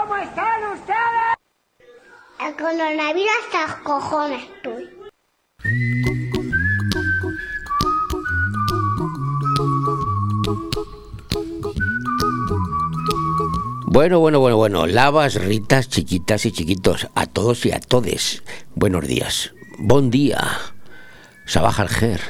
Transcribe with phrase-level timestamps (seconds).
[0.00, 1.36] ¿Cómo están ustedes?
[2.40, 4.88] El coronavirus hasta los cojones estoy.
[13.88, 14.86] Bueno, bueno, bueno, bueno.
[14.86, 17.08] Lavas, ritas, chiquitas y chiquitos.
[17.14, 18.42] A todos y a todes.
[18.74, 19.52] Buenos días.
[19.78, 20.40] Buen día.
[21.44, 22.20] Sabaj al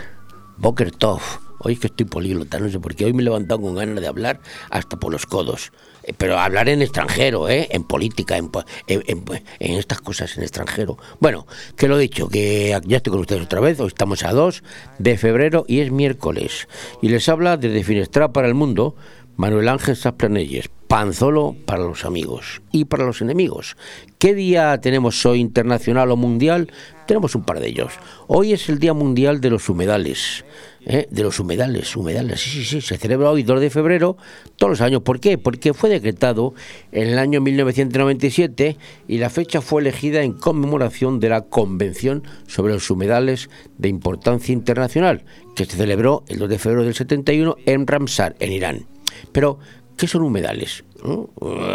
[0.56, 1.49] Boker Tov.
[1.62, 3.04] Hoy es que estoy políglota, no sé por qué.
[3.04, 4.40] Hoy me he levantado con ganas de hablar
[4.70, 5.72] hasta por los codos.
[6.02, 7.68] Eh, pero hablar en extranjero, ¿eh?
[7.70, 8.50] En política, en,
[8.86, 9.24] en,
[9.58, 10.96] en, estas cosas en extranjero.
[11.20, 11.46] Bueno,
[11.76, 13.78] que lo he dicho, que ya estoy con ustedes otra vez.
[13.78, 14.62] Hoy estamos a 2
[14.98, 16.66] de febrero y es miércoles.
[17.02, 18.96] Y les habla desde Finestra para el Mundo
[19.36, 23.76] Manuel Ángel Sasplanelles, Panzolo para los amigos y para los enemigos.
[24.18, 26.72] ¿Qué día tenemos hoy internacional o mundial?
[27.06, 27.92] Tenemos un par de ellos.
[28.26, 30.44] Hoy es el Día Mundial de los Humedales.
[30.84, 31.06] ¿eh?
[31.08, 32.80] De los humedales, humedales, sí, sí, sí.
[32.80, 34.16] Se celebra hoy 2 de febrero
[34.56, 35.02] todos los años.
[35.02, 35.38] ¿Por qué?
[35.38, 36.54] Porque fue decretado
[36.90, 38.76] en el año 1997
[39.06, 44.52] y la fecha fue elegida en conmemoración de la Convención sobre los Humedales de Importancia
[44.52, 48.86] Internacional, que se celebró el 2 de febrero del 71 en Ramsar, en Irán.
[49.32, 49.58] Pero,
[50.00, 50.82] ¿qué son humedales?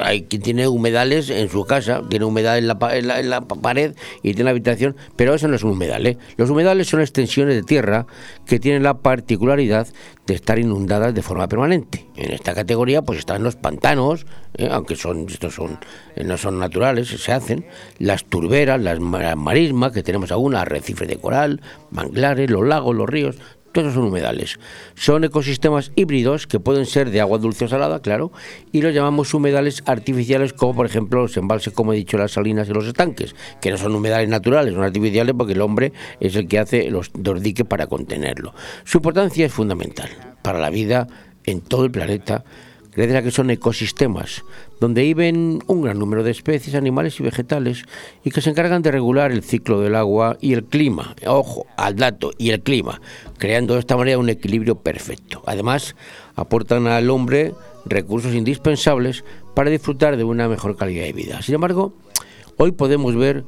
[0.02, 4.50] Hay quien tiene humedales en su casa, tiene humedad en la, pared y tiene la
[4.50, 6.08] habitación, pero eso no es un humedal.
[6.08, 6.18] ¿eh?
[6.36, 8.08] Los humedales son extensiones de tierra
[8.46, 9.88] que tienen la particularidad
[10.26, 12.08] de estar inundadas de forma permanente.
[12.16, 14.26] En esta categoría pues están los pantanos,
[14.58, 14.70] ¿eh?
[14.72, 15.80] aunque son estos son
[16.24, 17.66] no son naturales, se hacen,
[18.00, 23.38] las turberas, las marismas, que tenemos algunas, arrecifes de coral, manglares, los lagos, los ríos,
[23.76, 24.58] todos son humedales.
[24.96, 28.32] Son ecosistemas híbridos que pueden ser de agua dulce o salada, claro,
[28.72, 32.70] y los llamamos humedales artificiales, como por ejemplo los embalses, como he dicho, las salinas
[32.70, 36.48] y los estanques, que no son humedales naturales, son artificiales porque el hombre es el
[36.48, 38.54] que hace los, los diques para contenerlo.
[38.86, 40.10] Su importancia es fundamental
[40.42, 41.08] para la vida
[41.44, 42.46] en todo el planeta
[42.96, 44.44] gracias a que son ecosistemas
[44.80, 47.84] donde viven un gran número de especies animales y vegetales
[48.24, 51.16] y que se encargan de regular el ciclo del agua y el clima.
[51.26, 53.02] Ojo, al dato, y el clima,
[53.38, 55.44] creando de esta manera un equilibrio perfecto.
[55.46, 55.96] Además,
[56.36, 57.54] aportan al hombre
[57.86, 61.42] recursos indispensables para disfrutar de una mejor calidad de vida.
[61.42, 61.94] Sin embargo,
[62.58, 63.46] hoy podemos ver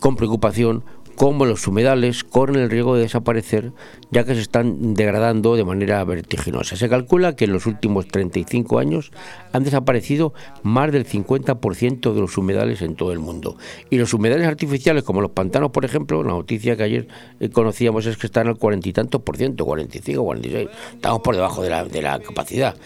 [0.00, 0.84] con preocupación
[1.16, 3.72] cómo los humedales corren el riesgo de desaparecer
[4.10, 6.76] ya que se están degradando de manera vertiginosa.
[6.76, 9.10] Se calcula que en los últimos 35 años
[9.52, 13.56] han desaparecido más del 50% de los humedales en todo el mundo.
[13.90, 17.08] Y los humedales artificiales, como los pantanos, por ejemplo, la noticia que ayer
[17.40, 20.68] eh, conocíamos es que están al cuarenta y tantos por ciento, 45, 46.
[20.94, 22.76] Estamos por debajo de la, de la capacidad.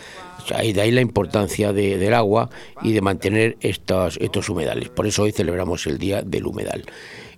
[0.63, 2.51] Y de ahí la importancia del agua
[2.83, 4.89] y de mantener estos, estos humedales.
[4.89, 6.85] Por eso hoy celebramos el Día del Humedal.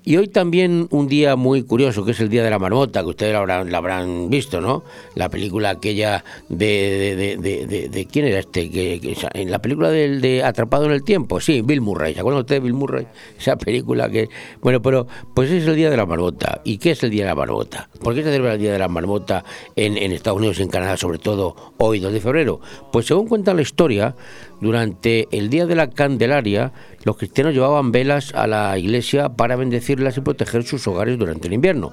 [0.05, 3.11] Y hoy también un día muy curioso, que es el Día de la Marmota, que
[3.11, 4.83] ustedes la habrán, habrán visto, ¿no?
[5.15, 7.37] La película aquella de...
[7.39, 8.69] ¿De, de, quién era este?
[8.69, 12.15] Que, en la película del de Atrapado en el Tiempo, sí, Bill Murray.
[12.15, 13.07] ¿Se acuerdan ustedes de Bill Murray?
[13.39, 14.29] Esa película que...
[14.61, 16.61] Bueno, pero pues es el Día de la Marmota.
[16.65, 17.89] ¿Y qué es el Día de la Marmota?
[18.03, 19.45] ¿Por qué se celebra el Día de la Marmota
[19.77, 22.61] en, en Estados Unidos y en Canadá, sobre todo hoy, 2 de febrero?
[22.91, 24.17] Pues según cuenta la historia,
[24.63, 30.17] durante el Día de la Candelaria, los cristianos llevaban velas a la iglesia para bendecirlas
[30.17, 31.93] y proteger sus hogares durante el invierno.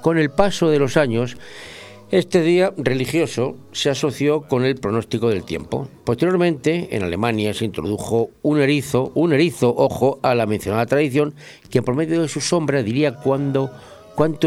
[0.00, 1.36] Con el paso de los años,
[2.10, 5.88] este día religioso se asoció con el pronóstico del tiempo.
[6.04, 11.34] Posteriormente, en Alemania se introdujo un erizo, un erizo, ojo, a la mencionada tradición,
[11.68, 13.68] que por medio de su sombra diría cuánto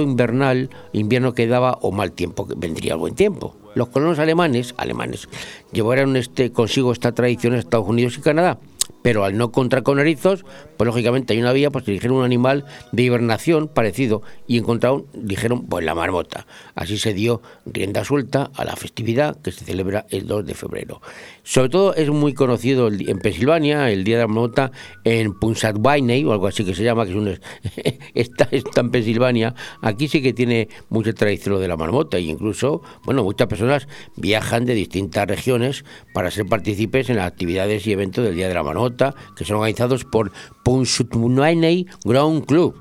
[0.02, 3.56] invernal, invierno quedaba o mal tiempo vendría el buen tiempo.
[3.80, 5.30] Los colonos alemanes, alemanes,
[5.72, 8.58] llevaron este, consigo esta tradición a Estados Unidos y Canadá
[9.02, 13.04] pero al no contra con pues lógicamente hay una vía, pues dijeron un animal de
[13.04, 16.48] hibernación parecido y encontraron, dijeron, pues la marmota.
[16.74, 21.02] Así se dio rienda suelta a la festividad que se celebra el 2 de febrero.
[21.44, 24.72] Sobre todo es muy conocido en Pensilvania el Día de la Marmota
[25.04, 27.28] en Punxsutawney o algo así que se llama, que es un,
[28.14, 29.56] está, está en Pensilvania.
[29.82, 34.66] Aquí sí que tiene mucha tradición de la marmota e incluso, bueno, muchas personas viajan
[34.66, 35.84] de distintas regiones
[36.14, 38.89] para ser partícipes en las actividades y eventos del Día de la Marmota
[39.36, 40.32] que son organizados por
[40.64, 42.76] Punxsutawney Ground Club.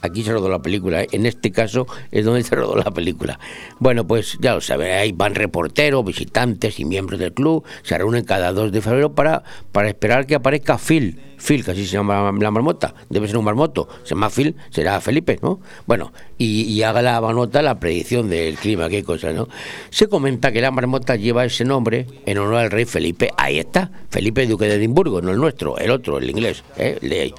[0.00, 1.08] Aquí se rodó la película, ¿eh?
[1.12, 3.38] en este caso es donde se rodó la película.
[3.78, 8.24] Bueno, pues ya lo saben, ahí van reporteros, visitantes y miembros del club, se reúnen
[8.24, 12.32] cada 2 de febrero para, para esperar que aparezca Phil, Phil, que así se llama
[12.32, 15.60] la marmota, debe ser un marmoto, se llama Phil, será Felipe, ¿no?
[15.86, 19.48] Bueno, y, haga la marmota la predicción del clima, qué cosa, ¿no?
[19.90, 23.90] Se comenta que la marmota lleva ese nombre en honor al rey Felipe, ahí está,
[24.10, 27.32] Felipe Duque de Edimburgo, no el nuestro, el otro, el inglés, ¿eh?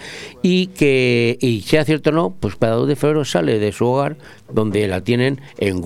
[0.43, 3.87] Y que, y sea cierto o no, pues cada 2 de febrero sale de su
[3.87, 4.17] hogar,
[4.51, 5.81] donde la tienen en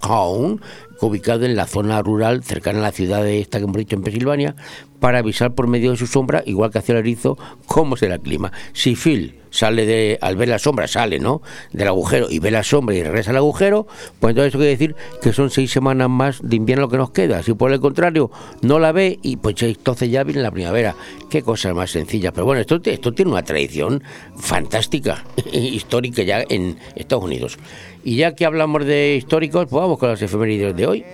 [0.00, 0.60] Town
[1.00, 4.02] ubicado en la zona rural cercana a la ciudad de esta que hemos dicho en
[4.02, 4.56] Pensilvania,
[5.00, 8.20] para avisar por medio de su sombra, igual que hacía el erizo, cómo será el
[8.20, 8.52] clima.
[8.72, 11.42] Si Phil sale de, al ver la sombra, sale, ¿no?
[11.72, 13.86] Del agujero y ve la sombra y regresa al agujero,
[14.20, 17.10] pues entonces eso quiere decir que son seis semanas más de invierno lo que nos
[17.10, 17.42] queda.
[17.42, 18.30] Si por el contrario
[18.62, 20.94] no la ve, y pues entonces ya viene la primavera.
[21.30, 22.32] Qué cosa más sencilla.
[22.32, 24.02] Pero bueno, esto, esto tiene una tradición
[24.36, 27.58] fantástica, histórica ya en Estados Unidos.
[28.04, 31.04] Y ya que hablamos de históricos, pues vamos con las efemérides de hoy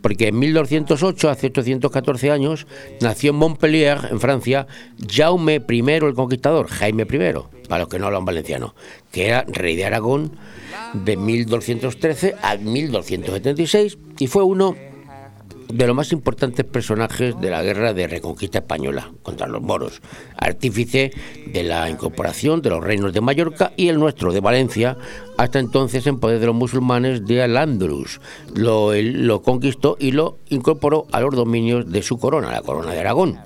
[0.00, 2.66] porque en 1208, hace 814 años,
[3.00, 4.66] nació en Montpellier, en Francia,
[5.06, 8.74] Jaume I el Conquistador, Jaime I, para los que no hablan valenciano,
[9.12, 10.32] que era rey de Aragón
[10.94, 14.76] de 1213 a 1276 y fue uno
[15.68, 20.00] de los más importantes personajes de la guerra de reconquista española contra los moros,
[20.36, 21.12] artífice
[21.46, 24.96] de la incorporación de los reinos de Mallorca y el nuestro de Valencia,
[25.36, 28.20] hasta entonces en poder de los musulmanes de Al-Ándalus.
[28.54, 33.00] Lo, lo conquistó y lo incorporó a los dominios de su corona, la corona de
[33.00, 33.38] Aragón.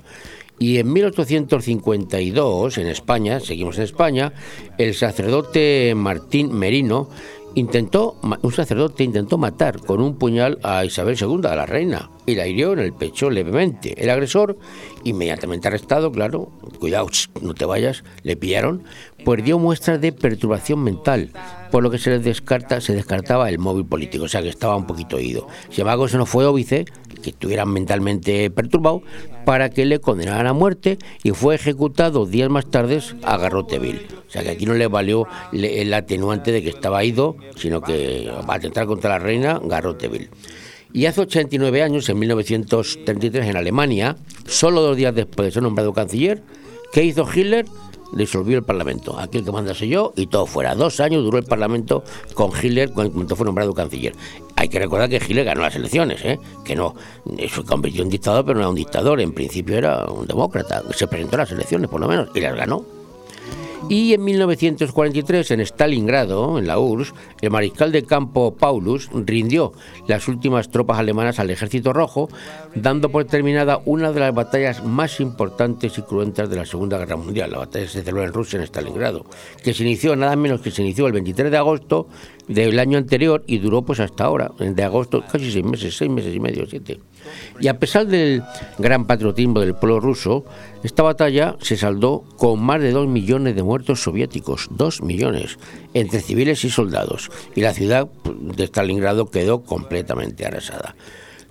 [0.59, 4.33] Y en 1852, en España, seguimos en España,
[4.77, 7.09] el sacerdote Martín Merino
[7.55, 12.35] intentó, un sacerdote intentó matar con un puñal a Isabel II, a la reina, y
[12.35, 14.01] la hirió en el pecho levemente.
[14.01, 14.57] El agresor,
[15.03, 17.07] inmediatamente arrestado, claro, cuidado,
[17.41, 18.83] no te vayas, le pillaron,
[19.23, 21.31] pues dio muestras de perturbación mental,
[21.71, 24.75] por lo que se les descarta, se descartaba el móvil político, o sea que estaba
[24.75, 25.47] un poquito oído.
[25.69, 26.85] Sin embargo, eso no fue óbice,
[27.23, 29.01] que estuviera mentalmente perturbado,
[29.45, 34.05] para que le condenaran a muerte y fue ejecutado días más tarde a Garroteville.
[34.27, 38.31] O sea que aquí no le valió el atenuante de que estaba ido, sino que
[38.47, 40.29] va a atentar contra la reina Garroteville.
[40.93, 44.15] Y hace 89 años, en 1933, en Alemania,
[44.45, 46.43] solo dos días después de ser nombrado canciller,
[46.91, 47.65] ¿qué hizo Hitler?
[48.13, 49.19] Disolvió el Parlamento.
[49.19, 50.75] Aquí el que manda yo y todo fuera.
[50.75, 54.13] Dos años duró el Parlamento con Hitler cuando fue nombrado canciller.
[54.55, 56.39] Hay que recordar que Hitler ganó las elecciones, ¿eh?
[56.63, 56.95] que no,
[57.37, 59.19] se convirtió en dictador, pero no era un dictador.
[59.19, 60.83] En principio era un demócrata.
[60.95, 63.02] Se presentó a las elecciones, por lo menos, y las ganó.
[63.89, 69.73] Y en 1943, en Stalingrado, en la URSS, el mariscal de campo Paulus rindió
[70.07, 72.29] las últimas tropas alemanas al ejército rojo,
[72.75, 77.17] dando por terminada una de las batallas más importantes y cruentas de la Segunda Guerra
[77.17, 77.51] Mundial.
[77.51, 79.25] La batalla se celebró en Rusia, en Stalingrado,
[79.63, 82.07] que se inició, nada menos que se inició el 23 de agosto
[82.47, 86.33] del año anterior y duró pues hasta ahora, de agosto, casi seis meses, seis meses
[86.33, 86.99] y medio, siete.
[87.59, 88.43] Y a pesar del
[88.77, 90.45] gran patriotismo del pueblo ruso,
[90.83, 95.57] esta batalla se saldó con más de dos millones de muertos soviéticos, dos millones,
[95.93, 100.95] entre civiles y soldados, y la ciudad de Stalingrado quedó completamente arrasada.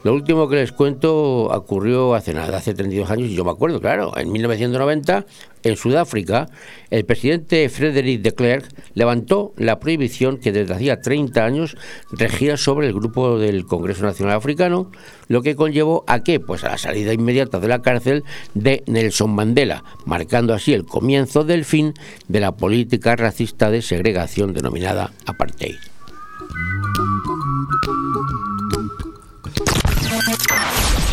[0.05, 3.81] Lo último que les cuento ocurrió hace nada, hace 32 años, y yo me acuerdo,
[3.81, 5.27] claro, en 1990,
[5.63, 6.49] en Sudáfrica,
[6.91, 11.77] el presidente Frederick de Klerk levantó la prohibición que desde hacía 30 años
[12.11, 14.91] regía sobre el grupo del Congreso Nacional Africano,
[15.29, 16.41] lo que conllevó a qué?
[16.41, 18.25] Pues a la salida inmediata de la cárcel
[18.55, 21.95] de Nelson Mandela, marcando así el comienzo del fin
[22.27, 25.77] de la política racista de segregación denominada apartheid.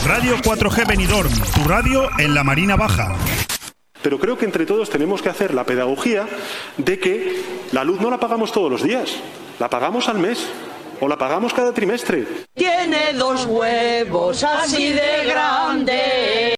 [0.05, 3.15] Radio 4G Benidorm, tu radio en la Marina Baja.
[4.01, 6.25] Pero creo que entre todos tenemos que hacer la pedagogía
[6.77, 7.41] de que
[7.71, 9.15] la luz no la pagamos todos los días,
[9.59, 10.47] la pagamos al mes
[11.01, 12.25] o la pagamos cada trimestre.
[12.53, 16.55] Tiene dos huevos así de grandes.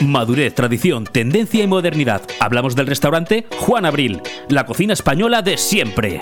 [0.00, 2.22] Madurez, tradición, tendencia y modernidad.
[2.40, 6.20] Hablamos del restaurante Juan Abril, la cocina española de siempre.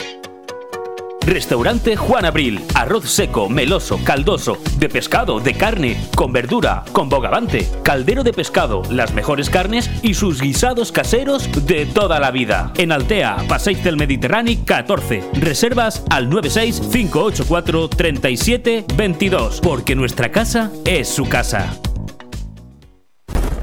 [1.27, 2.61] Restaurante Juan Abril.
[2.75, 8.83] Arroz seco, meloso, caldoso, de pescado, de carne, con verdura, con bogavante, caldero de pescado,
[8.91, 12.73] las mejores carnes y sus guisados caseros de toda la vida.
[12.77, 15.23] En Altea, Paseig del Mediterráneo 14.
[15.35, 21.79] Reservas al 96 584 37 22, porque nuestra casa es su casa.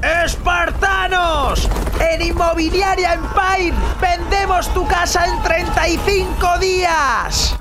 [0.02, 1.68] ¡Espartanos!
[2.00, 7.56] En Inmobiliaria Empire vendemos tu casa en 35 días.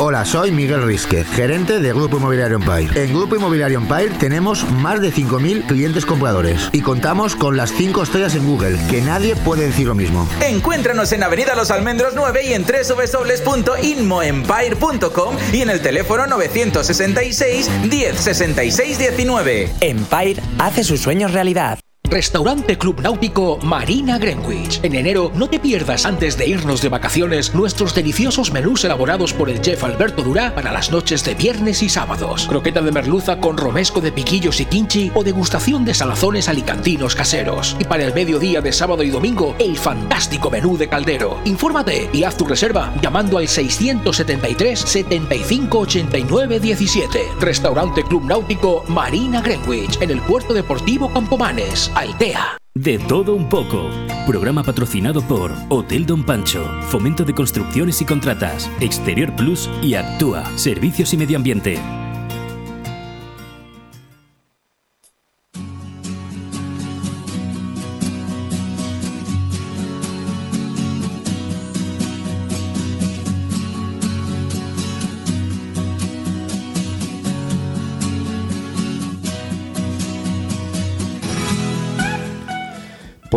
[0.00, 3.02] Hola, soy Miguel Risque, gerente de Grupo Inmobiliario Empire.
[3.02, 8.04] En Grupo Inmobiliario Empire tenemos más de 5.000 clientes compradores y contamos con las 5
[8.04, 10.28] estrellas en Google, que nadie puede decir lo mismo.
[10.40, 18.98] Encuéntranos en Avenida Los Almendros 9 y en www.inmoempire.com y en el teléfono 966 1066
[18.98, 19.68] 19.
[19.80, 21.80] Empire hace sus sueños realidad.
[22.10, 24.80] Restaurante Club Náutico Marina Greenwich.
[24.82, 29.50] En enero no te pierdas antes de irnos de vacaciones nuestros deliciosos menús elaborados por
[29.50, 32.46] el chef Alberto Durá para las noches de viernes y sábados.
[32.48, 37.76] Croqueta de merluza con romesco de piquillos y quinchi o degustación de salazones alicantinos caseros.
[37.78, 41.38] Y para el mediodía de sábado y domingo, el fantástico menú de caldero.
[41.44, 47.20] Infórmate y haz tu reserva llamando al 673 75 89 17.
[47.38, 51.90] Restaurante Club Náutico Marina Greenwich en el puerto deportivo Campomanes.
[51.98, 52.56] Altea.
[52.76, 53.90] De todo un poco.
[54.24, 60.44] Programa patrocinado por Hotel Don Pancho, Fomento de Construcciones y Contratas, Exterior Plus y Actúa,
[60.56, 61.80] Servicios y Medio Ambiente.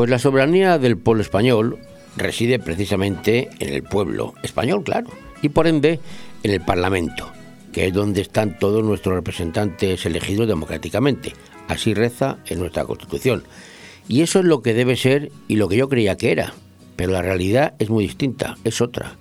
[0.01, 1.77] Pues la soberanía del pueblo español
[2.17, 5.11] reside precisamente en el pueblo español, claro,
[5.43, 5.99] y por ende
[6.41, 7.31] en el Parlamento,
[7.71, 11.33] que es donde están todos nuestros representantes elegidos democráticamente.
[11.67, 13.43] Así reza en nuestra Constitución.
[14.07, 16.55] Y eso es lo que debe ser y lo que yo creía que era.
[16.95, 19.17] Pero la realidad es muy distinta, es otra.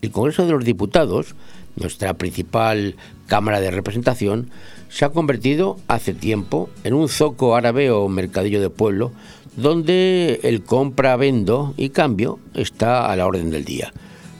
[0.00, 1.34] El Congreso de los Diputados,
[1.76, 4.48] nuestra principal Cámara de Representación,
[4.88, 9.12] se ha convertido hace tiempo en un zoco árabe o mercadillo de pueblo
[9.56, 13.92] donde el compra, vendo y cambio está a la orden del día.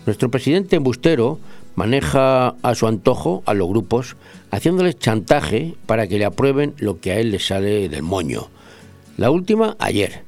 [0.06, 1.38] Nuestro presidente embustero
[1.76, 4.16] maneja a su antojo a los grupos,
[4.50, 8.48] haciéndoles chantaje para que le aprueben lo que a él le sale del moño.
[9.16, 10.22] La última ayer,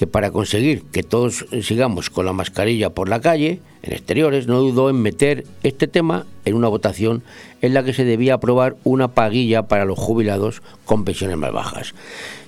[0.00, 4.60] que para conseguir que todos sigamos con la mascarilla por la calle, en exteriores, no
[4.60, 7.22] dudó en meter este tema en una votación
[7.60, 11.92] en la que se debía aprobar una paguilla para los jubilados con pensiones más bajas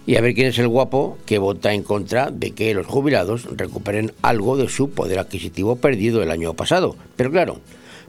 [0.06, 3.47] y a ver quién es el guapo que vota en contra de que los jubilados
[3.54, 6.97] recuperen algo de su poder adquisitivo perdido el año pasado.
[7.16, 7.59] Pero claro,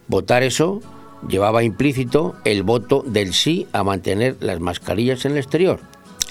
[0.07, 0.79] votar eso
[1.27, 5.81] llevaba implícito el voto del sí a mantener las mascarillas en el exterior.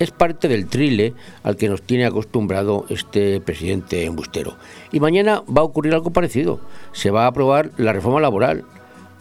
[0.03, 4.57] Es parte del trile al que nos tiene acostumbrado este presidente embustero.
[4.91, 6.59] Y mañana va a ocurrir algo parecido.
[6.91, 8.65] Se va a aprobar la reforma laboral,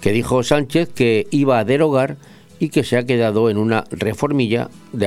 [0.01, 2.17] que dijo Sánchez que iba a derogar
[2.57, 5.05] y que se ha quedado en una reformilla de,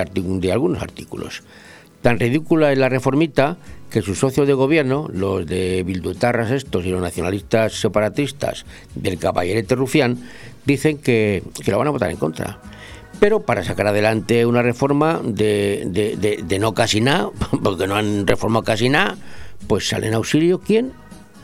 [0.52, 1.42] algunos artículos.
[2.02, 3.56] Tan ridícula es la reformita
[3.90, 8.64] que sus socios de gobierno, los de Bildutarras estos y los nacionalistas separatistas
[8.94, 10.20] del caballerete rufián,
[10.64, 12.60] dicen que, que lo van a votar en contra.
[13.20, 17.30] Pero para sacar adelante una reforma de, de, de no casi nada,
[17.62, 19.16] porque no han reformado casi nada,
[19.66, 20.92] pues sale en auxilio quién?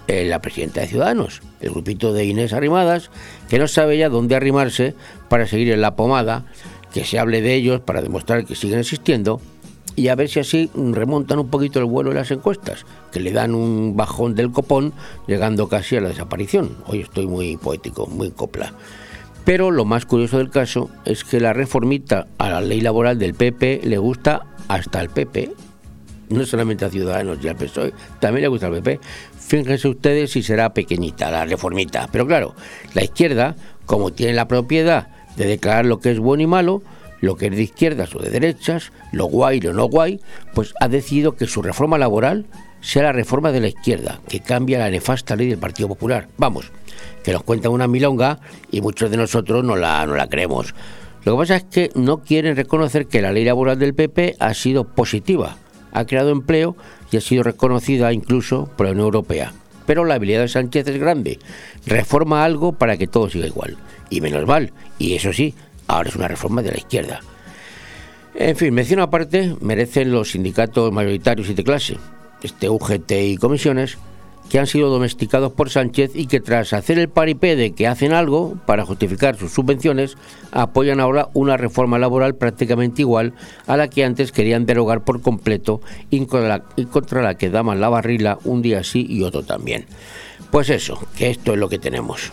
[0.08, 3.10] Eh, la presidenta de Ciudadanos, el grupito de Inés Arrimadas,
[3.48, 4.94] que no sabe ya dónde arrimarse
[5.28, 6.46] para seguir en la pomada,
[6.92, 9.40] que se hable de ellos para demostrar que siguen existiendo
[9.94, 13.30] y a ver si así remontan un poquito el vuelo de las encuestas, que le
[13.32, 14.92] dan un bajón del copón,
[15.28, 16.76] llegando casi a la desaparición.
[16.86, 18.72] Hoy estoy muy poético, muy copla.
[19.44, 23.34] Pero lo más curioso del caso es que la reformita a la ley laboral del
[23.34, 25.50] PP le gusta hasta al PP,
[26.28, 29.00] no solamente a Ciudadanos y al PSOE, también le gusta al PP.
[29.38, 32.08] Fíjense ustedes si será pequeñita la reformita.
[32.12, 32.54] Pero claro,
[32.94, 33.56] la izquierda,
[33.86, 36.82] como tiene la propiedad de declarar lo que es bueno y malo,
[37.20, 40.20] lo que es de izquierdas o de derechas, lo guay y lo no guay,
[40.54, 42.46] pues ha decidido que su reforma laboral
[42.80, 46.28] sea la reforma de la izquierda, que cambia la nefasta ley del Partido Popular.
[46.38, 46.70] Vamos,
[47.22, 48.40] que nos cuentan una milonga
[48.70, 50.74] y muchos de nosotros no la, no la creemos.
[51.24, 54.54] Lo que pasa es que no quieren reconocer que la ley laboral del PP ha
[54.54, 55.56] sido positiva,
[55.92, 56.76] ha creado empleo
[57.10, 59.52] y ha sido reconocida incluso por la Unión Europea.
[59.86, 61.38] Pero la habilidad de Sánchez es grande.
[61.84, 63.76] Reforma algo para que todo siga igual.
[64.08, 64.72] Y menos mal.
[64.98, 65.54] Y eso sí,
[65.88, 67.20] ahora es una reforma de la izquierda.
[68.34, 71.98] En fin, mención aparte merecen los sindicatos mayoritarios y de clase,
[72.42, 73.98] este UGT y comisiones,
[74.50, 78.12] que han sido domesticados por Sánchez y que tras hacer el paripé de que hacen
[78.12, 80.16] algo para justificar sus subvenciones,
[80.50, 83.32] apoyan ahora una reforma laboral prácticamente igual
[83.68, 85.80] a la que antes querían derogar por completo
[86.10, 89.86] y contra la, que daban la barrila un día sí y otro también.
[90.50, 92.32] Pues eso, que esto es lo que tenemos.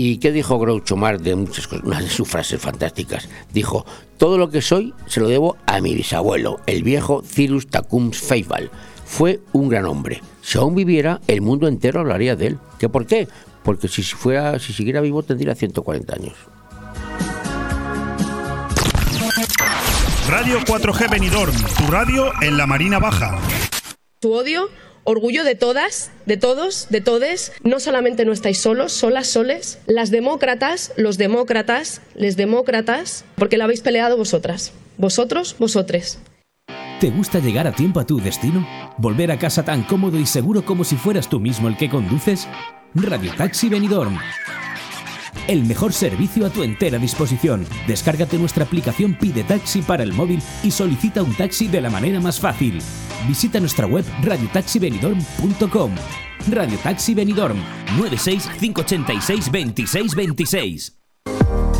[0.00, 1.84] ¿Y qué dijo Groucho Marx de muchas cosas?
[1.84, 3.28] Una de sus frases fantásticas.
[3.52, 3.84] Dijo,
[4.16, 8.70] todo lo que soy se lo debo a mi bisabuelo, el viejo Cyrus Tacums Feival.
[9.04, 10.22] Fue un gran hombre.
[10.40, 12.58] Si aún viviera, el mundo entero hablaría de él.
[12.78, 13.26] ¿Qué por qué?
[13.64, 16.34] Porque si, fuera, si siguiera vivo tendría 140 años.
[20.28, 23.36] Radio 4G Benidorm, tu radio en la Marina Baja.
[24.20, 24.68] ¿Tu odio?
[25.08, 27.52] Orgullo de todas, de todos, de todes.
[27.64, 29.78] No solamente no estáis solos, solas, soles.
[29.86, 34.72] Las demócratas, los demócratas, les demócratas, porque la habéis peleado vosotras.
[34.98, 36.18] Vosotros, vosotres.
[37.00, 38.68] ¿Te gusta llegar a tiempo a tu destino?
[38.98, 42.46] ¿Volver a casa tan cómodo y seguro como si fueras tú mismo el que conduces?
[42.94, 44.18] Radio Taxi Benidorm.
[45.46, 47.66] El mejor servicio a tu entera disposición.
[47.86, 52.20] Descárgate nuestra aplicación Pide Taxi para el móvil y solicita un taxi de la manera
[52.20, 52.80] más fácil.
[53.26, 55.94] Visita nuestra web radiotaxibenidorm.com.
[56.50, 57.58] Radio Taxi Benidorm
[57.96, 60.98] 96 586 2626.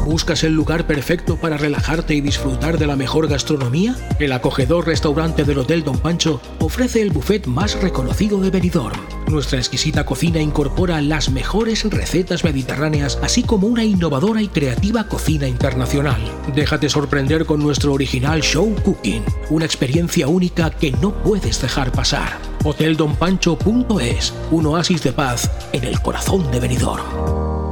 [0.08, 3.94] ¿Buscas el lugar perfecto para relajarte y disfrutar de la mejor gastronomía?
[4.18, 8.98] El acogedor restaurante del Hotel Don Pancho ofrece el buffet más reconocido de Benidorm.
[9.26, 15.46] Nuestra exquisita cocina incorpora las mejores recetas mediterráneas, así como una innovadora y creativa cocina
[15.46, 16.22] internacional.
[16.54, 22.38] Déjate sorprender con nuestro original show cooking, una experiencia única que no puedes dejar pasar.
[22.64, 27.67] Hoteldonpancho.es, un oasis de paz en el corazón de Benidorm.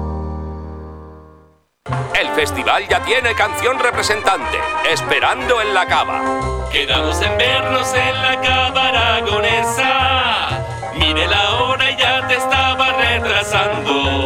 [2.36, 4.58] Festival ya tiene canción representante,
[4.92, 6.68] Esperando en la Cava.
[6.70, 10.48] Quedamos en vernos en la Cava Aragonesa.
[10.98, 14.25] Mire la hora y ya te estaba retrasando.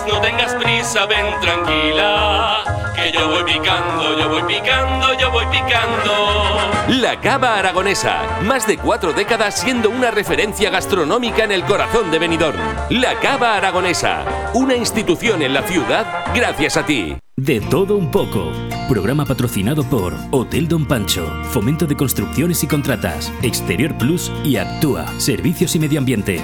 [0.00, 2.64] No tengas prisa, ven tranquila.
[2.94, 6.58] Que yo voy picando, yo voy picando, yo voy picando.
[6.88, 12.18] La Cava Aragonesa, más de cuatro décadas siendo una referencia gastronómica en el corazón de
[12.18, 12.58] Benidorm.
[12.88, 17.16] La Cava Aragonesa, una institución en la ciudad gracias a ti.
[17.36, 18.50] De todo un poco.
[18.88, 25.06] Programa patrocinado por Hotel Don Pancho, Fomento de Construcciones y Contratas, Exterior Plus y Actúa,
[25.18, 26.42] Servicios y Medio Ambiente.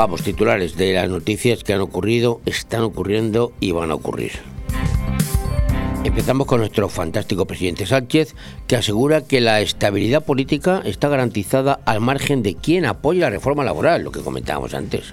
[0.00, 4.32] Vamos, titulares de las noticias que han ocurrido, están ocurriendo y van a ocurrir.
[6.04, 8.34] Empezamos con nuestro fantástico presidente Sánchez,
[8.66, 13.62] que asegura que la estabilidad política está garantizada al margen de quien apoya la reforma
[13.62, 15.12] laboral, lo que comentábamos antes.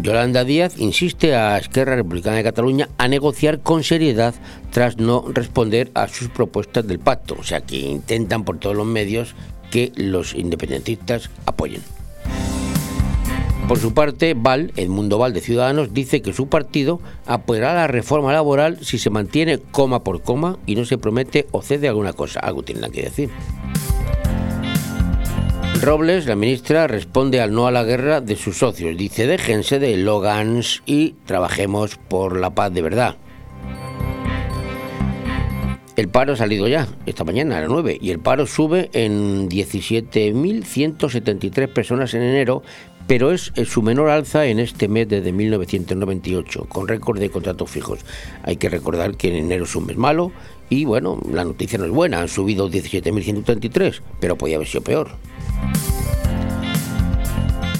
[0.00, 4.34] Yolanda Díaz insiste a Esquerra Republicana de Cataluña a negociar con seriedad
[4.70, 8.86] tras no responder a sus propuestas del pacto, o sea que intentan por todos los
[8.86, 9.34] medios
[9.70, 11.82] que los independentistas apoyen.
[13.68, 17.88] Por su parte, Val, el mundo Val de Ciudadanos, dice que su partido apoyará la
[17.88, 22.12] reforma laboral si se mantiene coma por coma y no se promete o cede alguna
[22.12, 22.38] cosa.
[22.38, 23.28] Algo tiene que decir.
[25.82, 28.96] Robles, la ministra, responde al no a la guerra de sus socios.
[28.96, 33.16] Dice, déjense de Logans y trabajemos por la paz de verdad.
[35.96, 39.48] El paro ha salido ya, esta mañana a las 9, y el paro sube en
[39.48, 42.62] 17.173 personas en enero,
[43.06, 48.00] pero es su menor alza en este mes desde 1998, con récord de contratos fijos.
[48.42, 50.32] Hay que recordar que en enero es un mes malo
[50.68, 55.10] y bueno, la noticia no es buena, han subido 17.133, pero podía haber sido peor.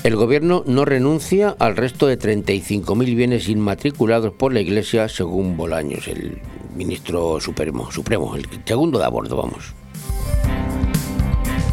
[0.04, 6.06] El gobierno no renuncia al resto de 35.000 bienes inmatriculados por la Iglesia, según Bolaños,
[6.06, 6.38] el
[6.76, 9.74] ministro supremo, supremo, el segundo de a bordo, vamos.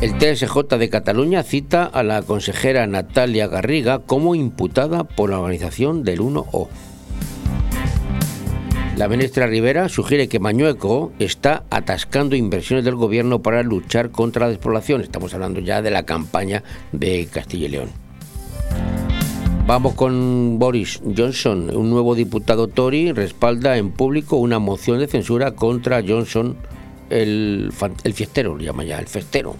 [0.04, 6.04] El TSJ de Cataluña cita a la consejera Natalia Garriga como imputada por la organización
[6.04, 6.68] del 1O.
[8.98, 14.50] La ministra Rivera sugiere que Mañueco está atascando inversiones del gobierno para luchar contra la
[14.50, 15.00] despoblación.
[15.00, 17.90] Estamos hablando ya de la campaña de Castilla y León.
[19.66, 21.74] Vamos con Boris Johnson.
[21.74, 26.58] Un nuevo diputado Tory respalda en público una moción de censura contra Johnson,
[27.10, 27.72] el,
[28.04, 29.56] el fiestero, lo llama ya, el festero.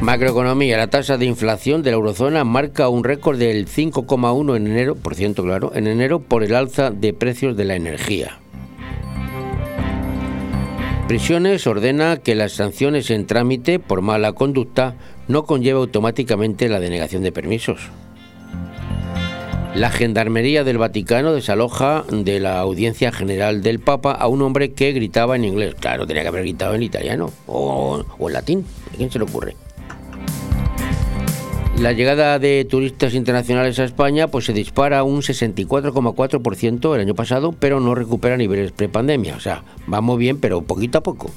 [0.00, 4.96] Macroeconomía, la tasa de inflación de la eurozona marca un récord del 5,1 en enero,
[4.96, 8.38] por ciento claro, en enero por el alza de precios de la energía.
[11.06, 14.94] Prisiones ordena que las sanciones en trámite por mala conducta
[15.28, 17.80] no conlleva automáticamente la denegación de permisos.
[19.74, 24.92] La Gendarmería del Vaticano desaloja de la audiencia general del Papa a un hombre que
[24.92, 25.76] gritaba en inglés.
[25.78, 28.66] Claro, tenía que haber gritado en italiano o, en latín.
[28.92, 29.54] ¿A quién se le ocurre?
[31.78, 37.52] La llegada de turistas internacionales a España pues se dispara un 64,4% el año pasado,
[37.52, 39.36] pero no recupera niveles prepandemia.
[39.36, 41.30] O sea, vamos bien, pero poquito a poco.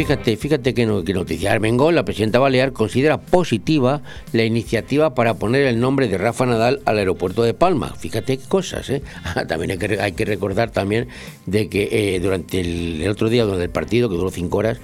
[0.00, 1.58] Fíjate, fíjate que, no, que noticia.
[1.58, 4.00] La presidenta Balear, considera positiva
[4.32, 7.94] la iniciativa para poner el nombre de Rafa Nadal al aeropuerto de Palma.
[7.98, 9.02] Fíjate qué cosas, ¿eh?
[9.48, 11.08] También hay que, hay que recordar también
[11.44, 14.78] de que eh, durante el, el otro día, durante el partido, que duró cinco horas,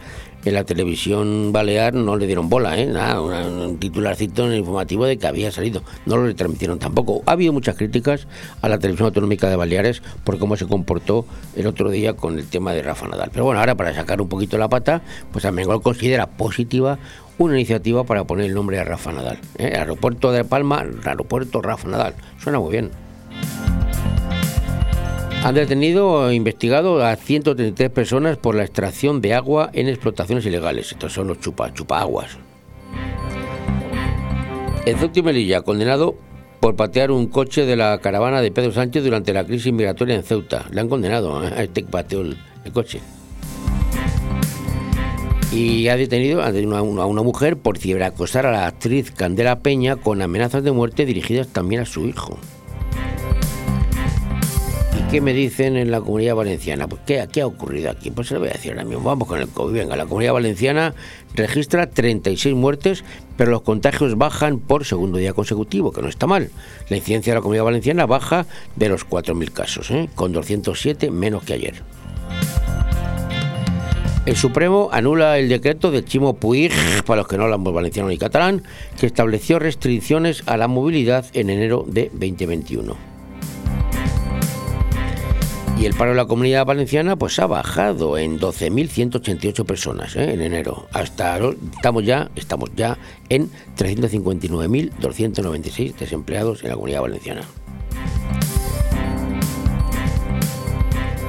[0.46, 2.86] en la televisión balear no le dieron bola, ¿eh?
[2.86, 5.82] Nada, un titularcito en el informativo de que había salido.
[6.06, 7.22] No lo retransmitieron tampoco.
[7.26, 8.28] Ha habido muchas críticas
[8.62, 12.46] a la televisión autonómica de Baleares por cómo se comportó el otro día con el
[12.46, 13.30] tema de Rafa Nadal.
[13.32, 17.00] Pero bueno, ahora para sacar un poquito la pata, pues Armengol considera positiva
[17.38, 19.40] una iniciativa para poner el nombre a Rafa Nadal.
[19.58, 19.72] ¿eh?
[19.76, 22.14] Aeropuerto de Palma, aeropuerto Rafa Nadal.
[22.38, 22.90] Suena muy bien.
[25.46, 30.90] Han detenido e investigado a 133 personas por la extracción de agua en explotaciones ilegales.
[30.90, 32.36] Estos son los chupa, chupaguas.
[34.84, 36.16] El Ceuta y Melilla, condenado
[36.58, 40.24] por patear un coche de la caravana de Pedro Sánchez durante la crisis migratoria en
[40.24, 40.66] Ceuta.
[40.72, 41.52] Le han condenado ¿eh?
[41.56, 42.36] a este que pateó el,
[42.72, 42.98] coche.
[45.52, 49.94] Y ha detenido a una, a una mujer por ciberacosar a la actriz Candela Peña
[49.94, 52.36] con amenazas de muerte dirigidas también a su hijo.
[55.06, 56.88] ¿Y qué me dicen en la comunidad valenciana?
[56.88, 58.10] Pues ¿qué, qué ha ocurrido aquí?
[58.10, 59.04] Pues se lo voy a decir ahora mismo.
[59.04, 59.72] Vamos con el COVID.
[59.72, 60.94] Venga, la comunidad valenciana
[61.34, 63.04] registra 36 muertes,
[63.36, 66.50] pero los contagios bajan por segundo día consecutivo, que no está mal.
[66.88, 70.08] La incidencia de la comunidad valenciana baja de los 4.000 casos, ¿eh?
[70.14, 71.74] con 207 menos que ayer.
[74.26, 76.72] El Supremo anula el decreto de Chimo Puig,
[77.06, 78.64] para los que no hablamos valenciano ni catalán,
[78.98, 83.15] que estableció restricciones a la movilidad en enero de 2021.
[85.78, 90.32] Y el paro de la comunidad valenciana pues ha bajado en 12.188 personas ¿eh?
[90.32, 90.86] en enero.
[90.92, 91.38] Hasta
[91.74, 92.96] estamos ya, estamos ya
[93.28, 97.42] en 359.296 desempleados en la comunidad valenciana.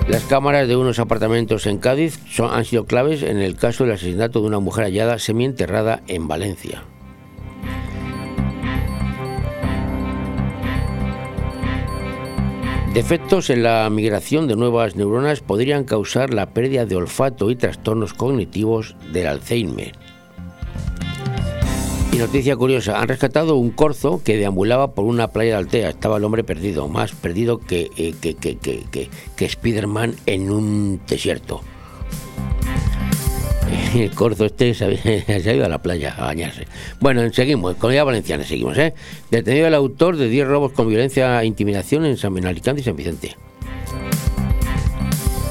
[0.07, 4.39] Las cámaras de unos apartamentos en Cádiz han sido claves en el caso del asesinato
[4.39, 6.85] de una mujer hallada semienterrada en Valencia.
[12.97, 18.15] Defectos en la migración de nuevas neuronas podrían causar la pérdida de olfato y trastornos
[18.15, 19.91] cognitivos del Alzheimer.
[22.11, 25.89] Y noticia curiosa, han rescatado un corzo que deambulaba por una playa de Altea.
[25.89, 30.49] Estaba el hombre perdido, más perdido que, eh, que, que, que, que, que Spiderman en
[30.49, 31.61] un desierto.
[33.95, 36.67] El corzo este se, ha ido a la playa a bañarse.
[36.99, 38.93] Bueno, seguimos, Comunidad Valenciana, seguimos, ¿eh?
[39.31, 42.83] Detenido el autor de 10 robos con violencia e intimidación en San en Alicante y
[42.83, 43.35] San Vicente.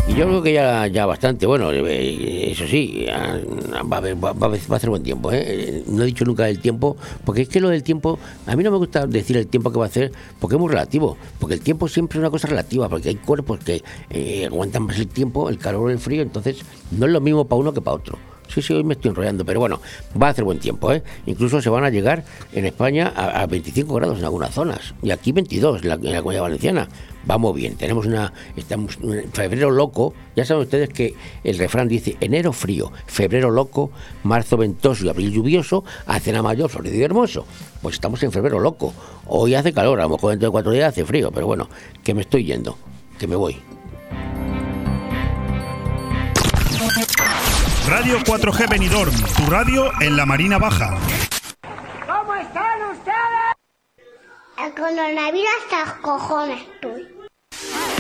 [0.09, 4.77] Y yo creo que ya, ya bastante, bueno, eh, eso sí, va a, va, va
[4.77, 5.33] a ser buen tiempo.
[5.33, 5.83] ¿eh?
[5.89, 8.17] No he dicho nunca del tiempo, porque es que lo del tiempo,
[8.47, 10.71] a mí no me gusta decir el tiempo que va a hacer, porque es muy
[10.71, 14.85] relativo, porque el tiempo siempre es una cosa relativa, porque hay cuerpos que eh, aguantan
[14.85, 16.59] más el tiempo, el calor o el frío, entonces
[16.93, 18.17] no es lo mismo para uno que para otro.
[18.49, 19.81] Sí, sí, hoy me estoy enrollando, pero bueno,
[20.21, 21.03] va a hacer buen tiempo, ¿eh?
[21.27, 25.11] Incluso se van a llegar en España a, a 25 grados en algunas zonas, y
[25.11, 26.89] aquí 22 en la, en la comunidad valenciana.
[27.25, 32.17] Vamos bien, tenemos una, estamos en febrero loco, ya saben ustedes que el refrán dice
[32.21, 33.91] enero frío, febrero loco,
[34.23, 37.45] marzo ventoso y abril lluvioso, hacen a mayo florido y hermoso.
[37.83, 38.95] Pues estamos en febrero loco,
[39.27, 41.69] hoy hace calor, a lo mejor dentro de cuatro días hace frío, pero bueno,
[42.05, 42.79] que me estoy yendo,
[43.19, 43.57] que me voy.
[47.89, 50.99] Radio 4G Benidorm, tu radio en la Marina Baja.
[52.05, 53.55] ¿Cómo están ustedes?
[54.59, 56.96] El coronavirus hasta cojones estoy.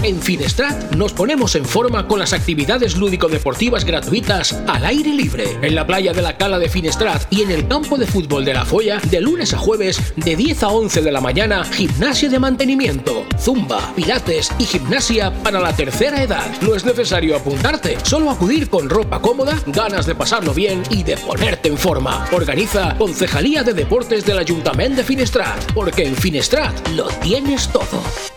[0.03, 5.59] En Finestrat nos ponemos en forma con las actividades lúdico-deportivas gratuitas al aire libre.
[5.63, 8.55] En la playa de la Cala de Finestrat y en el campo de fútbol de
[8.55, 12.39] La Folla, de lunes a jueves, de 10 a 11 de la mañana, gimnasia de
[12.39, 16.47] mantenimiento, zumba, pilates y gimnasia para la tercera edad.
[16.61, 21.17] No es necesario apuntarte, solo acudir con ropa cómoda, ganas de pasarlo bien y de
[21.17, 22.27] ponerte en forma.
[22.33, 28.36] Organiza Concejalía de Deportes del Ayuntamiento de Finestrat, porque en Finestrat lo tienes todo.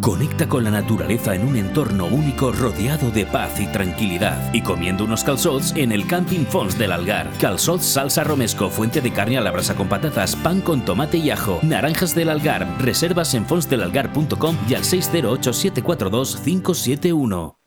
[0.00, 5.04] Conecta con la naturaleza en un entorno único rodeado de paz y tranquilidad y comiendo
[5.04, 7.30] unos calzots en el Camping Fons del Algar.
[7.40, 11.30] Calzots salsa romesco, fuente de carne a la brasa con patatas, pan con tomate y
[11.30, 12.66] ajo, naranjas del Algar.
[12.80, 17.57] Reservas en fonsdelalgar.com y al 608 742 571.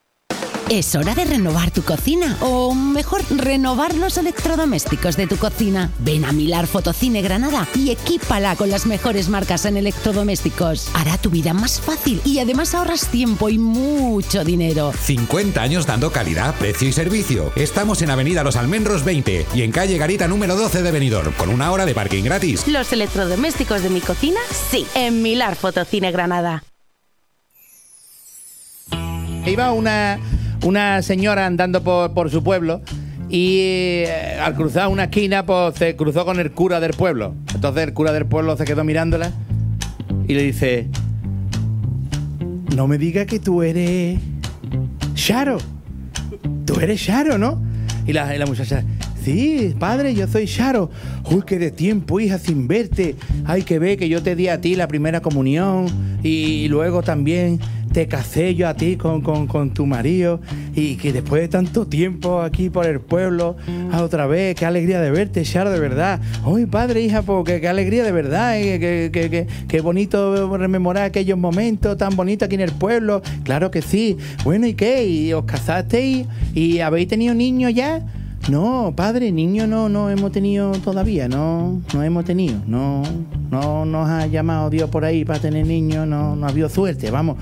[0.72, 5.92] Es hora de renovar tu cocina, o mejor, renovar los electrodomésticos de tu cocina.
[6.00, 10.90] Ven a Milar Fotocine Granada y equípala con las mejores marcas en electrodomésticos.
[10.94, 14.94] Hará tu vida más fácil y además ahorras tiempo y mucho dinero.
[14.94, 17.52] 50 años dando calidad, precio y servicio.
[17.58, 21.50] Estamos en Avenida Los Almendros 20 y en calle Garita número 12 de Benidorm, con
[21.50, 22.66] una hora de parking gratis.
[22.70, 26.64] Los electrodomésticos de mi cocina, sí, en Milar Fotocine Granada.
[29.46, 30.20] Iba una,
[30.64, 32.82] una señora andando por, por su pueblo
[33.32, 33.60] y
[34.06, 37.34] eh, al cruzar una esquina, pues se cruzó con el cura del pueblo.
[37.56, 39.32] Entonces el cura del pueblo se quedó mirándola
[40.28, 40.88] y le dice,
[42.76, 44.20] no me digas que tú eres
[45.16, 45.60] Sharo.
[46.66, 47.62] Tú eres Sharo, ¿no?
[48.06, 48.84] Y la, y la muchacha,
[49.24, 50.90] sí, padre, yo soy Sharo.
[51.30, 53.16] Uy, qué de tiempo, hija, sin verte.
[53.46, 55.86] Hay que ver que yo te di a ti la primera comunión
[56.22, 57.60] y luego también
[57.94, 60.40] te casé yo a ti con, con- con tu marido
[60.76, 63.56] y que después de tanto tiempo aquí por el pueblo,
[64.00, 66.20] otra vez, qué alegría de verte, Sharo, de verdad.
[66.46, 71.38] Uy, padre, hija, pues qué, alegría de verdad, eh, qué- qué- qué bonito rememorar aquellos
[71.38, 73.22] momentos tan bonitos aquí en el pueblo.
[73.44, 74.18] Claro que sí.
[74.44, 75.06] Bueno, ¿y qué?
[75.06, 78.02] ¿Y os casasteis y habéis tenido niños ya?
[78.50, 83.04] No, padre, niño no, no hemos tenido todavía, no, no hemos tenido, no,
[83.52, 87.12] no nos ha llamado Dios por ahí para tener niños, no, no ha habido suerte,
[87.12, 87.38] vamos.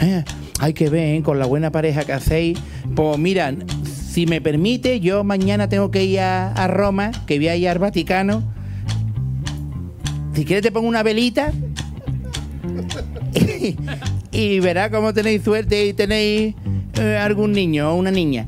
[0.00, 0.24] Eh,
[0.60, 1.22] hay que ver, ¿eh?
[1.22, 2.58] con la buena pareja que hacéis.
[2.94, 7.56] Pues mira, si me permite, yo mañana tengo que ir a, Roma, que voy a
[7.56, 8.42] ir al Vaticano.
[10.34, 11.52] Si quieres te pongo una velita
[14.32, 16.54] y verá cómo tenéis suerte y tenéis
[17.00, 18.46] eh, algún niño o una niña.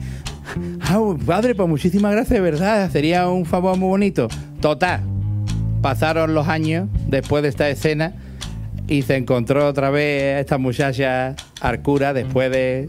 [0.92, 2.90] Ah, padre, pues muchísimas gracias, de verdad.
[2.90, 4.26] Sería un favor muy bonito.
[4.61, 5.00] Total,
[5.83, 8.14] pasaron los años después de esta escena
[8.88, 12.88] y se encontró otra vez esta muchacha al cura después de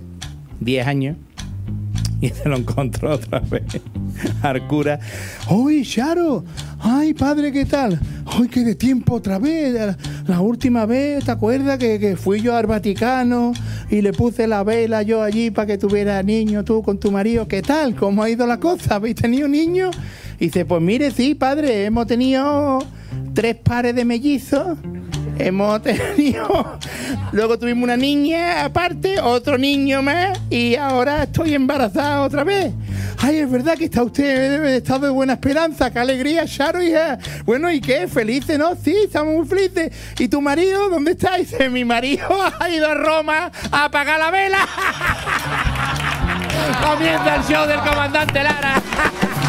[0.61, 1.17] 10 años.
[2.21, 3.63] Y se lo encontró otra vez
[4.43, 4.99] al cura.
[5.49, 6.43] ¡Uy, Charo!
[6.79, 7.99] ¡Ay, padre, qué tal!
[8.25, 9.97] ¡Ay, qué de tiempo otra vez!
[10.27, 13.53] La, última vez, ¿te acuerdas que, que fui yo al Vaticano
[13.89, 17.47] y le puse la vela yo allí para que tuviera niño tú con tu marido?
[17.47, 17.95] ¿Qué tal?
[17.95, 18.95] ¿Cómo ha ido la cosa?
[18.95, 19.95] ¿Habéis tenido niños?
[20.39, 22.79] Y dice, pues mire, sí, padre, hemos tenido
[23.33, 24.77] tres pares de mellizos.
[25.37, 26.79] Hemos tenido.
[27.31, 32.73] Luego tuvimos una niña aparte, otro niño más, y ahora estoy embarazada otra vez.
[33.23, 35.91] Ay, es verdad que está usted en estado de buena esperanza.
[35.91, 37.19] Qué alegría, Charo, hija.
[37.45, 38.07] Bueno, ¿y qué?
[38.07, 38.75] ¿Felices, no?
[38.75, 39.91] Sí, estamos muy felices.
[40.17, 40.89] ¿Y tu marido?
[40.89, 41.37] ¿Dónde está?
[41.37, 42.27] Dice, mi marido
[42.59, 44.67] ha ido a Roma a apagar la vela.
[46.83, 48.81] Comienza el show del comandante Lara.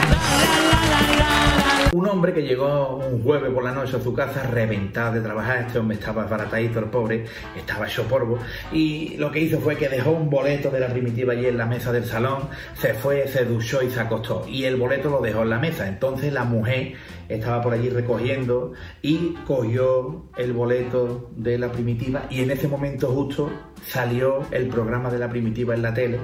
[2.02, 5.58] Un hombre que llegó un jueves por la noche a su casa reventado de trabajar,
[5.58, 8.40] este hombre estaba baratadito, el pobre, estaba hecho polvo,
[8.72, 11.66] y lo que hizo fue que dejó un boleto de la primitiva allí en la
[11.66, 15.42] mesa del salón, se fue, se duchó y se acostó, y el boleto lo dejó
[15.42, 16.94] en la mesa, entonces la mujer
[17.28, 22.26] estaba por allí recogiendo y cogió el boleto de la primitiva.
[22.30, 23.48] Y en ese momento justo
[23.86, 26.18] salió el programa de la primitiva en la tele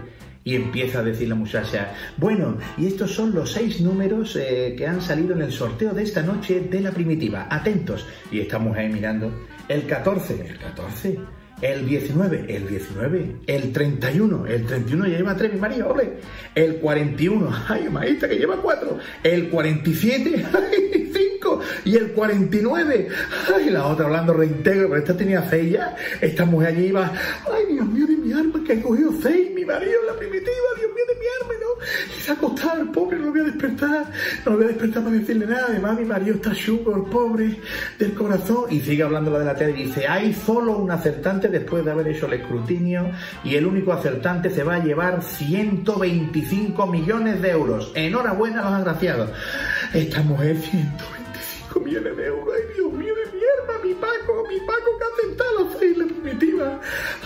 [0.49, 4.87] y empieza a decir la muchacha, bueno, y estos son los seis números eh, que
[4.87, 7.49] han salido en el sorteo de esta noche de la primitiva.
[7.51, 8.07] Atentos.
[8.33, 9.31] Y esta mujer mirando,
[9.69, 11.19] el 14, el 14,
[11.61, 16.13] el 19, el 19, el 31, el 31 ya lleva tres, mi marido, ole.
[16.55, 18.99] El 41, ay, maestra, que lleva cuatro.
[19.23, 21.61] El 47, ay, cinco.
[21.85, 23.09] Y el 49,
[23.55, 25.97] ay, la otra hablando reintegro, pero esta tenía seis ya.
[26.21, 27.13] Esta mujer allí iba,
[27.53, 30.91] ay, Dios mío de mi alma, que ha cogido seis, mi marido, la primitiva, Dios
[30.95, 32.17] mío de mi alma, ¿no?
[32.17, 34.13] Y se ha acostado el pobre, no lo voy a despertar,
[34.45, 35.67] no lo voy a despertar para decirle nada.
[35.69, 37.57] Además, mi marido está chulo, el pobre,
[37.99, 38.67] del corazón.
[38.71, 41.91] Y sigue hablando la de la tele y dice, hay solo un acertante después de
[41.91, 43.11] haber hecho el escrutinio
[43.45, 47.93] y el único acertante se va a llevar 125 millones de euros.
[47.95, 49.31] Enhorabuena a los agraciados.
[49.93, 51.18] Esta mujer, 125
[51.81, 52.55] millones de euros.
[52.55, 56.07] Ay, Dios mío de mi alma, mi Paco, mi Paco que ha los seis la
[56.07, 56.81] primitiva.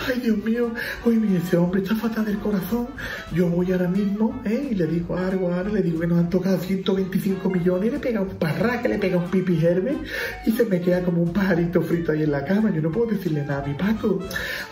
[0.07, 0.71] Ay, Dios mío.
[1.05, 2.87] Oye, mire, ese hombre está fatal del corazón.
[3.31, 4.69] Yo voy ahora mismo, ¿eh?
[4.71, 7.99] Y le digo algo, algo, le digo que nos han tocado 125 millones y le
[7.99, 9.97] pega un parraque, le pega un pipi germe
[10.45, 12.71] y se me queda como un pajarito frito ahí en la cama.
[12.73, 14.19] Yo no puedo decirle nada a mi Paco.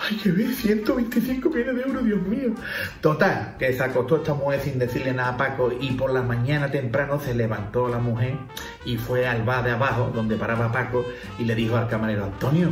[0.07, 2.53] Ay, que ve, 125 millones de euros, Dios mío.
[3.01, 6.71] Total, que se acostó esta mujer sin decirle nada a Paco y por la mañana
[6.71, 8.35] temprano se levantó la mujer
[8.85, 11.05] y fue al bar abajo donde paraba Paco
[11.39, 12.69] y le dijo al camarero, Antonio,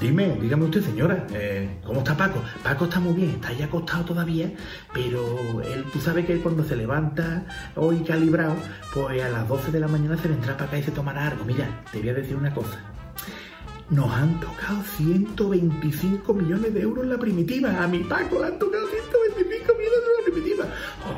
[0.00, 2.40] Dime, dígame usted, señora, eh, ¿cómo está Paco?
[2.62, 4.50] Paco está muy bien, está ahí acostado todavía,
[4.94, 7.44] pero él, tú sabes que cuando se levanta
[7.76, 8.56] hoy calibrado,
[8.94, 11.44] pues a las 12 de la mañana se vendrá para acá y se tomará algo.
[11.44, 12.78] Mira, te voy a decir una cosa.
[13.90, 17.82] Nos han tocado 125 millones de euros la primitiva.
[17.82, 20.64] A mi Paco le han tocado 125 millones de euros la primitiva.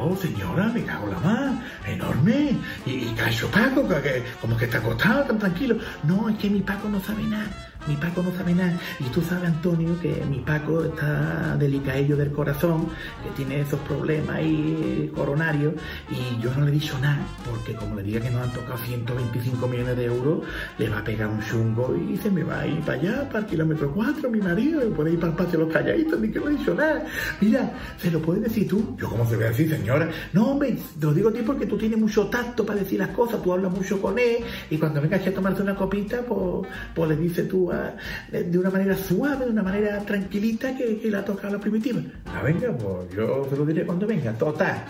[0.01, 1.61] Oh, señora, me cago la más.
[1.87, 2.57] Enorme.
[2.87, 5.77] Y, y cacho Paco, que- como que está acostado tan tranquilo.
[6.05, 7.72] No, es que mi Paco no sabe nada.
[7.87, 8.79] Mi Paco no sabe nada.
[9.01, 12.89] Y tú sabes, Antonio, que mi Paco está delicadillo del corazón,
[13.23, 15.75] que tiene esos problemas ahí coronarios,
[16.11, 18.79] y yo no le he dicho nada, porque como le diga que nos han tocado
[18.79, 20.41] 125 millones de euros,
[20.79, 23.41] le va a pegar un chungo y se me va a ir para allá, para
[23.41, 26.31] el kilómetro 4, mi marido, y puede ir para el patio de los calladitos, ni
[26.31, 27.05] que no he dicho nada.
[27.41, 28.97] Mira, ¿se lo puedes decir tú?
[28.99, 30.11] Yo, ¿cómo se lo voy a decir, señora?
[30.33, 33.09] No, hombre, te lo digo a ti porque tú tienes mucho tacto para decir las
[33.09, 34.39] cosas, tú hablas mucho con él,
[34.71, 37.95] y cuando venga a tomarte una copita, pues, pues le dices tú a-
[38.39, 42.01] de una manera suave, de una manera tranquilita, que, que le ha tocado la primitiva.
[42.27, 44.33] Ah, venga, pues yo te lo diré cuando venga.
[44.33, 44.85] Total,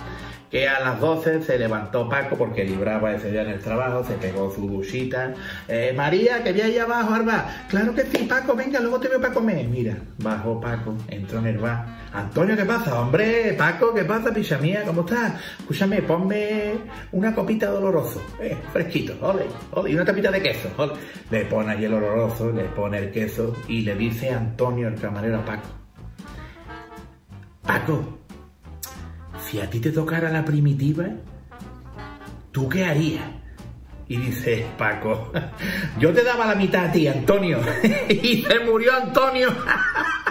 [0.53, 4.13] que a las 12 se levantó Paco porque libraba ese día en el trabajo, se
[4.17, 5.33] pegó su duchita.
[5.67, 7.67] Eh, María, que voy ahí abajo al bar.
[7.71, 9.67] Claro que sí, Paco, venga, luego te veo para comer.
[9.67, 11.87] Mira, bajó Paco, entró en el bar.
[12.13, 13.01] Antonio, ¿qué pasa?
[13.01, 14.83] Hombre, Paco, ¿qué pasa, picha mía?
[14.85, 15.41] ¿Cómo estás?
[15.61, 16.75] Escúchame, ponme
[17.13, 20.93] una copita de oloroso, eh, fresquito, ole, ole, y una tapita de queso, ole.
[21.31, 25.39] Le pone ahí el oloroso, le pone el queso y le dice Antonio, el camarero,
[25.39, 25.69] a Paco.
[27.63, 28.19] Paco,
[29.53, 31.05] si a ti te tocara la primitiva,
[32.53, 33.27] ¿tú qué harías?
[34.09, 35.31] Y dice Paco,
[35.99, 37.61] yo te daba la mitad a ti, Antonio.
[38.09, 39.51] y se murió Antonio.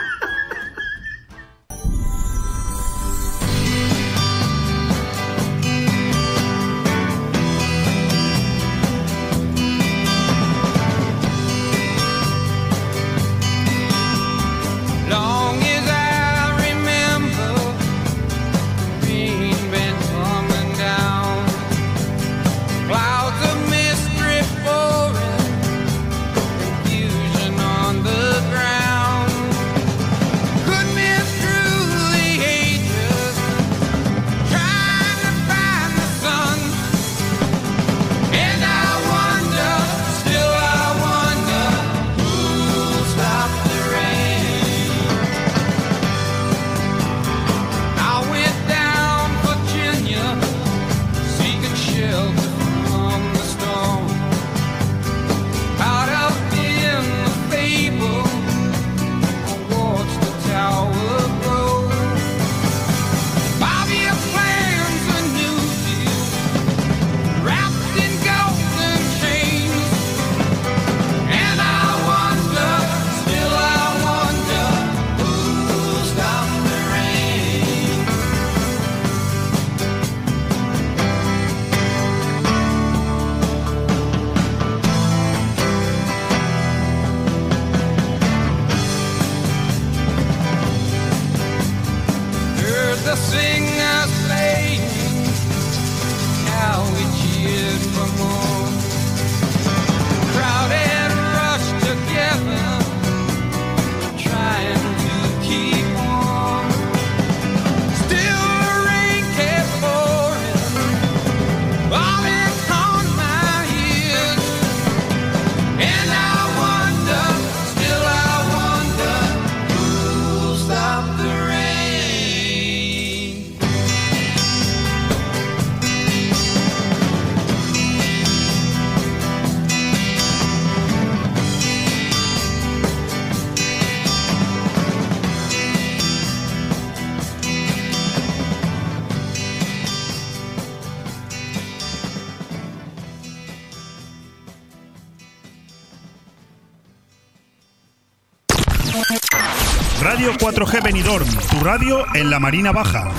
[150.42, 153.12] 4G Benidorm, tu radio en la Marina Baja.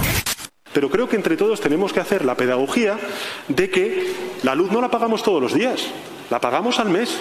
[0.73, 2.99] Pero creo que entre todos tenemos que hacer la pedagogía
[3.47, 5.83] de que la luz no la pagamos todos los días,
[6.31, 7.17] la pagamos al mes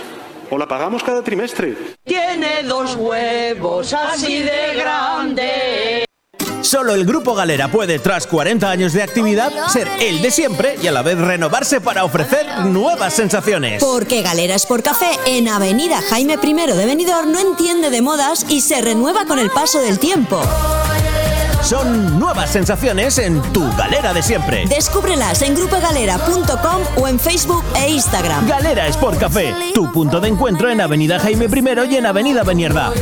[0.50, 1.78] o la pagamos cada trimestre.
[2.04, 5.71] Tiene dos huevos así de grandes.
[6.72, 10.88] Solo el Grupo Galera puede, tras 40 años de actividad, ser el de siempre y
[10.88, 13.84] a la vez renovarse para ofrecer nuevas sensaciones.
[13.84, 18.62] Porque Galeras por Café en Avenida Jaime I de Benidorm no entiende de modas y
[18.62, 20.42] se renueva con el paso del tiempo.
[21.62, 24.66] Son nuevas sensaciones en tu galera de siempre.
[24.70, 28.48] Descúbrelas en grupogalera.com o en Facebook e Instagram.
[28.48, 32.94] Galera Sport Café, tu punto de encuentro en Avenida Jaime I y en Avenida Benierda.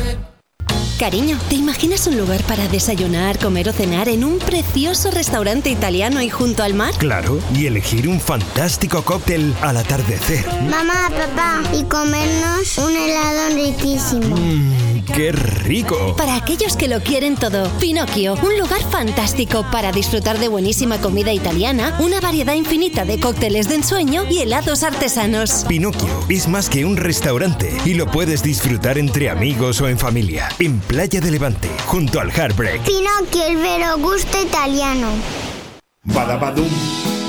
[0.99, 6.21] Cariño, ¿te imaginas un lugar para desayunar, comer o cenar en un precioso restaurante italiano
[6.21, 6.93] y junto al mar?
[6.97, 10.45] Claro, y elegir un fantástico cóctel al atardecer.
[10.69, 14.35] Mamá, papá, y comernos un helado riquísimo.
[14.35, 16.15] Mm, ¡Qué rico!
[16.15, 21.33] Para aquellos que lo quieren todo, Pinocchio, un lugar fantástico para disfrutar de buenísima comida
[21.33, 25.65] italiana, una variedad infinita de cócteles de ensueño y helados artesanos.
[25.67, 30.49] Pinocchio es más que un restaurante y lo puedes disfrutar entre amigos o en familia.
[30.59, 32.81] En Playa de Levante, junto al Heartbreak.
[32.81, 35.07] Pinocchio, el vero gusto italiano.
[36.03, 36.69] Badabadum,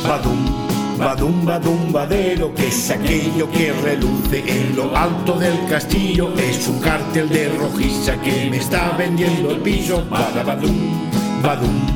[0.06, 0.59] badum,
[1.00, 6.32] badum, badum, badero, que es aquello que reluce en lo alto del castillo.
[6.36, 10.04] Es un cartel de rojiza que me está vendiendo el piso.
[10.08, 11.10] Badabadum,
[11.42, 11.86] badum,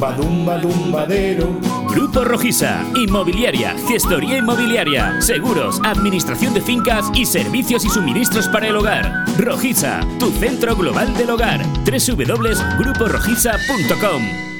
[0.00, 1.48] badum, badum, badero.
[1.90, 8.76] Grupo Rojiza, inmobiliaria, gestoría inmobiliaria, seguros, administración de fincas y servicios y suministros para el
[8.76, 9.24] hogar.
[9.38, 11.62] Rojiza, tu centro global del hogar.
[11.84, 14.53] www.gruporojiza.com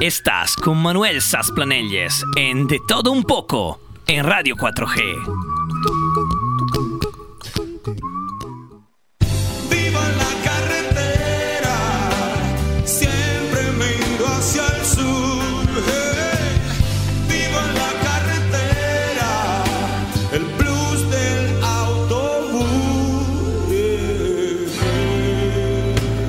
[0.00, 5.55] Estás con Manuel Sasplanelles en De Todo Un Poco en Radio 4G.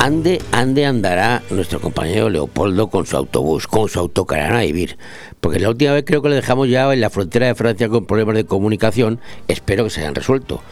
[0.08, 4.97] Ande, ande andará nuestro compañero Leopoldo con su autobús, con su autocaravana a vivir.
[5.41, 8.08] Porque la última vez creo que le dejamos ya en la frontera de Francia con
[8.08, 9.20] problemas de comunicación.
[9.49, 10.64] Espero que se hayan resuelto.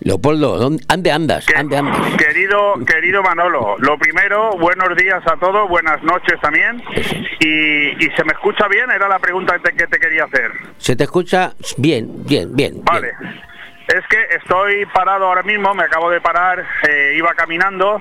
[0.00, 1.44] Leopoldo, ¿dónde, ande andas?
[1.54, 2.16] Ande andas.
[2.16, 6.82] Querido, querido Manolo, lo primero, buenos días a todos, buenas noches también.
[7.38, 10.52] Y, y se me escucha bien, era la pregunta que te, que te quería hacer.
[10.78, 11.52] ¿Se te escucha?
[11.76, 12.82] Bien, bien, bien.
[12.84, 13.12] Vale.
[13.88, 18.00] Es que estoy parado ahora mismo, me acabo de parar, eh, iba caminando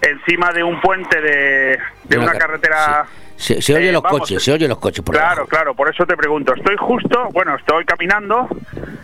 [0.00, 3.06] encima de un puente de, de una ca- carretera...
[3.36, 5.48] Se, se oye Eh, los vamos, coches, se oye los coches por Claro, debajo.
[5.48, 6.54] claro, por eso te pregunto.
[6.54, 8.48] Estoy justo, bueno, estoy caminando,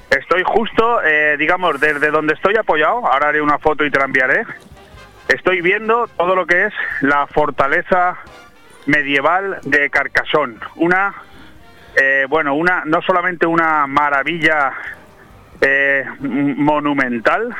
[0.08, 4.06] estoy justo, eh, digamos, desde donde estoy apoyado, ahora haré una foto y te la
[4.06, 4.44] enviaré.
[5.28, 6.72] Estoy viendo todo lo que es
[7.02, 8.16] la fortaleza
[8.86, 10.56] medieval de Carcassonne.
[10.76, 11.14] Una,
[12.00, 14.72] eh, bueno, una, no solamente una maravilla
[15.60, 17.54] eh, monumental,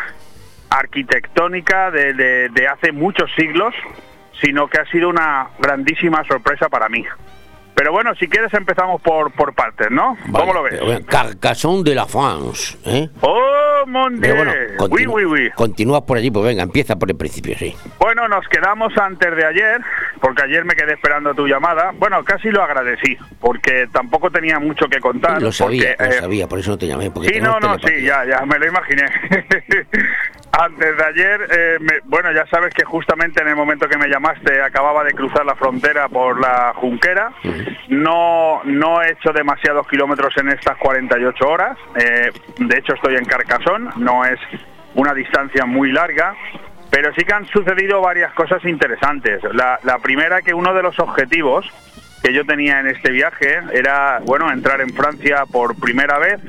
[0.78, 3.74] arquitectónica de, de- de hace muchos siglos,
[4.40, 7.04] sino que ha sido una grandísima sorpresa para mí.
[7.74, 10.16] Pero bueno, si quieres empezamos por, por partes, ¿no?
[10.30, 10.78] ¿Cómo lo ves?
[10.78, 12.76] Bueno, Carcassonne de la France.
[12.84, 13.08] ¿eh?
[13.22, 14.36] ¡Oh, mon Dieu!
[14.36, 14.52] bueno,
[14.90, 15.50] Oui, oui, oui.
[16.06, 17.74] por allí, pues venga, empieza por el principio, sí.
[17.98, 19.80] Bueno, nos quedamos antes de ayer,
[20.20, 21.92] porque ayer me quedé esperando tu llamada.
[21.94, 25.40] Bueno, casi lo agradecí, porque tampoco tenía mucho que contar.
[25.40, 27.10] Lo sabía, porque, lo eh, sabía, por eso no te llamé.
[27.10, 27.96] Porque Sí, no, no, telepatía.
[27.98, 29.06] sí, ya, ya, me lo imaginé.
[30.52, 34.08] Antes de ayer, eh, me- bueno, ya sabes que justamente en el momento que me
[34.08, 37.32] llamaste acababa de cruzar la frontera por la Junquera.
[37.88, 41.78] No, no he hecho demasiados kilómetros en estas 48 horas.
[41.96, 44.38] Eh, de hecho, estoy en Carcassonne, no es
[44.94, 46.34] una distancia muy larga.
[46.90, 49.42] Pero sí que han sucedido varias cosas interesantes.
[49.54, 51.64] La, la primera que uno de los objetivos
[52.22, 56.40] que yo tenía en este viaje era, bueno, entrar en Francia por primera vez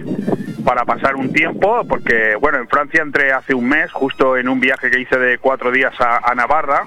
[0.64, 4.60] para pasar un tiempo, porque, bueno, en Francia entré hace un mes, justo en un
[4.60, 6.86] viaje que hice de cuatro días a, Navarra,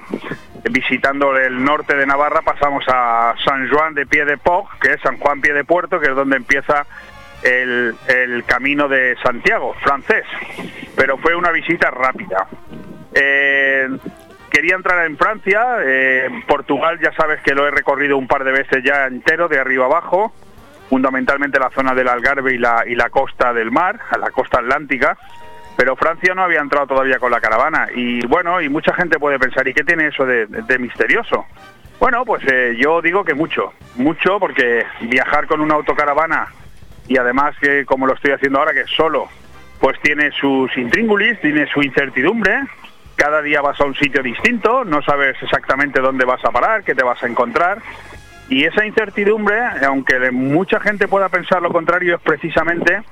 [0.71, 4.39] visitando el norte de Navarra, pasamos a San Juan de Pie de
[4.81, 6.87] que es San Juan Pie de Puerto, que es donde empieza
[7.43, 10.25] el, el camino de Santiago, francés.
[10.97, 12.47] Pero fue una visita rápida.
[13.15, 13.89] Eh,
[14.57, 18.53] quería entrar en Francia, eh, Portugal ya sabes que lo he recorrido un par de
[18.53, 20.33] veces ya entero, de arriba abajo,
[20.89, 24.61] fundamentalmente la zona del Algarve y la, y la costa del mar, a la costa
[24.61, 25.19] atlántica,
[25.77, 27.89] pero Francia no había entrado todavía con la caravana.
[27.95, 31.45] Y bueno, y mucha gente puede pensar, ¿y qué tiene eso de, misterioso?
[32.01, 36.47] Bueno, pues eh, yo digo que mucho, mucho, porque viajar con una autocaravana
[37.09, 39.29] y además que como lo estoy haciendo ahora, que solo,
[39.81, 42.63] pues tiene sus intríngulis, tiene su incertidumbre.
[43.17, 46.95] Cada día vas a un sitio distinto, no sabes exactamente dónde vas a parar, qué
[46.95, 47.79] te vas a encontrar.
[48.49, 53.03] Y esa incertidumbre, aunque mucha gente pueda pensar lo contrario, es precisamente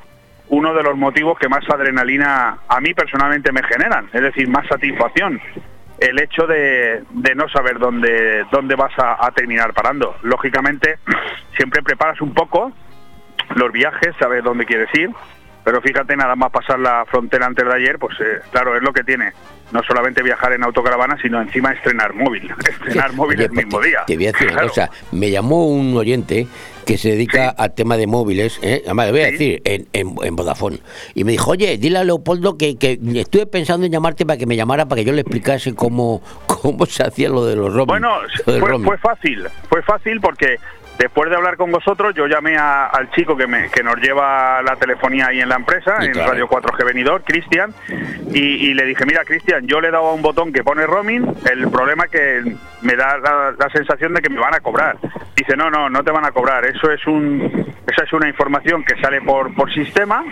[0.48, 4.66] uno de los motivos que más adrenalina a mí personalmente me generan, es decir, más
[4.68, 5.40] satisfacción.
[5.98, 7.02] El hecho de,
[7.34, 10.16] no saber dónde, dónde vas a terminar parando.
[10.22, 10.98] Lógicamente,
[11.56, 12.72] siempre preparas un poco
[13.54, 15.10] los viajes, sabes dónde quieres ir,
[15.64, 18.92] pero fíjate, nada más pasar la frontera antes de ayer, pues eh, claro, es lo
[18.92, 19.32] que tiene.
[19.72, 22.48] No solamente viajar en autocaravana, sino encima estrenar móvil.
[22.68, 23.98] Estrenar móvil Oye, el pues mismo te- día.
[24.06, 24.68] Te voy a decir una Claro.
[24.68, 24.90] cosa.
[25.12, 26.46] Me llamó un oyente
[26.84, 28.82] que se dedica al tema de móviles, ¿eh?
[28.84, 30.78] además le voy a decir, en, en, en Vodafone.
[31.14, 34.44] Y me dijo, oye, dile a Leopoldo que, que estuve pensando en llamarte para que
[34.44, 37.86] me llamara para que yo le explicase cómo, cómo se hacía lo de los roaming.
[37.86, 38.10] Bueno,
[38.84, 40.56] fue fácil, fue fácil porque
[40.98, 44.62] Después de hablar con vosotros, yo llamé a- al chico que, me, que nos lleva
[44.62, 46.30] la telefonía ahí en la empresa, en claro.
[46.30, 47.74] Radio 4G Venidor, Cristian,
[48.32, 48.38] y,
[48.70, 51.26] y le dije, mira, Cristian, yo le he dado a un botón que pone roaming,
[51.50, 54.96] el problema es que me da la, la sensación de que me van a cobrar.
[55.34, 58.84] Dice, no, no, no te van a cobrar, eso es un, esa es una información
[58.84, 60.22] que sale por, por sistema,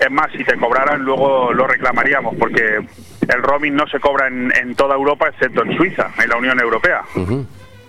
[0.00, 2.80] es más, si te cobraran luego lo reclamaríamos, porque
[3.28, 6.58] el roaming no se cobra en, en toda Europa, excepto en Suiza, en la Unión
[6.60, 7.02] Europea.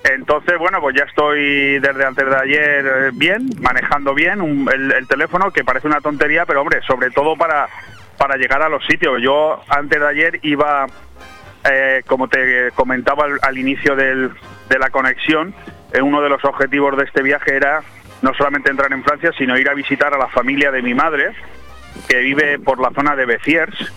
[0.03, 5.07] Entonces, bueno, pues ya estoy desde antes de ayer eh, bien, manejando bien el, el
[5.07, 7.67] teléfono, que parece una tontería, pero hombre, sobre todo para,
[8.17, 9.21] para llegar a los sitios.
[9.21, 10.85] Yo antes de ayer iba,
[11.69, 15.53] eh, como te comentaba al, inicio de la conexión,
[15.93, 17.81] eh, uno de los objetivos de este viaje era
[18.21, 21.31] no solamente entrar en Francia, sino ir a visitar a la familia de mi madre,
[22.07, 23.91] que vive por la zona de Béziers,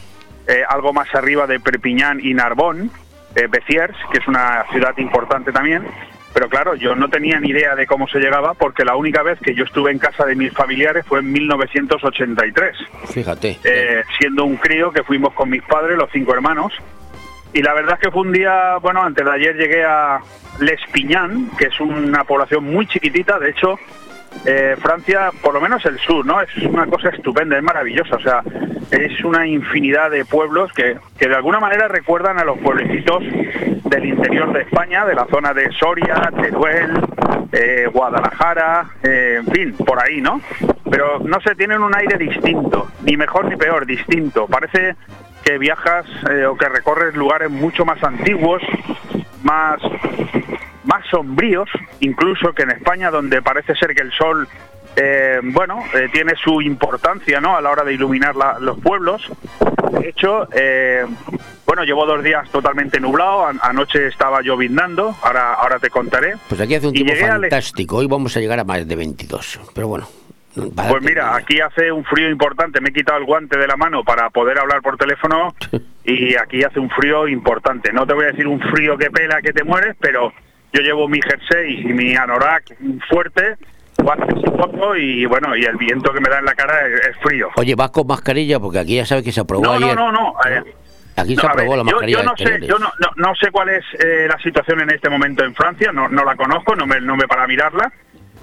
[0.47, 2.91] eh, algo más arriba de Perpiñán y Narbonne,
[3.35, 5.87] eh, Béziers, que es una ciudad importante también.
[6.35, 9.39] Pero claro, yo no tenía ni idea de cómo se llegaba porque la única vez
[9.41, 12.75] que yo estuve en casa de mis familiares fue en 1983,
[13.11, 13.59] Fíjate.
[13.65, 16.73] eh, siendo un crío que fuimos con mis padres, los cinco hermanos.
[17.53, 20.21] Y la verdad es que fue un día, bueno, antes de ayer llegué a
[20.59, 23.79] L'Espignan, que es una población muy chiquitita, de hecho,
[24.45, 26.41] eh, Francia, por lo menos el sur, ¿no?
[26.41, 28.43] Es una cosa estupenda, es maravillosa, o sea,
[28.91, 34.05] es una infinidad de pueblos que, que de alguna manera recuerdan a los pueblecitos del
[34.05, 36.91] interior de España, de la zona de Soria, Teruel,
[37.53, 40.41] eh, Guadalajara, eh, en fin, por ahí, ¿no?
[40.91, 44.47] Pero no sé, tienen un aire distinto, ni mejor ni peor, distinto.
[44.47, 44.97] Parece
[45.45, 46.07] que viajas
[46.49, 48.63] o que recorres lugares mucho más antiguos,
[49.43, 49.81] más
[50.85, 51.69] más sombríos,
[52.01, 54.49] incluso que en España, donde parece ser que el sol,
[54.97, 57.57] eh, bueno, eh, tiene su importancia, ¿no?
[57.57, 59.31] A la hora de iluminar la- los pueblos.
[60.01, 61.05] De hecho, eh,
[61.67, 63.47] bueno, llevo dos días totalmente nublado.
[63.47, 65.15] An- anoche estaba lloviznando.
[65.23, 66.35] Ahora, ahora te contaré.
[66.49, 67.97] Pues aquí hace un tiempo al- fantástico.
[67.97, 69.61] Hoy vamos a llegar a más de 22.
[69.75, 70.07] Pero bueno.
[70.55, 72.79] Pues mira, aquí hace un frío importante.
[72.83, 75.55] Me he quitado el guante de la mano para poder hablar por teléfono
[76.05, 77.91] y aquí hace un frío importante.
[77.93, 80.31] No te voy a decir un frío que pela, que te mueres, pero
[80.73, 82.65] yo llevo mi jersey y mi anorak
[83.09, 83.57] fuerte,
[83.99, 87.17] y poco y bueno, y el viento que me da en la cara es, es
[87.23, 87.49] frío.
[87.57, 89.97] Oye, vas con mascarilla porque aquí ya sabes que se aprobó No, no, ayer.
[89.97, 90.35] no, no.
[90.49, 90.63] eh,
[91.17, 93.51] Aquí no, se aprobó ver, la mascarilla yo, no sé, yo no, no- no sé
[93.51, 96.87] cuál es eh, la situación en este momento en Francia, no, no la conozco, no
[96.87, 97.93] me, no me para mirarla,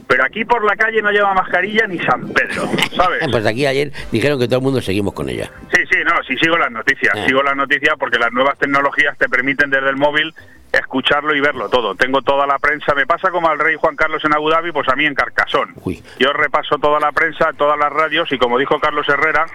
[0.07, 3.19] pero aquí por la calle no lleva mascarilla ni San Pedro, ¿sabes?
[3.31, 5.49] Pues aquí ayer dijeron que todo el mundo seguimos con ella.
[5.73, 7.25] Sí, sí, no, sí sigo las noticias, Ah.
[7.25, 10.33] sigo las noticias porque las nuevas tecnologías te permiten desde el móvil
[10.71, 11.95] escucharlo y verlo todo.
[11.95, 14.87] Tengo toda la prensa, me pasa como al rey Juan Carlos en Abu Dhabi, pues
[14.89, 15.73] a mí en Carcasón.
[16.19, 19.45] Yo repaso toda la prensa, todas las radios y como dijo Carlos Herrera,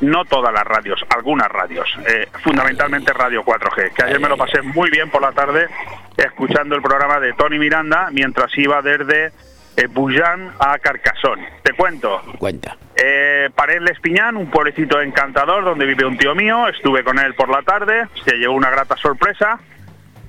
[0.00, 4.62] no todas las radios, algunas radios, eh, fundamentalmente Radio 4G, que ayer me lo pasé
[4.62, 5.68] muy bien por la tarde
[6.16, 9.32] escuchando el programa de Tony Miranda mientras iba desde
[9.76, 11.40] eh, Buján a Carcasón.
[11.62, 12.20] Te cuento.
[12.38, 12.76] Cuenta.
[12.96, 16.66] Eh, paré en Lespiñán, un pueblecito encantador donde vive un tío mío.
[16.68, 19.60] Estuve con él por la tarde, se llevó una grata sorpresa.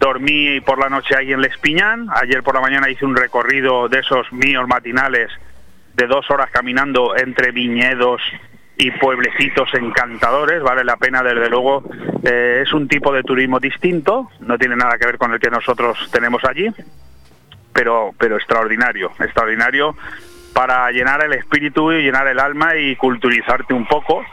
[0.10, 2.08] Dormí por la noche ahí en Lespiñán.
[2.10, 5.30] Ayer por la mañana hice un recorrido de esos míos matinales
[5.94, 8.20] de dos horas caminando entre viñedos
[8.76, 10.64] y pueblecitos encantadores.
[10.64, 11.84] Vale la pena, desde luego.
[12.24, 15.52] Eh, es un tipo de turismo distinto, no tiene nada que ver con el que
[15.52, 16.74] nosotros tenemos allí
[17.72, 19.96] pero pero extraordinario, extraordinario
[20.60, 24.26] para llenar el espíritu y llenar el alma y culturizarte un poco.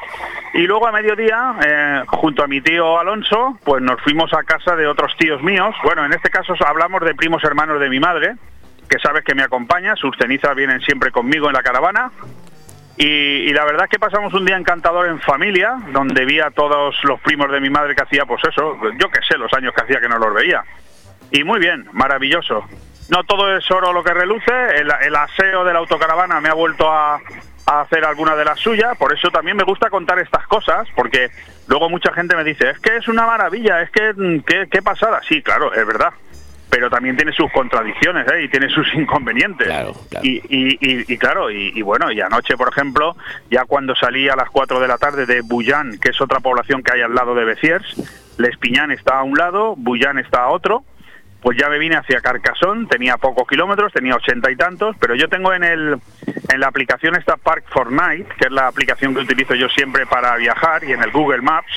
[0.55, 4.74] Y luego a mediodía, eh, junto a mi tío Alonso, pues nos fuimos a casa
[4.74, 5.72] de otros tíos míos.
[5.85, 8.35] Bueno, en este caso hablamos de primos hermanos de mi madre,
[8.91, 12.11] que sabes que me acompaña, sus cenizas vienen siempre conmigo en la caravana.
[12.97, 16.51] Y, y la verdad es que pasamos un día encantador en familia, donde vi a
[16.51, 19.72] todos los primos de mi madre que hacía, pues eso, yo qué sé, los años
[19.72, 20.64] que hacía que no los veía.
[21.31, 22.66] Y muy bien, maravilloso.
[23.09, 26.54] No todo es oro lo que reluce, el, el aseo de la autocaravana me ha
[26.54, 27.20] vuelto a,
[27.66, 31.30] a hacer alguna de las suyas, por eso también me gusta contar estas cosas, porque
[31.68, 34.82] luego mucha gente me dice, es que es una maravilla, es que, mm, qué, qué
[34.82, 35.20] pasada.
[35.28, 36.12] Sí, claro, es verdad,
[36.68, 38.42] pero también tiene sus contradicciones ¿eh?
[38.42, 39.68] y tiene sus inconvenientes.
[40.24, 43.16] Y, y, y- y claro, y, bueno, y anoche, por ejemplo,
[43.52, 46.82] ya cuando salí a las 4 de la tarde de Bullán, que es otra población
[46.82, 48.02] que hay al lado de Béziers,
[48.38, 50.82] Lespiñán está a un lado, Bullán está a otro,
[51.47, 55.28] pues ya me vine hacia Carcasón, tenía pocos kilómetros, tenía ochenta y tantos, pero yo
[55.28, 55.97] tengo en el
[56.49, 60.34] en la aplicación esta Park Fortnite, que es la aplicación que utilizo yo siempre para
[60.34, 61.70] viajar, y en el Google Maps,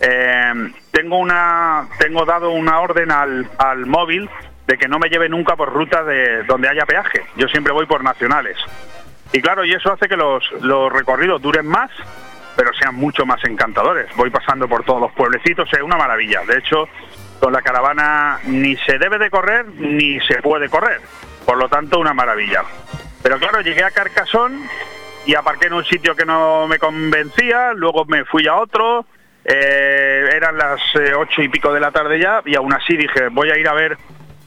[0.00, 4.28] eh, tengo una tengo dado una orden al, al móvil
[4.66, 7.24] de que no me lleve nunca por ruta de donde haya peaje.
[7.36, 8.58] Yo siempre voy por nacionales.
[9.32, 11.92] Y claro, y eso hace que los, los recorridos duren más,
[12.56, 14.08] pero sean mucho más encantadores.
[14.16, 16.40] Voy pasando por todos los pueblecitos, es una maravilla.
[16.48, 16.88] De hecho,
[17.40, 21.00] con la caravana ni se debe de correr ni se puede correr.
[21.44, 22.62] Por lo tanto, una maravilla.
[23.22, 24.62] Pero claro, llegué a Carcasón
[25.26, 29.06] y aparqué en un sitio que no me convencía, luego me fui a otro,
[29.44, 33.28] eh, eran las eh, ocho y pico de la tarde ya, y aún así dije,
[33.30, 33.98] voy a ir a ver,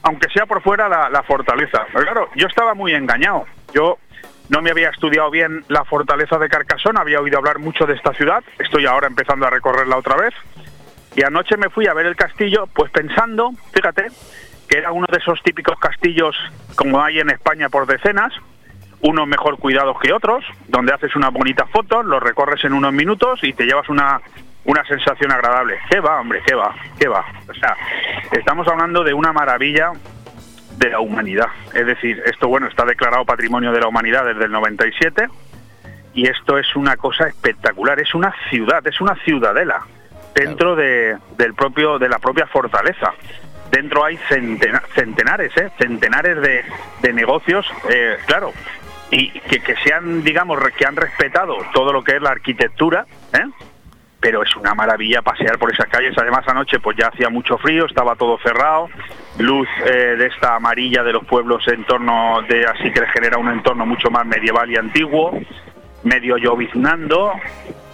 [0.02, 1.86] aunque sea por fuera, la, la fortaleza.
[1.92, 3.46] Pero claro, yo estaba muy engañado.
[3.74, 3.98] Yo
[4.48, 8.12] no me había estudiado bien la fortaleza de Carcasón, había oído hablar mucho de esta
[8.12, 10.34] ciudad, estoy ahora empezando a recorrerla otra vez.
[11.14, 14.06] Y anoche me fui a ver el castillo, pues pensando, fíjate,
[14.68, 16.34] que era uno de esos típicos castillos
[16.74, 18.32] como hay en España por decenas,
[19.02, 23.40] unos mejor cuidados que otros, donde haces unas bonitas fotos, los recorres en unos minutos
[23.42, 24.20] y te llevas una,
[24.64, 25.78] una sensación agradable.
[25.90, 26.40] ¿Qué va, hombre?
[26.46, 26.74] ¿Qué va?
[26.98, 27.24] ¿Qué va?
[27.48, 27.76] O sea,
[28.30, 29.90] estamos hablando de una maravilla
[30.78, 31.48] de la humanidad.
[31.74, 35.28] Es decir, esto, bueno, está declarado Patrimonio de la Humanidad desde el 97
[36.14, 38.00] y esto es una cosa espectacular.
[38.00, 39.84] Es una ciudad, es una ciudadela
[40.34, 43.12] dentro de, del propio, de la propia fortaleza
[43.70, 45.70] dentro hay centena- centenares, ¿eh?
[45.78, 46.62] centenares de,
[47.00, 48.52] de negocios, eh, claro,
[49.10, 53.06] y que, que se han, digamos, que han respetado todo lo que es la arquitectura,
[53.32, 53.46] ¿eh?
[54.20, 56.14] pero es una maravilla pasear por esas calles.
[56.18, 58.90] Además, anoche pues ya hacía mucho frío, estaba todo cerrado,
[59.38, 63.86] luz de esta amarilla de los pueblos en torno de así que genera un entorno
[63.86, 65.32] mucho más medieval y antiguo,
[66.04, 67.32] medio lloviznando.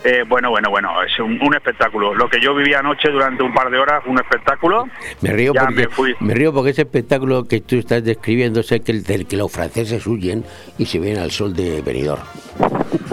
[0.04, 2.14] Eh, bueno, bueno, bueno, es un, un espectáculo.
[2.14, 4.84] Lo que yo viví anoche durante un par de horas, un espectáculo.
[5.20, 6.14] Me río, Ya porque, me fui.
[6.20, 9.50] me río porque ese espectáculo que tú estás describiendo es el que, del que los
[9.50, 10.44] franceses huyen
[10.78, 12.22] y se vienen al sol de Benidorm.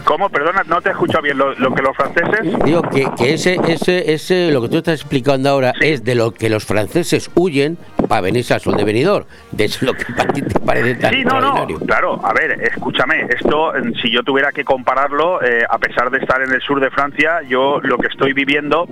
[0.04, 0.30] ¿Cómo?
[0.30, 1.38] Perdona, no te he escuchado bien.
[1.38, 2.42] Lo, lo que los franceses...
[2.64, 6.32] Digo que, que ese, ese, ese, lo que tú estás explicando ahora es de lo
[6.32, 7.78] que los franceses huyen
[8.08, 9.26] para venirse al sol de Benidorm.
[9.52, 12.52] De eso lo que para ti te parece tan Sí, no, no, claro, a ver,
[12.62, 16.75] escúchame, esto, si yo tuviera que compararlo, eh, a pesar de estar en el sur
[16.80, 18.88] de Francia, yo lo que estoy viviendo,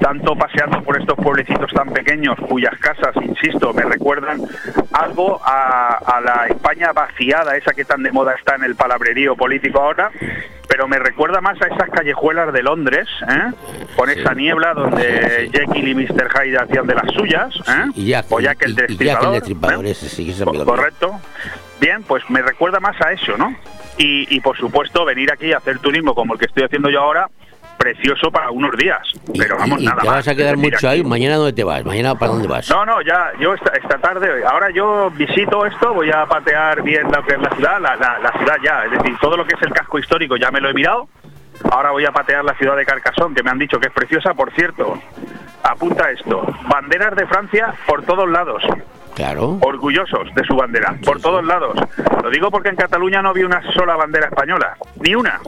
[0.00, 4.40] tanto paseando por estos pueblecitos tan pequeños, cuyas casas, insisto, me recuerdan
[4.92, 9.36] algo a, a la España vaciada, esa que tan de moda está en el palabrerío
[9.36, 10.10] político ahora,
[10.68, 13.52] pero me recuerda más a esas callejuelas de Londres, ¿eh?
[13.96, 16.28] con esa niebla donde Jekyll y Mr.
[16.30, 17.90] Hyde hacían de las suyas, ¿eh?
[17.94, 19.90] Y ya, o Jack el y Jack el Destripador, ¿eh?
[19.90, 20.34] ese sí.
[20.44, 21.18] Correcto.
[21.80, 23.56] Bien, pues me recuerda más a eso, ¿no?
[23.98, 27.00] Y, y por supuesto, venir aquí a hacer turismo como el que estoy haciendo yo
[27.00, 27.28] ahora,
[27.76, 29.00] precioso para unos días.
[29.36, 30.16] Pero vamos, Y nada te más.
[30.16, 31.02] vas a quedar mucho ahí.
[31.04, 31.84] Mañana dónde te vas?
[31.84, 32.68] Mañana para dónde vas?
[32.70, 37.04] No, no, ya, yo esta, esta tarde, ahora yo visito esto, voy a patear bien
[37.10, 39.54] lo que es la ciudad, la, la- la ciudad ya, es decir, todo lo que
[39.54, 41.08] es el casco histórico ya me lo he mirado,
[41.70, 44.34] ahora voy a patear la ciudad de Carcasón, que me han dicho que es preciosa,
[44.34, 45.00] por cierto,
[45.62, 48.62] apunta esto, banderas de Francia por todos lados,
[49.18, 49.58] Claro.
[49.62, 51.76] orgullosos de su bandera, por todos lados.
[52.22, 55.40] Lo digo porque en Cataluña no vi una sola bandera española, ni una,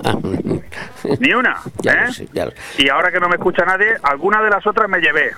[1.20, 1.56] ni una.
[1.84, 2.12] ¿eh?
[2.12, 2.26] sé,
[2.78, 5.30] Y ahora que no me escucha nadie, alguna de las otras me llevé.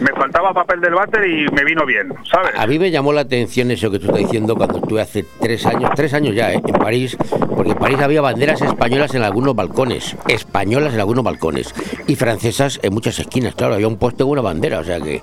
[0.00, 2.50] Me faltaba papel del váter y me vino bien, ¿sabes?
[2.56, 5.64] A mí me llamó la atención eso que tú estás diciendo cuando estuve hace tres
[5.66, 6.60] años, tres años ya, ¿eh?
[6.64, 7.16] en París,
[7.54, 11.72] porque en París había banderas españolas en algunos balcones, españolas en algunos balcones,
[12.08, 15.22] y francesas en muchas esquinas, claro, había un poste con una bandera, o sea que,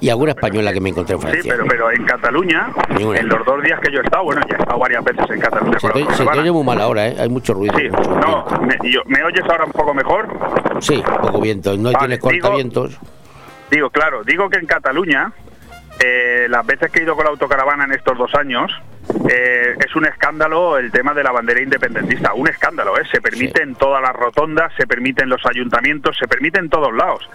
[0.00, 1.54] y alguna española que me encontré en Sí, Francia.
[1.56, 2.68] pero, pero en Cataluña,
[2.98, 5.40] en los dos días que yo he estado, bueno, ya he estado varias veces en
[5.40, 5.78] Cataluña.
[5.78, 7.16] Se te, te oye muy mal ahora, ¿eh?
[7.18, 7.74] hay mucho ruido.
[7.76, 10.28] Sí, mucho no, me, yo- ¿me oyes ahora un poco mejor?
[10.80, 12.98] Sí, poco viento, no Vale, tienes cortavientos.
[13.70, 15.32] Digo, claro, digo que en Cataluña,
[16.04, 18.70] eh, las veces que he ido con la autocaravana en estos dos años,
[19.30, 22.34] eh, es un escándalo el tema de la bandera independentista.
[22.34, 23.02] Un escándalo, ¿eh?
[23.10, 26.92] Se permite en todas las rotondas, se permite en los ayuntamientos, se permite en todos
[26.94, 27.28] lados.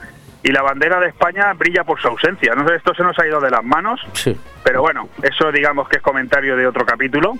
[0.44, 2.54] Y la bandera de España brilla por su ausencia.
[2.56, 4.40] No sé, esto se nos ha ido de las manos, Sí.
[4.64, 7.34] pero bueno, eso digamos que es comentario de otro capítulo.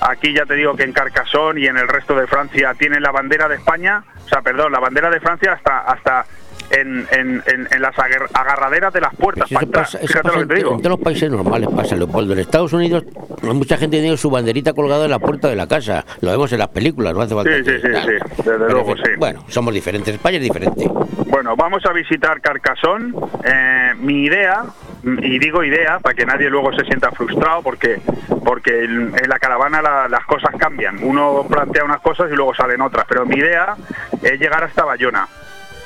[0.00, 3.10] Aquí ya te digo que en Carcassonne y en el resto de Francia tienen la
[3.10, 6.24] bandera de España, o sea, perdón, la bandera de Francia hasta hasta
[6.70, 9.50] en, en, en, en las agar- agarraderas de las puertas.
[9.50, 10.74] Eso pasa, eso pasa lo en, que te digo.
[10.74, 12.32] en todos los países normales, pasa, Leopoldo.
[12.34, 13.04] En Estados Unidos,
[13.42, 16.04] mucha gente tiene su banderita colgada en la puerta de la casa.
[16.20, 17.50] Lo vemos en las películas, no hace falta.
[17.50, 19.10] Sí, sí, sí, desde Pero, luego, sí.
[19.18, 20.14] Bueno, somos diferentes.
[20.14, 20.88] España es diferente.
[21.26, 23.14] Bueno, vamos a visitar Carcassonne.
[23.44, 24.64] Eh, mi idea,
[25.04, 28.00] y digo idea para que nadie luego se sienta frustrado, porque
[28.44, 31.02] porque en en la caravana la- las cosas cambian.
[31.02, 33.04] Uno plantea unas cosas y luego salen otras.
[33.08, 33.76] Pero mi idea
[34.22, 35.28] es llegar hasta Bayona,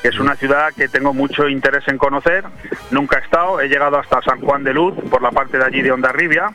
[0.03, 2.43] que es una ciudad que tengo mucho interés en conocer.
[2.91, 5.81] Nunca he estado, he llegado hasta San Juan de Luz, por la parte de allí
[5.81, 6.53] de Ondarribia,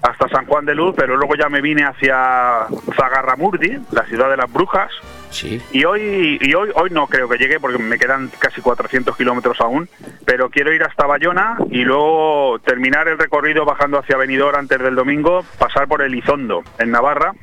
[0.00, 2.66] hasta San Juan de Luz, pero luego ya me vine hacia
[2.96, 4.90] Zagarramurdi, la ciudad de las brujas.
[5.30, 5.60] Sí.
[5.72, 9.60] Y hoy, y hoy, hoy no creo que llegue porque me quedan casi 400 kilómetros
[9.60, 9.86] aún,
[10.24, 14.94] pero quiero ir hasta Bayona y luego terminar el recorrido bajando hacia Benidorm antes del
[14.94, 17.34] domingo, pasar por Elizondo, en Navarra,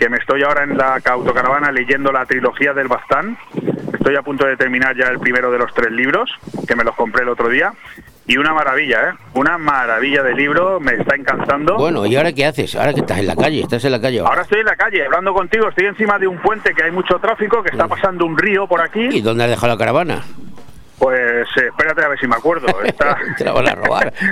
[0.00, 3.36] que me estoy ahora en la autocaravana leyendo la trilogía del Bastán.
[3.92, 6.30] Estoy a punto de terminar ya el primero de los tres libros,
[6.66, 7.72] que me los compré el otro día.
[8.26, 9.12] y una maravilla, ¿eh?
[9.34, 11.76] Una maravilla de libro, me está encantando.
[11.76, 12.76] Bueno, ¿y ahora qué haces?
[12.76, 14.30] Ahora que estás en la calle, estás en la calle ahora.
[14.30, 17.18] Ahora estoy en la calle hablando contigo, estoy encima de un puente que hay mucho
[17.18, 19.08] tráfico, que está pasando un río por aquí.
[19.10, 20.22] ¿Y dónde has dejado la caravana?
[21.00, 22.66] Pues eh, espérate a ver si me acuerdo.
[22.84, 23.16] Está...
[23.38, 24.12] Te la van a robar.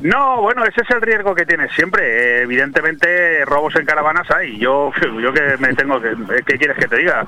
[0.00, 2.38] No, bueno, ese es el riesgo que tienes siempre.
[2.38, 4.58] Eh, evidentemente, robos en caravanas hay.
[4.58, 4.90] Yo,
[5.22, 6.14] yo que me tengo que,
[6.46, 7.26] ¿qué quieres que te diga?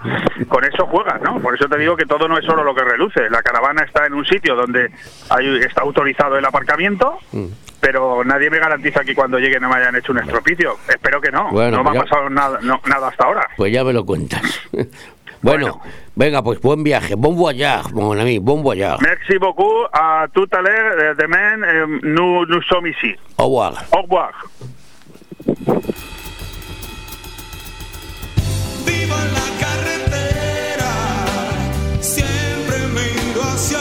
[0.49, 1.41] Con eso juegas, ¿no?
[1.41, 3.29] Por eso te digo que todo no es solo lo que reluce.
[3.29, 4.91] La caravana está en un sitio donde
[5.29, 7.19] hay, está autorizado el aparcamiento.
[7.81, 10.79] Pero nadie me garantiza que cuando llegue no me hayan hecho un estropicio.
[10.89, 11.51] Espero que no.
[11.51, 13.47] Bueno, no me pues ha ya- pasado nada, no- nada hasta ahora.
[13.59, 14.41] Pues ya me lo cuentas.
[15.41, 15.81] Bueno,
[16.17, 18.99] venga, pues buen viaje, bon voyage, mon ami, bon voyage.
[19.03, 20.97] Merci beaucoup à tout à l'heure.
[20.99, 23.15] euh, Demain, euh, nous, nous sommes ici.
[23.39, 23.85] Au revoir.
[23.97, 24.33] Au revoir.
[28.85, 30.93] Vivo en la carretera,
[32.01, 33.79] siempre miro hacia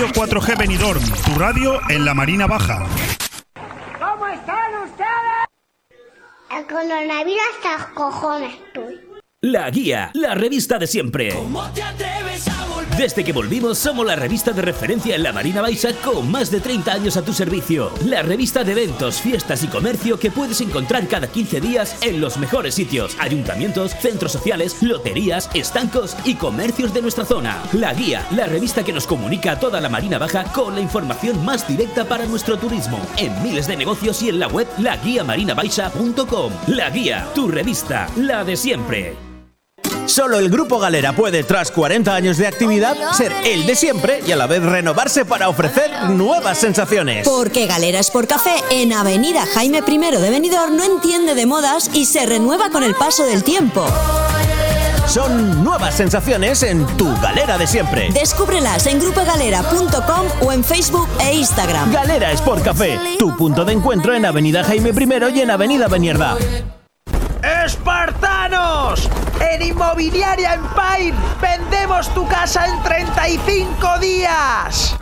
[0.00, 2.86] Radio 4G Benidorm, tu radio en la Marina Baja.
[3.98, 5.46] ¿Cómo están ustedes?
[6.50, 8.98] El coronavirus hasta cojones estoy.
[9.42, 11.34] La Guía, la revista de siempre.
[13.00, 16.60] Desde que volvimos, somos la revista de referencia en la Marina Baixa con más de
[16.60, 17.90] 30 años a tu servicio.
[18.04, 22.36] La revista de eventos, fiestas y comercio que puedes encontrar cada 15 días en los
[22.36, 27.62] mejores sitios: ayuntamientos, centros sociales, loterías, estancos y comercios de nuestra zona.
[27.72, 31.42] La Guía, la revista que nos comunica a toda la Marina Baja con la información
[31.42, 33.00] más directa para nuestro turismo.
[33.16, 36.52] En miles de negocios y en la web laguiamarinabaixa.com.
[36.66, 39.29] La Guía, tu revista, la de siempre.
[40.10, 44.32] Solo el Grupo Galera puede, tras 40 años de actividad, ser el de siempre y
[44.32, 47.28] a la vez renovarse para ofrecer nuevas sensaciones.
[47.28, 52.06] Porque Galeras por Café en Avenida Jaime I de Benidorm no entiende de modas y
[52.06, 53.86] se renueva con el paso del tiempo.
[55.06, 58.08] Son nuevas sensaciones en tu galera de siempre.
[58.12, 61.92] Descúbrelas en grupogalera.com o en Facebook e Instagram.
[61.92, 66.36] Galera Sport Café, tu punto de encuentro en Avenida Jaime I y en Avenida Benierda.
[67.42, 69.08] ¡Espartanos!
[69.40, 74.96] En Inmobiliaria Empire vendemos tu casa en 35 días.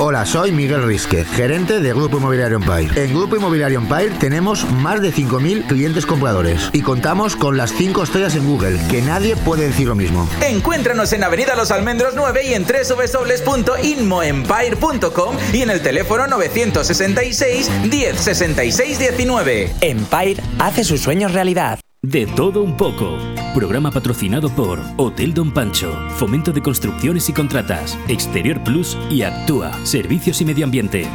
[0.00, 3.04] Hola, soy Miguel Rizquez, gerente de Grupo Inmobiliario Empire.
[3.04, 8.04] En Grupo Inmobiliario Empire tenemos más de 5.000 clientes compradores y contamos con las 5
[8.04, 10.28] estrellas en Google, que nadie puede decir lo mismo.
[10.40, 18.20] Encuéntranos en Avenida Los Almendros 9 y en www.inmoempire.com y en el teléfono 966 10
[18.20, 19.72] 66 19.
[19.80, 21.80] Empire hace sus sueños realidad.
[22.02, 23.18] De todo un poco.
[23.56, 29.72] Programa patrocinado por Hotel Don Pancho, Fomento de Construcciones y Contratas, Exterior Plus y Actúa,
[29.84, 31.08] Servicios y Medio Ambiente.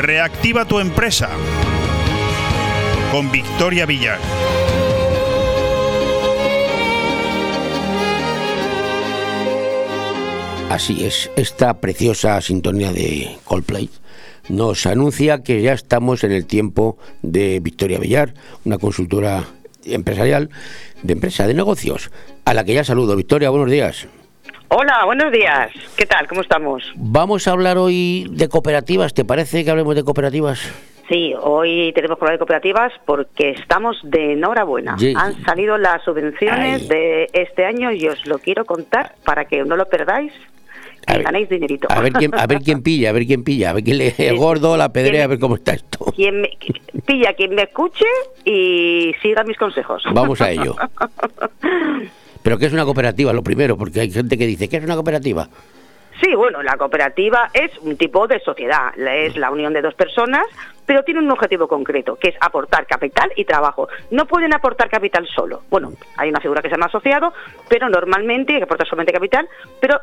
[0.00, 1.28] Reactiva tu empresa
[3.10, 4.18] con Victoria Villar.
[10.70, 13.90] Así es, esta preciosa sintonía de Coldplay
[14.48, 18.34] nos anuncia que ya estamos en el tiempo de Victoria Villar,
[18.64, 19.44] una consultora
[19.84, 20.50] empresarial
[21.02, 22.10] de empresa de negocios,
[22.44, 23.16] a la que ya saludo.
[23.16, 24.06] Victoria, buenos días.
[24.68, 25.72] Hola, buenos días.
[25.96, 26.28] ¿Qué tal?
[26.28, 26.84] ¿Cómo estamos?
[26.94, 29.14] Vamos a hablar hoy de cooperativas.
[29.14, 30.60] ¿Te parece que hablemos de cooperativas?
[31.10, 34.96] Sí, hoy tenemos hablar de cooperativas porque estamos de enhorabuena.
[34.96, 35.12] Sí.
[35.16, 39.74] Han salido las subvenciones de este año y os lo quiero contar para que no
[39.76, 40.32] lo perdáis
[41.12, 41.88] y ganéis dinerito.
[41.90, 44.14] A ver quién, a ver quién pilla, a ver quién pilla, a ver quién le
[44.18, 46.04] el gordo, la pedrea, a ver cómo está esto.
[46.14, 46.56] Quien me-
[47.04, 48.04] pilla quien me escuche
[48.44, 50.04] y siga mis consejos.
[50.12, 50.76] Vamos a ello.
[52.42, 53.32] Pero ¿qué es una cooperativa?
[53.32, 55.48] Lo primero, porque hay gente que dice, ¿qué es una cooperativa?
[56.20, 60.44] Sí, bueno, la cooperativa es un tipo de sociedad, es la unión de dos personas,
[60.84, 63.88] pero tiene un objetivo concreto, que es aportar capital y trabajo.
[64.10, 65.62] No pueden aportar capital solo.
[65.70, 67.32] Bueno, hay una figura que se llama asociado,
[67.68, 69.48] pero normalmente hay que aportar solamente capital,
[69.80, 69.98] pero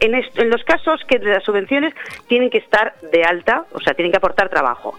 [0.00, 1.94] en, en los casos que de las subvenciones
[2.26, 4.94] tienen que estar de alta, o sea, tienen que aportar trabajo.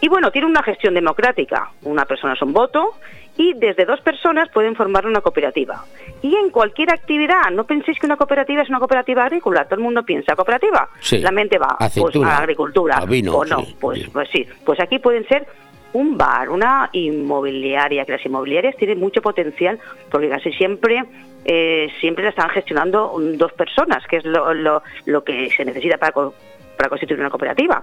[0.00, 1.70] Y bueno, tiene una gestión democrática.
[1.82, 2.96] Una persona es un voto
[3.36, 5.84] y desde dos personas pueden formar una cooperativa.
[6.20, 9.64] Y en cualquier actividad, no penséis que una cooperativa es una cooperativa agrícola.
[9.64, 10.88] Todo el mundo piensa cooperativa.
[11.00, 11.18] Sí.
[11.18, 11.90] La mente va pues,
[12.34, 12.96] a agricultura.
[12.98, 14.46] a vino, o no, sí, pues, pues sí.
[14.64, 15.46] Pues aquí pueden ser
[15.94, 19.78] un bar, una inmobiliaria, que las inmobiliarias tienen mucho potencial
[20.10, 21.02] porque casi siempre
[21.44, 25.96] eh, siempre la están gestionando dos personas, que es lo, lo, lo que se necesita
[25.98, 26.34] para, co-
[26.76, 27.82] para constituir una cooperativa.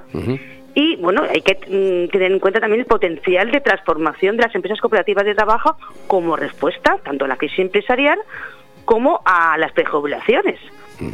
[0.82, 4.56] Y bueno, hay que mm, tener en cuenta también el potencial de transformación de las
[4.56, 5.76] empresas cooperativas de trabajo
[6.08, 8.18] como respuesta tanto a la crisis empresarial
[8.86, 10.58] como a las prejubilaciones.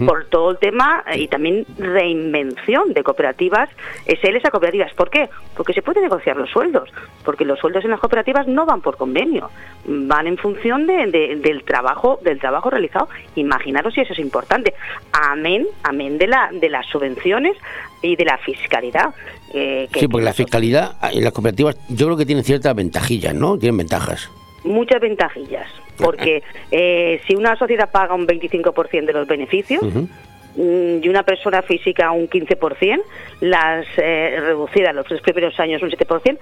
[0.07, 3.69] Por todo el tema eh, y también reinvención de cooperativas,
[4.07, 4.91] SLs a cooperativas.
[4.95, 5.29] ¿Por qué?
[5.55, 6.89] Porque se pueden negociar los sueldos,
[7.23, 9.51] porque los sueldos en las cooperativas no van por convenio,
[9.85, 13.09] van en función de- de- del trabajo del trabajo realizado.
[13.35, 14.73] Imaginaros si eso es importante.
[15.11, 17.55] Amén, amén de la de las subvenciones
[18.01, 19.13] y de la fiscalidad.
[19.55, 23.57] Que Sí, porque la fiscalidad en las cooperativas yo creo que tienen ciertas ventajillas, ¿no?
[23.57, 24.29] Tienen ventajas.
[24.63, 31.07] muchas ventajillas, porque eh, si una sociedad paga un 25% de los beneficios mm, y
[31.07, 33.01] una persona física un 15%,
[33.41, 36.37] las eh, reducidas los tres primeros años un 7%,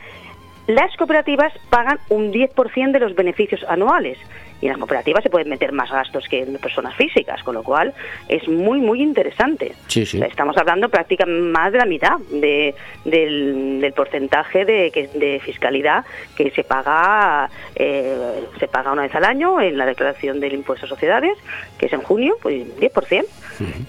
[0.67, 4.17] las cooperativas pagan un 10% de los beneficios anuales.
[4.63, 7.63] Y en las cooperativas se pueden meter más gastos que en personas físicas, con lo
[7.63, 7.93] cual
[8.29, 9.73] es muy, muy interesante.
[9.87, 10.15] Sí, sí.
[10.15, 16.05] O sea, Estamos hablando prácticamente más de la mitad de, del, del porcentaje de, fiscalidad
[16.37, 20.85] que se paga eh, se paga una vez al año en la declaración del impuesto
[20.85, 21.37] a sociedades,
[21.77, 23.25] que es en junio, pues 10%.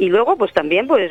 [0.01, 1.09] Y luego, pues también, pues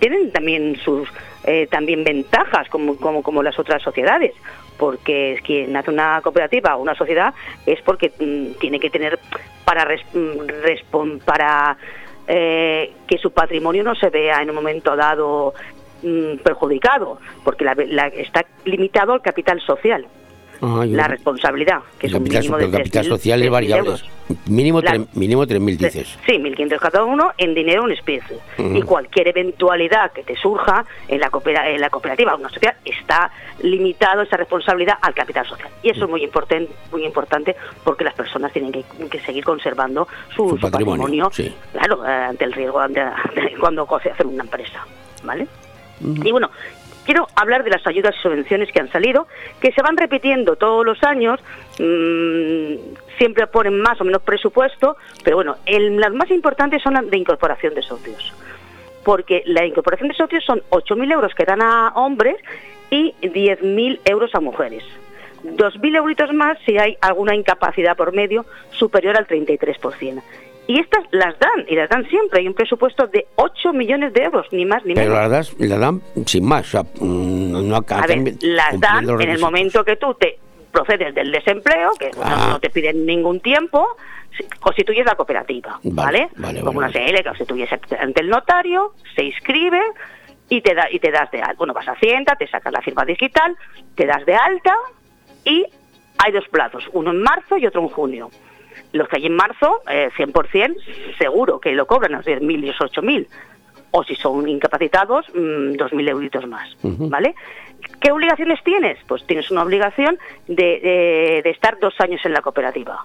[0.00, 1.08] tienen también sus
[1.44, 4.34] eh, también ventajas como, como, como las otras sociedades,
[4.78, 7.34] porque quien hace una cooperativa o una sociedad
[7.66, 9.18] es porque mm, tiene que tener
[9.64, 10.46] para mm,
[12.26, 15.54] eh, que su patrimonio no se vea en un momento dado
[16.02, 20.06] mm, perjudicado, porque la- la- está limitado al capital social,
[20.60, 23.48] Ah, la responsabilidad, que el es un capital, mínimo de el capital 3.000 social es
[23.48, 23.90] 3.000 variable.
[24.46, 24.80] Mínimo,
[25.14, 26.18] mínimo 3.000 dices.
[26.26, 28.38] Sí, 1.500 cada uno en dinero en especie.
[28.58, 32.76] Y cualquier eventualidad que te surja en la, coopera- en la cooperativa o una sociedad
[32.84, 33.30] está
[33.62, 35.68] limitado esa responsabilidad al capital social.
[35.82, 37.54] Y eso es muy importante, muy importante
[37.84, 41.54] porque las personas tienen que, que seguir conservando su, patrimonio, patrimonio, sí.
[41.72, 44.84] claro, eh, ante el riesgo ante- ante- cuando se hace una empresa,
[45.22, 45.46] ¿vale?
[46.00, 46.48] Y bueno,
[47.08, 49.26] quiero hablar de las ayudas y subvenciones que han salido,
[49.62, 51.40] que se van repitiendo todos los años,
[51.78, 52.74] mm,
[53.16, 57.72] siempre ponen más o menos presupuesto, pero bueno, las más importantes son las de incorporación
[57.72, 58.34] de socios.
[59.04, 62.36] Porque la incorporación de socios son 8.000 euros que dan a hombres
[62.90, 64.84] y 10.000 euros a mujeres.
[65.44, 70.20] 2.000 euritos más si hay alguna incapacidad por medio superior al 33%.
[70.68, 72.40] Y estas las dan, y las dan siempre.
[72.40, 75.22] Hay un presupuesto de 8 millones de euros, ni más ni Pero menos.
[75.22, 76.66] las das- la dan sin más.
[76.66, 80.14] O sea, mm, no acá A ver, también las dan en el momento que tú
[80.14, 80.38] te
[80.70, 82.48] procedes del desempleo, que no- Ah.
[82.50, 83.88] no, te piden ningún tiempo,
[84.60, 86.28] constituyes la cooperativa, Vale, ¿vale?
[86.36, 89.80] vale, Como vale, una CL que constituyes ante el notario, se inscribe
[90.50, 91.54] y te, da, y te das de alta.
[91.56, 93.56] Bueno, vas a Hacienda, te sacas la firma digital,
[93.94, 94.74] te das de alta
[95.44, 95.64] y
[96.18, 98.30] hay dos plazos, uno en marzo y otro en junio.
[98.92, 100.76] Los que hay en marzo, eh, 100%
[101.18, 103.26] seguro que lo cobran a los 10.000 y los 8.000.
[103.90, 106.68] O si son incapacitados, mm, 2.000 euritos más.
[106.82, 107.34] ¿vale?
[108.00, 108.98] ¿Qué obligaciones tienes?
[109.06, 113.04] Pues tienes una obligación de, de- de estar dos años en la cooperativa.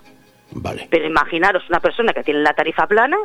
[0.52, 0.88] Vale.
[0.90, 3.18] Pero imaginaros una persona que tiene la tarifa plana,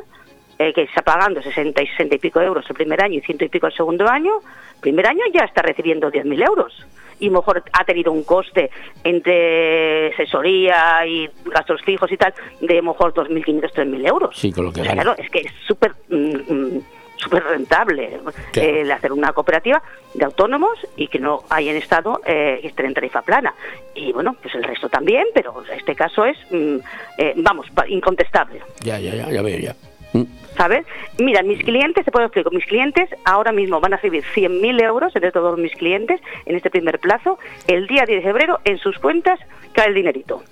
[0.58, 3.44] eh, que está pagando 60 y 60 y pico euros el primer año y ciento
[3.44, 4.32] y pico el segundo año,
[4.80, 6.86] primer año ya está recibiendo 10.000 euros.
[7.20, 8.70] Y mejor ha tenido un coste
[9.02, 14.36] entre asesoría y gastos fijos y tal, de mejor 2.500, 3.000 euros.
[14.38, 15.02] Sí, con lo que O sea, gana.
[15.02, 16.82] claro, es que es súper mm, mm,
[17.16, 18.20] súper rentable
[18.52, 18.68] Claro.
[18.68, 19.82] eh, el hacer una cooperativa
[20.14, 23.52] de autónomos y que no hayan estado eh, que estén en tarifa plana.
[23.96, 26.76] Y bueno, pues el resto también, pero este caso es, mm,
[27.18, 28.60] eh, vamos, incontestable.
[28.82, 29.74] Ya, ya, ya, ya veo ya.
[30.58, 30.84] ¿Sabes?
[31.18, 35.14] Mira, mis clientes, te puedo explicar, mis clientes ahora mismo van a recibir 100.000 euros
[35.14, 37.38] entre todos mis clientes en este primer plazo.
[37.66, 39.38] El día 10 de febrero en sus cuentas
[39.72, 40.42] cae el dinerito.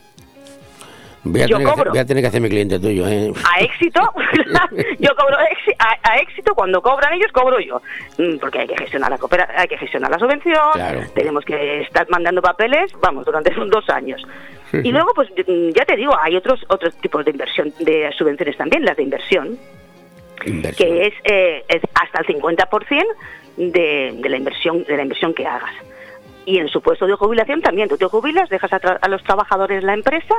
[1.24, 1.90] Voy a, Yo tener que hacer, cobro.
[1.90, 3.32] voy a tener que hacerme cliente tuyo, ¿eh?
[3.52, 4.00] A éxito,
[5.00, 7.82] yo cobro a, a éxito, cuando cobran ellos, cobro yo.
[8.16, 11.00] Mm, Porque hay que gestionar la coopera- hay que gestionar la subvención, Claro.
[11.16, 14.22] tenemos que estar mandando papeles, vamos, durante dos años.
[14.72, 18.56] Y luego, pues mm, ya te digo, hay otros otros tipos de inversión, de subvenciones
[18.56, 19.58] también, las de inversión,
[20.76, 23.04] que es, eh, es hasta el 50%
[23.56, 25.72] de, de la inversión de la inversión que hagas.
[26.44, 29.20] Y en su puesto de jubilación también, tú te jubilas, dejas a, tra- a los
[29.24, 30.34] trabajadores la empresa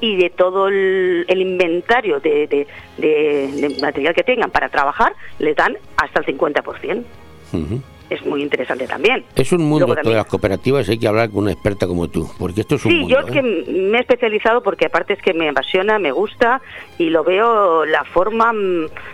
[0.00, 5.12] y de todo el, el inventario de, de- de- de material que tengan para trabajar,
[5.38, 7.04] le dan hasta el 50%.
[7.52, 7.82] Ujú.
[8.10, 9.24] Es muy interesante también.
[9.34, 12.60] Es un mundo de las cooperativas, hay que hablar con una experta como tú, porque
[12.62, 13.14] esto es un Sí, mundo.
[13.20, 13.64] yo es que ¿eh?
[13.68, 16.60] me he especializado porque aparte es que me apasiona, me gusta
[16.98, 18.52] y lo veo la forma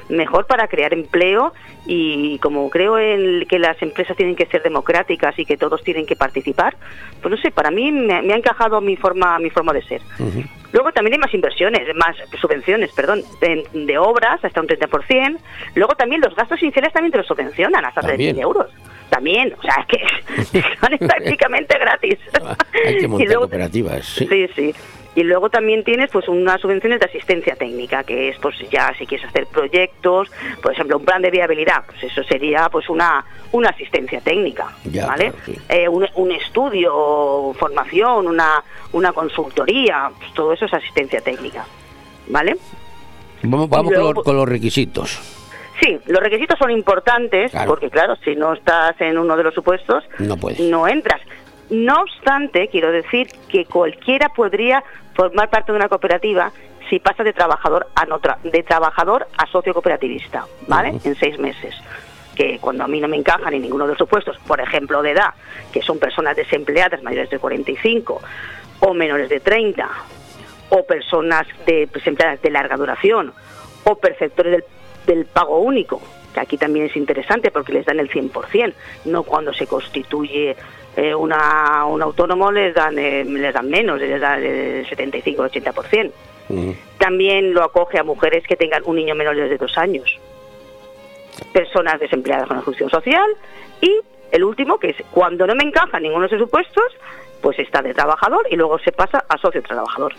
[0.09, 1.53] mejor para crear empleo
[1.89, 6.05] y como creo en que las empresas tienen que ser democráticas y que todos tienen
[6.05, 6.77] que participar,
[7.23, 10.01] pues no sé, para mí me, me ha encajado mi forma mi forma de ser.
[10.73, 15.39] Luego también hay más inversiones, más subvenciones, perdón, de, de obras hasta un 30%.
[15.75, 18.37] Luego también los gastos iniciales también te los subvencionan hasta También.
[18.37, 18.67] 3.000 euros.
[19.11, 22.19] También, o sea, es que son prácticamente gratis.
[22.87, 24.05] Hay que montar luego- cooperativas.
[24.07, 24.27] Sí.
[24.29, 24.75] Sí, sí.
[25.15, 29.07] Y luego también tienes pues unas subvenciones de asistencia técnica, que es pues ya si
[29.07, 30.31] quieres hacer proyectos,
[30.61, 35.07] por ejemplo, un plan de viabilidad, pues eso sería pues una una asistencia técnica, Ya,
[35.07, 35.31] ¿vale?
[35.31, 35.55] claro, sí.
[35.71, 41.65] Eh, un, un estudio, formación, una una consultoría, pues todo eso es asistencia técnica,
[42.29, 42.57] ¿vale?
[43.43, 45.46] Vamos, vamos luego, con, los, con los requisitos.
[45.81, 47.69] Sí, los requisitos son importantes Claro.
[47.69, 50.61] porque claro, si no estás en uno de los supuestos, No puedes.
[50.61, 51.21] no entras.
[51.71, 54.83] No obstante, quiero decir que cualquiera podría
[55.15, 56.53] formar parte de una cooperativa
[56.89, 60.95] si pasa de trabajador a no tra- de trabajador a socio cooperativista, ¿vale?
[61.05, 61.75] En seis meses.
[62.37, 65.11] Que cuando a mí no me encajan en ninguno de los supuestos, por ejemplo, de
[65.11, 65.35] edad,
[65.73, 68.21] que son personas desempleadas mayores de 45
[68.81, 69.89] o menores de 30,
[70.69, 73.33] o personas de, desempleadas de larga duración,
[73.85, 74.65] o perceptores del,
[75.07, 76.01] del pago único,
[76.35, 78.73] que aquí también es interesante porque les dan el 100%,
[79.07, 80.57] no cuando se constituye
[80.97, 86.13] eh, una, un autónomo les dan, eh, les dan menos, les dan el 75-80%.
[86.49, 86.77] Ujú.
[86.99, 90.19] También lo acoge a mujeres que tengan un niño menor de dos años,
[91.53, 93.29] personas desempleadas con exclusión social
[93.81, 94.01] y
[94.33, 96.85] el último, que es cuando no me encaja ninguno de esos supuestos,
[97.41, 100.15] pues está de trabajador y luego se pasa a socio trabajador.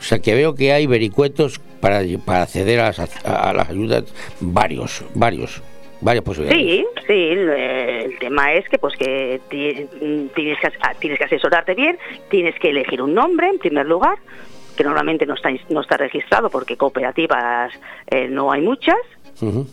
[0.00, 4.04] O sea que veo que hay vericuetos para, para acceder a las, a las ayudas,
[4.40, 5.62] varios, varios,
[6.00, 6.64] varias posibilidades.
[6.66, 9.86] Sí, sí, el, el tema es que pues que ti-
[10.34, 11.98] tienes que tienes que asesorarte bien,
[12.30, 14.16] tienes que elegir un nombre en primer lugar,
[14.76, 17.72] que normalmente no está no está registrado porque cooperativas
[18.10, 18.96] eh, no hay muchas.
[19.42, 19.66] Ujú.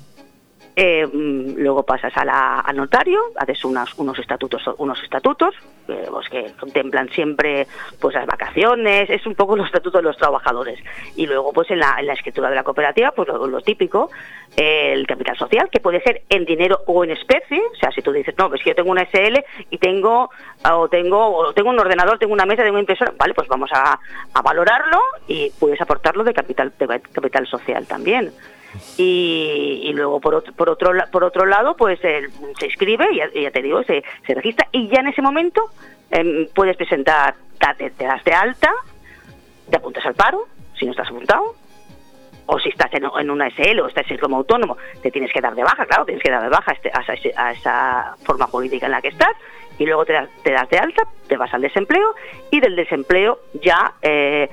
[0.79, 5.55] Eh, luego pasas a la- al notario, haces unas- unos estatutos, unos estatutos
[5.87, 7.65] eh, pues, que contemplan siempre
[7.99, 10.77] pues las vacaciones, es un poco los estatutos de los trabajadores.
[11.15, 14.11] Y luego pues en la, en la escritura de la cooperativa, pues lo, típico,
[14.55, 18.11] el capital social, que puede ser en dinero o en especie, o sea, si tú
[18.11, 20.29] dices, no, pues que yo tengo una SL y tengo,
[20.69, 23.71] o tengo, o tengo un ordenador, tengo una mesa, tengo una impresora, vale, pues vamos
[23.73, 23.97] a,
[24.33, 28.31] a valorarlo y puedes aportarlo de capital, de capital social también
[28.97, 33.17] y, y luego por otro, por otro por otro lado pues el- se inscribe y
[33.17, 35.69] ya, ya te digo se, se registra y ya en ese momento
[36.11, 37.35] em, puedes presentar
[37.77, 38.71] te, das de alta
[39.69, 40.47] te apuntas al paro
[40.77, 41.55] si no estás apuntado
[42.45, 45.53] o si estás en, en una SL o estás como autónomo te tienes que dar
[45.55, 48.85] de baja claro tienes que dar de baja a, este- esa, a esa forma jurídica
[48.85, 49.31] en la que estás
[49.79, 52.15] y luego te, das- te das de alta te vas al desempleo
[52.51, 54.49] y del desempleo ya eh,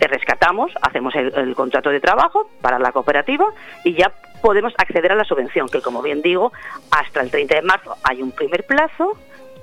[0.00, 3.46] te rescatamos, hacemos el, el contrato de trabajo para la cooperativa
[3.84, 4.10] y ya
[4.42, 6.52] podemos acceder a la subvención, que como bien digo,
[6.90, 9.12] hasta el 30 de marzo hay un primer plazo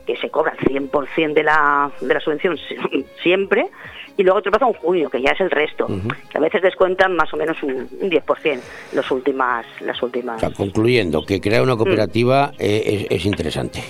[0.06, 3.68] que se cobra el 100% de la, de la subvención si- siempre
[4.16, 5.86] y luego otro plazo en junio, que ya es el resto,
[6.30, 8.60] que a veces descuentan más o menos un, un 10%
[8.94, 10.38] los últimas, las últimas.
[10.38, 13.84] O sea, concluyendo, que crear una cooperativa eh, es, es interesante.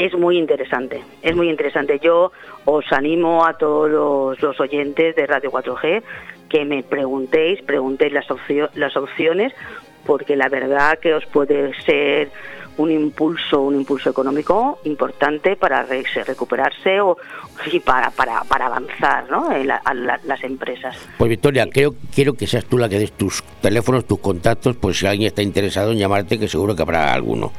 [0.00, 1.98] Es muy interesante, es muy interesante.
[2.02, 2.32] Yo
[2.64, 6.02] os animo a todos los, oyentes de Radio 4G
[6.48, 8.24] que me preguntéis, preguntéis las,
[8.74, 9.52] las opciones,
[10.06, 12.30] porque la verdad que os puede ser
[12.78, 17.18] un impulso, un impulso económico importante para re- se- recuperarse o
[17.70, 19.52] y para, para, para avanzar ¿no?
[19.54, 19.82] en la-
[20.24, 20.96] las empresas.
[21.18, 24.98] Pues Victoria, creo, quiero que seas tú la que des tus teléfonos, tus contactos, pues
[24.98, 27.52] si alguien está interesado en llamarte, que seguro que habrá alguno.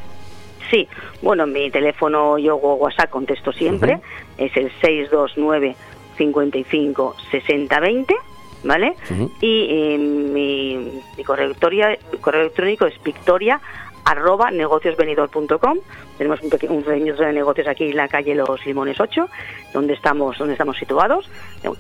[0.72, 0.88] Sí,
[1.22, 4.00] bueno, mi teléfono, yo WhatsApp contesto siempre,
[4.38, 5.76] es el 629
[6.18, 8.16] 55 60 20,
[8.64, 8.96] ¿vale?
[9.42, 13.60] Y eh, mi, mi correo, electrónico es victoria
[14.06, 15.78] arroba negociosvenidor.com
[16.18, 19.30] tenemos un pequeño un centro de negocios aquí en la calle Los Limones 8
[19.74, 21.30] donde estamos donde estamos situados.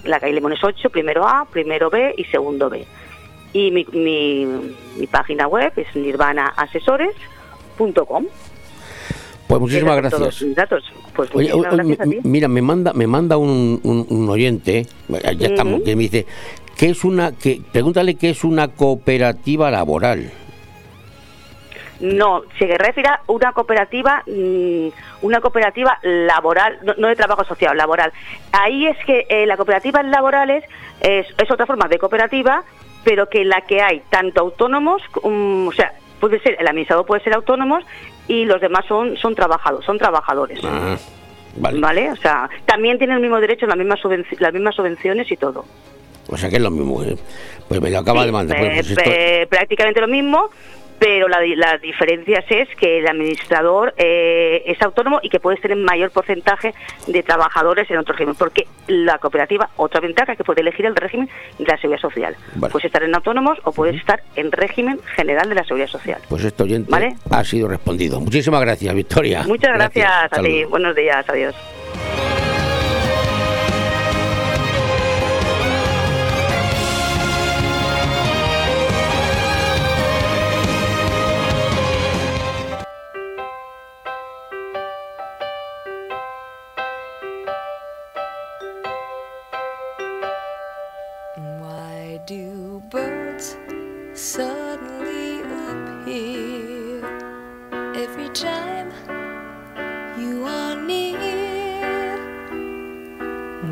[0.03, 2.85] La calle Limones 8 primero A primero B y segundo B.
[3.53, 4.45] Y mi, mi,
[4.97, 8.25] mi página web es nirvanaasesores.com
[9.51, 10.41] Pues muchísimas todos gracias.
[10.43, 10.83] mis datos.
[11.13, 12.19] Pues Oye, gracias a ti.
[12.23, 16.25] mira, me manda, me manda un, un- un oyente, ya estamos, que me dice,
[16.77, 20.31] ¿qué es una, que, pregúntale qué es una cooperativa laboral?
[21.99, 24.87] No, se refiere a una cooperativa, mm,
[25.21, 28.11] una cooperativa laboral, no, de trabajo social, laboral.
[28.53, 30.63] Ahí es que eh, la cooperativa laborales
[31.01, 32.63] es, es otra forma de cooperativa,
[33.03, 35.91] pero que en la que hay tanto autónomos, um, o sea,
[36.21, 37.83] puede ser, el administrador puede ser autónomos
[38.29, 40.59] y los demás son, son trabajados, son trabajadores.
[40.63, 40.95] Ah,
[41.57, 41.79] vale.
[41.81, 42.11] ¿Vale?
[42.11, 43.99] O sea, también tienen el mismo derecho, las mismas,
[44.39, 45.65] las mismas subvenciones y todo.
[46.29, 47.03] O sea que es lo mismo.
[47.03, 47.17] ¿eh?
[47.67, 48.57] Pues me lo acaba de mandar.
[48.57, 50.49] Eh, Pues, pues esto- eh, prácticamente lo mismo,
[51.01, 55.59] pero la, di- las diferencias es que el administrador eh, es autónomo y que puedes
[55.59, 56.75] tener mayor porcentaje
[57.07, 60.95] de trabajadores en otro régimen, porque la cooperativa, otra ventaja, es que puede elegir el
[60.95, 61.27] régimen
[61.57, 62.35] de la seguridad social.
[62.53, 62.71] Vale.
[62.71, 66.21] Puedes estar en autónomos o puedes estar en régimen general de la seguridad social.
[66.29, 67.15] pues esto oyente ¿Vale?
[67.31, 68.19] ha sido respondido.
[68.21, 69.41] Muchísimas gracias, Victoria.
[69.47, 70.65] Muchas gracias, Hasta a ti.
[70.65, 71.27] Buenos días.
[71.27, 71.55] Adiós.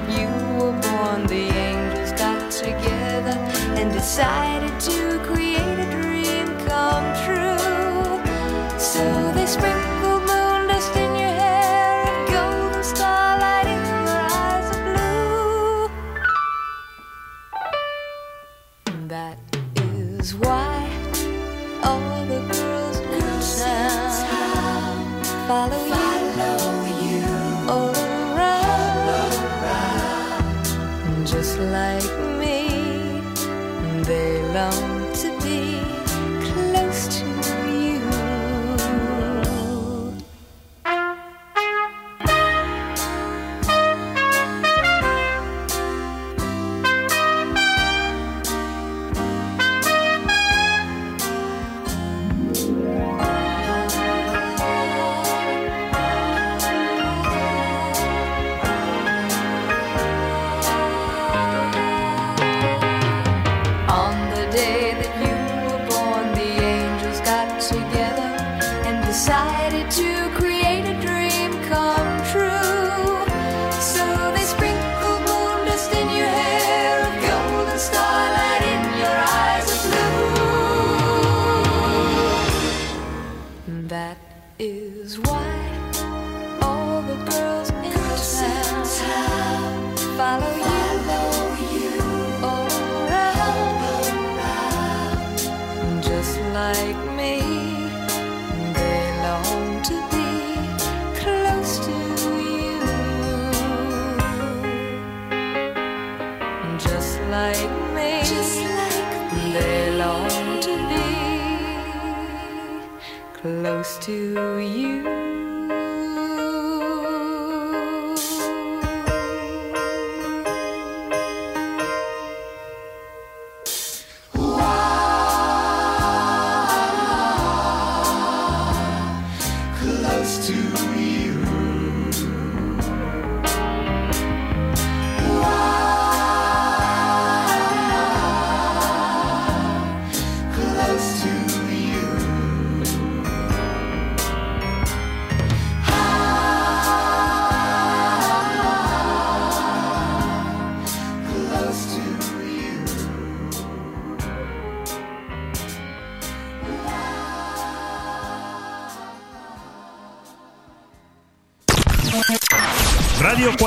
[0.00, 0.28] that you
[0.58, 1.26] were born.
[1.26, 3.36] The angels got together
[3.78, 5.17] and decided to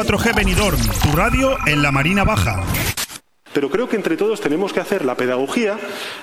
[0.01, 2.63] 4G Benidorm, tu radio en la Marina Baja.
[3.53, 5.77] Pero creo que entre todos tenemos que hacer la pedagogía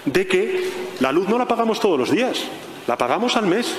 [0.04, 0.68] de que
[0.98, 2.38] la luz no la pagamos todos los días,
[2.88, 3.72] la pagamos al mes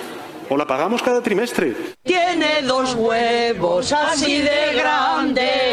[0.48, 1.76] o la pagamos cada trimestre.
[2.02, 5.69] Tiene dos huevos así de grandes.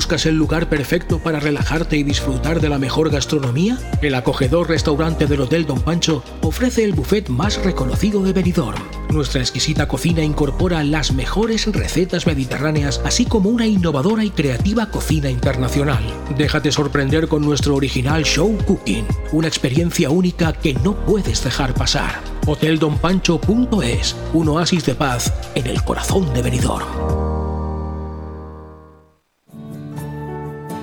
[0.00, 3.76] ¿Buscas el lugar perfecto para relajarte y disfrutar de la mejor gastronomía?
[4.00, 8.82] El acogedor restaurante del Hotel Don Pancho ofrece el buffet más reconocido de Benidorm.
[9.10, 15.28] Nuestra exquisita cocina incorpora las mejores recetas mediterráneas, así como una innovadora y creativa cocina
[15.28, 16.02] internacional.
[16.34, 22.22] Déjate sorprender con nuestro original show cooking, una experiencia única que no puedes dejar pasar.
[22.46, 27.59] Hoteldonpancho.es, un oasis de paz en el corazón de Benidorm.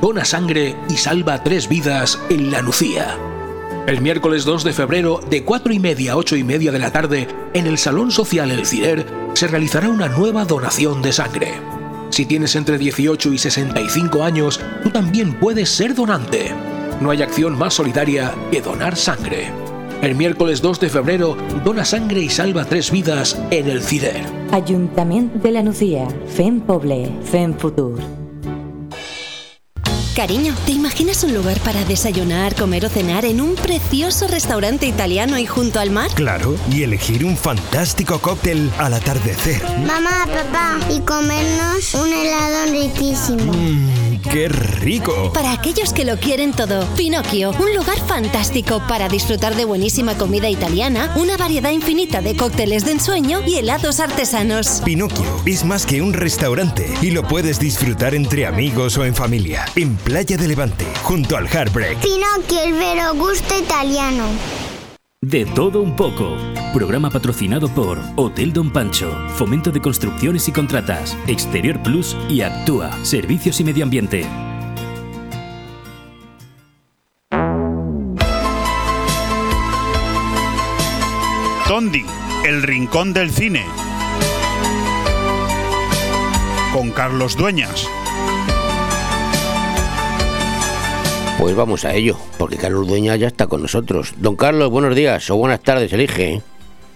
[0.01, 3.17] Dona sangre y salva tres vidas en La Lucía.
[3.87, 6.91] El miércoles 2 de febrero, de 4 y media a 8 y media de la
[6.91, 11.53] tarde, en el Salón Social El Cider, se realizará una nueva donación de sangre.
[12.09, 16.51] Si tienes entre 18 y 65 años, tú también puedes ser donante.
[17.01, 19.51] No hay acción más solidaria que donar sangre.
[20.01, 21.35] El miércoles 2 de febrero,
[21.65, 24.21] dona sangre y salva tres vidas en el CIDER.
[24.51, 26.07] Ayuntamiento de la Nucía.
[26.27, 28.26] Fem Poble, Fem Futur.
[30.17, 35.37] Cariño, ¿te imaginas un lugar para desayunar, comer o cenar en un precioso restaurante italiano
[35.37, 36.09] y junto al mar?
[36.15, 39.61] Claro, y elegir un fantástico cóctel al atardecer.
[39.85, 43.53] Mamá, papá, y comernos un helado riquísimo.
[43.53, 45.31] Mmm, ¡Qué rico!
[45.33, 50.49] Para aquellos que lo quieren todo, Pinocchio, un lugar fantástico para disfrutar de buenísima comida
[50.49, 54.81] italiana, una variedad infinita de cócteles de ensueño y helados artesanos.
[54.83, 59.65] Pinocchio es más que un restaurante y lo puedes disfrutar entre amigos o en familia.
[59.75, 61.99] En Playa de Levante, junto al Heartbreak.
[61.99, 64.25] Pinocchio, el vero gusto italiano.
[65.23, 66.37] De todo un poco.
[66.75, 72.91] Programa patrocinado por Hotel Don Pancho, Fomento de Construcciones y Contratas, Exterior Plus y Actúa,
[73.03, 74.27] Servicios y Medio Ambiente.
[81.67, 82.05] Tondi,
[82.45, 83.65] el rincón del cine.
[86.71, 87.89] Con Carlos Dueñas.
[91.37, 94.13] Pues vamos a ello, porque Carlos Dueña ya está con nosotros.
[94.17, 96.41] Don Carlos, buenos días o buenas tardes, elige.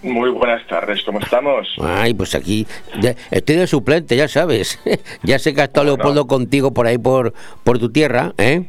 [0.02, 1.68] Muy buenas tardes, ¿cómo estamos?
[1.80, 2.66] Ay, pues aquí
[3.00, 4.80] ya- estoy de suplente, ya sabes.
[5.22, 7.32] ya sé que ha estado Leopoldo contigo por ahí por,
[7.62, 8.64] por tu tierra, ¿eh?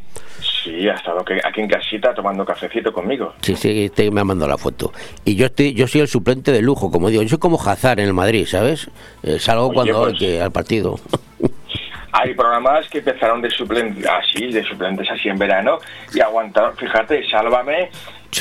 [0.64, 3.34] Sí, ha estado que- aquí en casita tomando cafecito conmigo.
[3.42, 4.94] Sí, sí, este me ha mandado la foto.
[5.26, 7.24] Y yo estoy, yo soy el suplente de lujo, como digo.
[7.24, 8.92] Yo soy como Hazard en el Madrid, ¿sabes?
[9.24, 11.00] Eh, salgo Oye, cuando pues- hay que al partido.
[12.16, 15.80] Hay programas que empezaron de suplentes, así, de suplentes así en verano,
[16.14, 17.90] y aguantaron, fíjate, Sálvame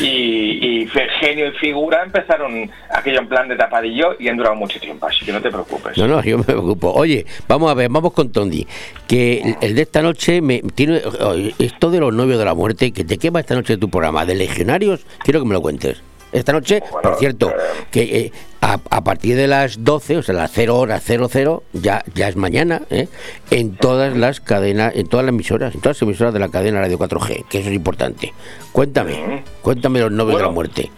[0.00, 0.88] y, y
[1.20, 5.24] Genio y Figura empezaron aquello en plan de tapadillo y han durado mucho tiempo, así
[5.24, 5.96] que no te preocupes.
[5.98, 6.92] No, no, yo me preocupo.
[6.92, 8.66] Oye, vamos a ver, vamos con Tondi.
[9.08, 12.92] Que el- de esta noche me tiene oye, esto de los novios de la muerte,
[12.92, 16.02] que te quema esta noche tu programa de legionarios, quiero que me lo cuentes.
[16.32, 17.52] Esta noche, por cierto,
[17.90, 18.32] que eh,
[18.62, 22.36] a, a partir de las 12, o sea, las 0 horas 00, ya, ya es
[22.36, 23.08] mañana, ¿eh?
[23.50, 26.80] en todas las cadenas, en todas las emisoras, en todas las emisoras de la cadena
[26.80, 28.32] Radio 4G, que eso es importante.
[28.72, 30.90] Cuéntame, cuéntame los novios de la muerte.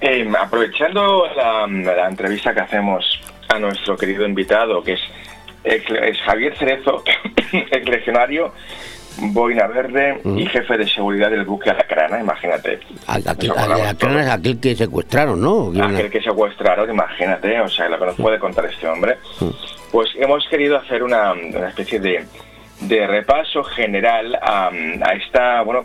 [0.00, 3.04] Eh, aprovechando la, la entrevista que hacemos
[3.48, 5.00] a nuestro querido invitado, que es,
[5.64, 7.02] es Javier Cerezo,
[7.52, 8.52] ex legionario,
[9.18, 12.80] boina verde y jefe de seguridad del buque Alacrana, imagínate.
[13.78, 15.72] Nos acordamos aquel- que secuestraron, ¿no?
[15.72, 19.16] Que Aquel que secuestraron, imagínate, o sea, lo que nos puede contar este hombre.
[19.92, 22.24] Pues hemos querido hacer una, una especie de,
[22.80, 25.84] de repaso general a, a esta, bueno,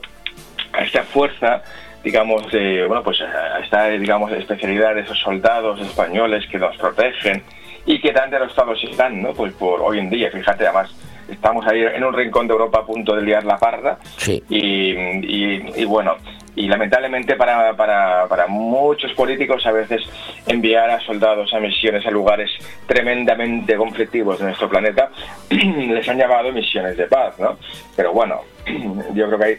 [0.74, 1.62] a esta fuerza,
[2.04, 7.44] digamos, de, bueno, pues a esta, digamos, especialidad de esos soldados españoles que nos protegen
[7.86, 9.34] y que tan devastados están, ¿no?
[9.34, 10.92] Pues por hoy en día, fíjate, además,
[11.32, 14.44] estamos ahí en un rincón de Europa a punto de liar la parda Sí.
[14.50, 16.16] y, y- y bueno,
[16.56, 20.02] y lamentablemente para, para, para muchos políticos a veces
[20.48, 22.52] enviar a soldados a misiones a lugares
[22.88, 25.10] tremendamente conflictivos de nuestro planeta
[25.50, 27.58] les han llamado misiones de paz, ¿no?
[27.96, 28.42] Pero bueno,
[29.14, 29.58] yo creo que hay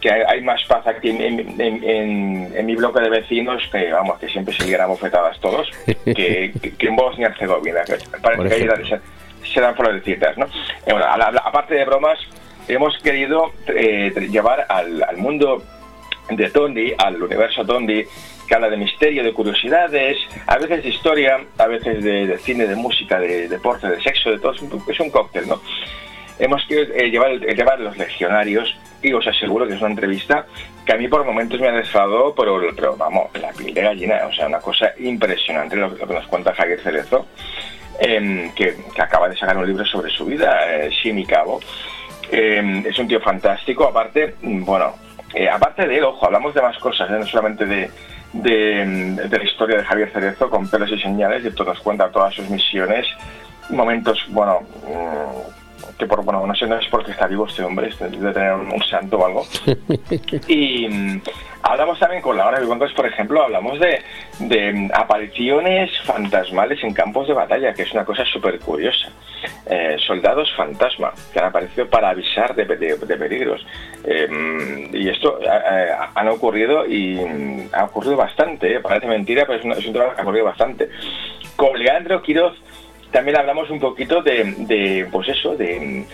[0.00, 3.88] que hay, más paz aquí en, en- en- en- en mi bloque de vecinos que
[3.92, 5.70] vamos que siempre se bofetadas todos
[6.04, 9.00] que, que- en Bosnia y Herzegovina que parece que.
[9.44, 10.46] Se, dan florecitas, ¿no?
[10.86, 12.18] Eh, bueno, aparte de bromas,
[12.68, 15.62] hemos querido eh, llevar al, mundo
[16.30, 18.04] de Tondi, al universo Tondi,
[18.46, 22.76] que habla de misterio, de curiosidades, a veces de historia, a veces de, cine, de
[22.76, 24.52] música, de deporte, de sexo, de todo.
[24.52, 25.60] Es un, cóctel, ¿no?
[26.38, 30.46] Hemos querido eh, llevar, eh, llevar los legionarios y os aseguro que es una entrevista
[30.86, 34.32] que a mí por momentos me ha dejado, pero, vamos, la piel de gallina, o
[34.32, 37.26] sea, una cosa impresionante lo que nos cuenta Javier Cerezo,
[37.98, 41.60] em, que, acaba de sacar un libro sobre su vida, eh, y Cabo.
[42.30, 44.94] Eh, es un tío fantástico, aparte, mm, bueno,
[45.34, 47.14] eh, aparte de él, ojo, hablamos de más cosas, ¿eh?
[47.18, 47.90] no solamente de,
[48.32, 52.10] mm, de la historia de Javier Cerezo con pelos y señales, y esto nos cuenta
[52.10, 53.06] todas sus misiones,
[53.70, 54.60] momentos, bueno,
[55.98, 58.52] que por, bueno, no sé, no es porque está vivo este hombre, este debe tener
[58.54, 59.46] un, un santo o algo.
[60.48, 61.20] Y mm,
[61.62, 64.02] hablamos también con Laura Vivantes, por ejemplo, hablamos de,
[64.40, 69.08] de apariciones fantasmales en campos de batalla, que es una cosa súper curiosa.
[69.66, 73.64] Eh, soldados fantasma que han aparecido para avisar de, de- de peligros.
[74.04, 79.58] Eh, mm, y esto eh, han ocurrido y mm, ha ocurrido bastante, parece mentira, pero
[79.58, 80.88] es, una- es un tema que ha ocurrido bastante.
[81.56, 82.56] Con Leandro Quiroz
[83.12, 86.04] también hablamos un poquito de, de, pues eso, de,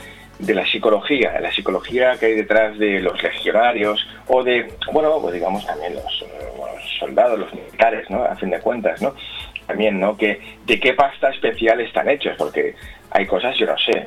[0.41, 5.65] la psicología, la psicología que hay detrás de los legionarios o de, bueno, pues digamos
[5.67, 6.25] también los,
[6.99, 8.25] soldados, los militares, ¿no?
[8.25, 9.15] A fin de cuentas, ¿no?
[9.67, 10.17] También, ¿no?
[10.17, 12.75] Que, de qué pasta especial están hechos, porque
[13.11, 14.07] hay cosas, yo no sé,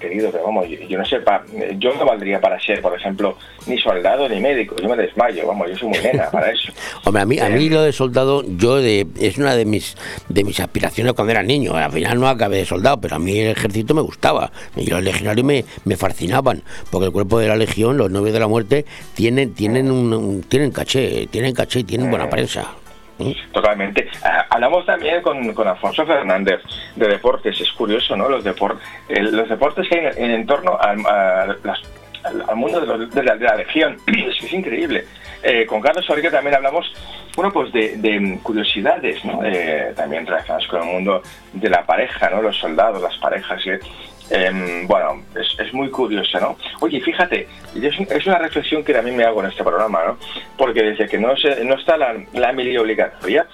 [0.00, 1.44] querido, pero vamos, yo, yo no sé, pa-
[1.78, 3.36] yo no valdría para ser, por ejemplo,
[3.66, 6.72] ni soldado ni médico, yo me desmayo, vamos, yo soy muy nena para eso.
[7.04, 9.96] Hombre, a mí, a mí lo de soldado, yo de, es una de mis
[10.28, 11.74] de mis aspiraciones cuando era niño.
[11.74, 14.50] Al final no acabé de soldado, pero a mí el ejército me gustaba.
[14.76, 18.40] Y los legionarios me, me fascinaban, porque el cuerpo de la legión, los nueve de
[18.40, 18.84] la muerte,
[19.14, 22.72] tienen tienen un, un- tienen caché, tienen caché y tienen buena prensa.
[23.52, 24.08] Totalmente.
[24.22, 26.60] Ah, Hablamos también con, con Alfonso Fernández
[26.94, 27.58] de deportes.
[27.60, 28.28] Es curioso, ¿no?
[28.28, 28.78] Los, depor-
[29.08, 33.96] los deportes que hay en, en torno al, al- mundo de, la, de la legión.
[34.06, 35.04] es increíble.
[35.42, 36.92] Eh, con Carlos Sorrique también hablamos,
[37.36, 39.44] bueno, pues de, de curiosidades, ¿no?
[39.44, 41.22] Eh, también relacionadas con el mundo
[41.52, 42.42] de la pareja, ¿no?
[42.42, 43.64] Los soldados, las parejas.
[43.66, 43.78] ¿eh?
[44.30, 46.56] Em, bueno, es, es muy curioso, ¿no?
[46.80, 47.46] Oye, fíjate,
[47.80, 50.18] es, un- es una reflexión que también me hago en este programa, ¿no?
[50.58, 53.46] Porque desde que no, se, no está la, la obligatoria,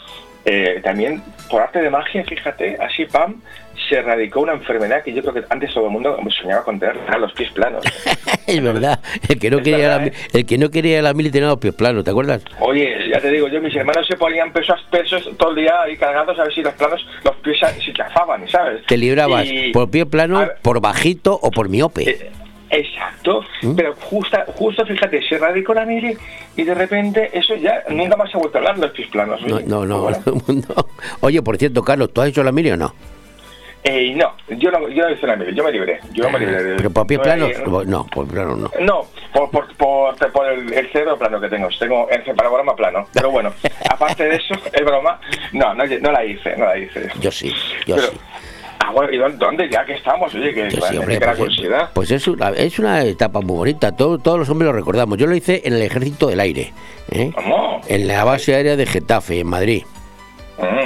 [0.44, 3.40] eh, también por arte de magia, fíjate, así pam,
[3.88, 6.96] se erradicó una enfermedad que yo creo que antes todo el mundo soñaba con tener,
[7.18, 7.84] los pies planos.
[8.46, 8.98] Es verdad,
[9.28, 10.12] el que no Es quería verdad, la, ¿eh?
[10.32, 12.42] el que no quería la mili tenía los pies planos, ¿te acuerdas?
[12.58, 15.96] Oye, ya te digo, yo mis hermanos se ponían pesos pesos todo el día ahí
[15.96, 18.84] cargados a ver si los planos, los pies se chafaban, ¿sabes?
[18.86, 22.10] Te librabas Y- por pie plano, por bajito o por miope.
[22.10, 22.30] Eh,
[22.74, 23.74] Exacto, ¿Mm?
[23.76, 26.16] pero justa, justo fíjate, se radicó la mili
[26.56, 29.40] y de repente eso ya nunca más se ha vuelto a hablar los pies planos.
[29.42, 29.64] No, oye.
[29.66, 30.18] no, no, Bueno.
[30.48, 30.86] no.
[31.20, 32.94] Oye, por cierto, Carlos, ¿tú has hecho la mili o no?
[33.84, 36.76] Eh, no, yo no, yo no hice la mili, yo me libré, yo me libré
[36.76, 38.70] Pero por pie no, plano, eh, no, por plano no.
[38.80, 41.68] No, por, por, por, por el, el cerebro plano que tengo.
[41.78, 43.08] Tengo el encefalograma plano.
[43.12, 43.52] Pero bueno,
[43.90, 45.18] aparte de eso, es broma.
[45.52, 47.08] No, no, no la hice, no la hice.
[47.20, 47.52] Yo sí,
[47.86, 48.18] yo Pero- sí.
[48.84, 50.34] Ah, bueno, ¿y dónde, ya que estamos?
[50.34, 51.90] Oye, que, sí, que hombre, la pues, curiosidad.
[51.94, 55.16] pues es, una, es una etapa muy bonita, Todo- todos los hombres lo recordamos.
[55.18, 56.72] Yo lo hice en el Ejército del Aire,
[57.12, 57.30] ¿eh?
[57.86, 59.84] en la base aérea de Getafe, en Madrid.
[60.58, 60.84] Mm.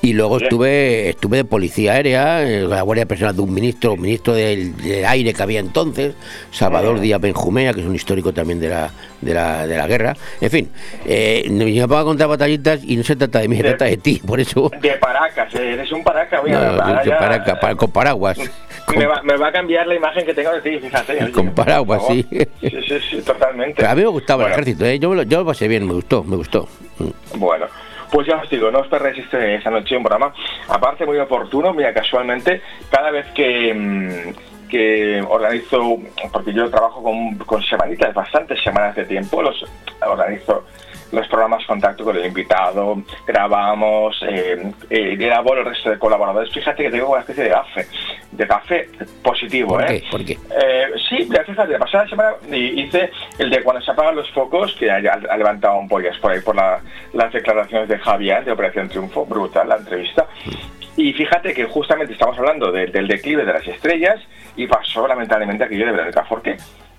[0.00, 4.32] Y luego estuve estuve de policía aérea, en la guardia personal de un ministro, ministro
[4.32, 6.14] del, del aire que había entonces,
[6.52, 10.16] Salvador Díaz Benjumea, que es un histórico también de la, de la, de la guerra.
[10.40, 10.70] En fin,
[11.04, 13.96] eh, me pongo a contar batallitas y no se trata de mí, se trata de
[13.96, 14.70] ti, por eso...
[14.80, 16.42] De Paracas, eh, eres un Paraca.
[16.46, 18.38] No, ahora yo ya- para, para- con paraguas.
[18.96, 21.30] me, va, me va a cambiar la imagen que tengo de ti, fíjate.
[21.32, 22.24] Con paraguas, sí.
[22.30, 23.74] Sí, sí, sí, totalmente.
[23.76, 24.54] Pero a mí me gustaba Bueno.
[24.54, 24.98] el ejército, ¿eh?
[24.98, 26.68] yo, yo lo pasé bien, me gustó, me gustó.
[27.34, 27.66] Bueno,
[28.10, 30.32] pues ya os digo, no os perdáis este, esta noche un programa.
[30.68, 35.98] Aparte, muy oportuno, mira, casualmente, cada vez que, mm, que organizo,
[36.32, 39.64] porque yo trabajo con, con semanitas, bastantes semanas de tiempo, los
[40.00, 40.64] organizo
[41.12, 46.52] los programas contacto con el invitado, grabamos, eh, eh, grabo el resto de colaboradores.
[46.52, 47.86] Fíjate que tengo una especie de gafe,
[48.32, 48.88] de gafe
[49.22, 50.00] positivo, ¿Por ¿eh?
[50.02, 50.10] qué?
[50.10, 50.32] ¿Por qué?
[50.34, 54.30] Eh, sí, mira, fíjate, la pasada semana hi- hice el de cuando se apagan los
[54.32, 56.80] focos, que ha, ha levantado un pollas por ahí por la-
[57.14, 60.26] las declaraciones de Javier de Operación Triunfo, brutal la entrevista.
[60.96, 64.20] Y fíjate que justamente estamos hablando de- del declive de las estrellas
[64.56, 66.56] y pasó lamentablemente aquello de Verónica Forqué,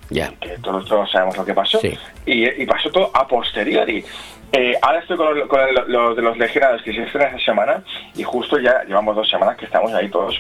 [0.10, 0.32] Ya.
[0.42, 1.80] que todos, todos sabemos lo que pasó,
[2.26, 4.04] y, y pasó todo a posteriori.
[4.52, 7.46] Eh, ahora estoy con, los- con el- los de los legionarios que se estrenan esta
[7.52, 7.84] semana
[8.16, 10.36] y justo ya llevamos dos semanas que estamos ahí todos,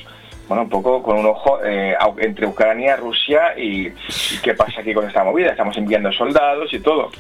[0.48, 4.96] bueno, un poco con un ojo eh, entre Ucrania, Rusia y, y qué pasa aquí
[4.96, 5.52] con esta movida.
[5.52, 7.12] Estamos enviando soldados y todo.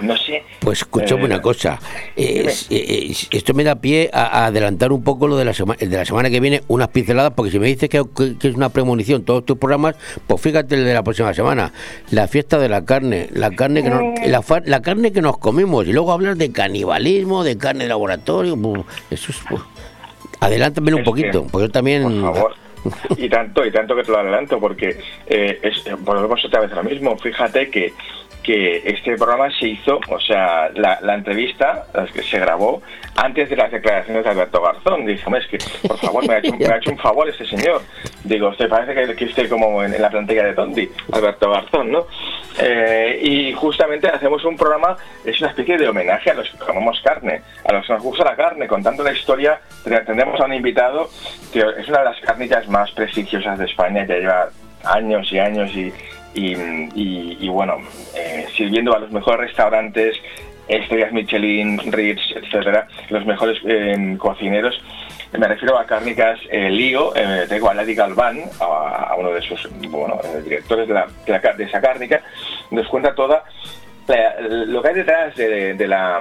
[0.00, 0.42] No sé.
[0.60, 1.78] Pues escúchame Eh, una cosa,
[2.16, 5.76] eh, es- esto me da pie a, a adelantar un poco lo de la, sema-
[5.76, 8.54] de la semana que viene, unas pinceladas, porque si me dices que, que- que es
[8.54, 9.96] una premonición todos tus programas,
[10.26, 11.72] pues fíjate el de la próxima semana,
[12.10, 15.38] la fiesta de la carne, la carne que nos, la, fa- la carne que nos
[15.38, 18.54] comemos, y luego hablar de canibalismo, de carne de laboratorio,
[19.10, 19.38] eso es...
[19.50, 19.58] bu.
[20.40, 22.02] Adelántamelo un poquito, porque yo también...
[22.04, 22.54] Por favor.
[23.18, 26.76] Y tanto, y tanto que te lo adelanto, porque eh, es, volvemos otra vez a
[26.76, 27.18] lo mismo.
[27.18, 27.92] Fíjate que
[28.42, 32.82] que este programa se hizo, o sea, la, la entrevista que se grabó
[33.16, 35.04] antes de las declaraciones de Alberto Garzón.
[35.04, 37.46] Dije, "Hombre, es que, por favor, me ha hecho, me ha hecho un favor este
[37.46, 37.82] señor.
[38.24, 42.06] Digo, usted parece que, que esté como en, la plantilla de Tondi, Alberto Garzón, ¿no?
[42.60, 47.00] Eh, y justamente hacemos un programa, es una especie de homenaje a los que comemos
[47.02, 49.60] carne, a los que nos gusta la carne, contando la historia.
[49.84, 51.10] Tendremos a un invitado
[51.52, 54.48] que es una de las cárnicas más prestigiosas de España, que lleva
[54.84, 55.92] años y años y,
[56.34, 57.78] y, bueno,
[58.14, 60.16] eh, sirviendo a los mejores restaurantes,
[60.68, 64.80] estrellas Michelin, Ritz, etcétera, los mejores eh, cocineros.
[65.36, 69.68] Me refiero a Cárnicas eh, Lío, eh, tengo a Lady Galván, a, uno de sus
[69.90, 72.22] bueno, eh, directores de, la, de, de esa cárnica,
[72.70, 73.44] nos cuenta toda
[74.48, 76.20] lo que hay detrás de, la,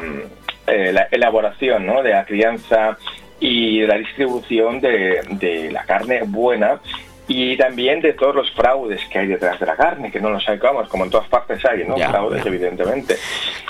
[0.67, 2.03] eh, la elaboración, ¿no?
[2.03, 2.97] de la crianza
[3.39, 6.81] y de la distribución de la carne buena
[7.27, 10.43] y también de todos los fraudes que hay detrás de la carne, que no los
[10.43, 11.97] sacamos, como en todas partes hay, ¿no?
[11.97, 13.17] Fraudes, evidentemente.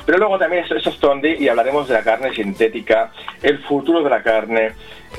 [0.06, 3.12] Pero luego también eso, eso es donde, y hablaremos de la carne sintética,
[3.42, 4.74] el futuro de la carne,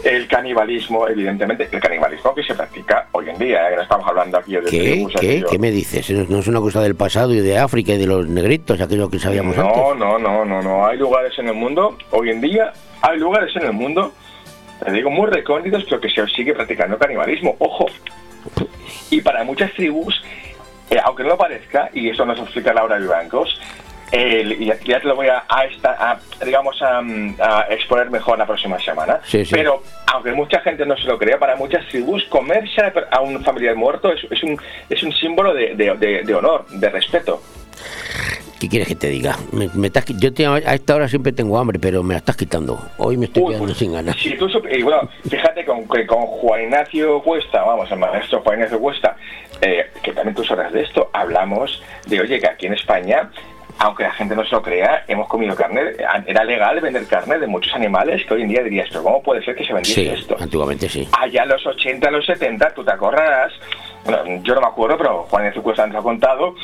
[0.04, 3.70] el canibalismo, evidentemente, el canibalismo que se practica hoy en día, ¿eh?
[3.70, 5.06] que no estamos hablando aquí de ¿Qué?
[5.18, 5.44] ¿Qué?
[5.50, 6.08] ¿Qué me dices?
[6.28, 9.18] ¿No es una cosa del pasado y de África y de los negritos, aquello que
[9.18, 9.76] sabíamos antes?
[9.76, 10.86] No, no, no, no, no.
[10.86, 14.12] Hay lugares en el mundo, hoy en día, hay lugares en el mundo,
[14.84, 17.56] te digo, muy recónditos, pero que se sigue practicando canibalismo.
[17.58, 17.86] Ojo.
[19.10, 20.22] Y para muchas tribus,
[20.90, 23.60] eh, aunque no lo parezca, y eso nos explica Laura Vivancos,
[24.10, 28.10] y ya ya te lo voy a, a esta- a, digamos, a, mm, a exponer
[28.10, 29.20] mejor la próxima semana.
[29.24, 29.54] Sí, sí.
[29.54, 33.44] Pero aunque mucha gente no se lo crea, para muchas tribus comerse a a un
[33.44, 37.42] familiar muerto es, es un, es un símbolo de, de- de- de honor, de respeto.
[38.60, 39.36] ¿Qué quieres que te diga?
[39.52, 42.36] Me, me estás yo te- a esta hora siempre tengo hambre, pero me la estás
[42.36, 42.76] quitando.
[42.98, 44.16] Hoy me estoy quedando sin ganas.
[44.16, 48.56] Si tú y bueno, fíjate con, que con Juan Ignacio Cuesta, vamos, el maestro Juan
[48.58, 49.16] Ignacio Cuesta,
[49.60, 53.30] eh, que también tú sabrás de esto, hablamos de, oye, que aquí en España,
[53.80, 55.82] aunque la gente no se lo crea, hemos comido carne,
[56.26, 59.44] era legal vender carne de muchos animales que hoy en día dirías, pero ¿cómo puede
[59.44, 60.36] ser que se vendiese Sí, esto?
[60.40, 61.08] antiguamente sí.
[61.18, 63.52] Allá en los 80, los 70, tú te acordarás,
[64.04, 66.54] bueno, yo no me acuerdo, pero Juan Ignacio Cuesta nos ha contado,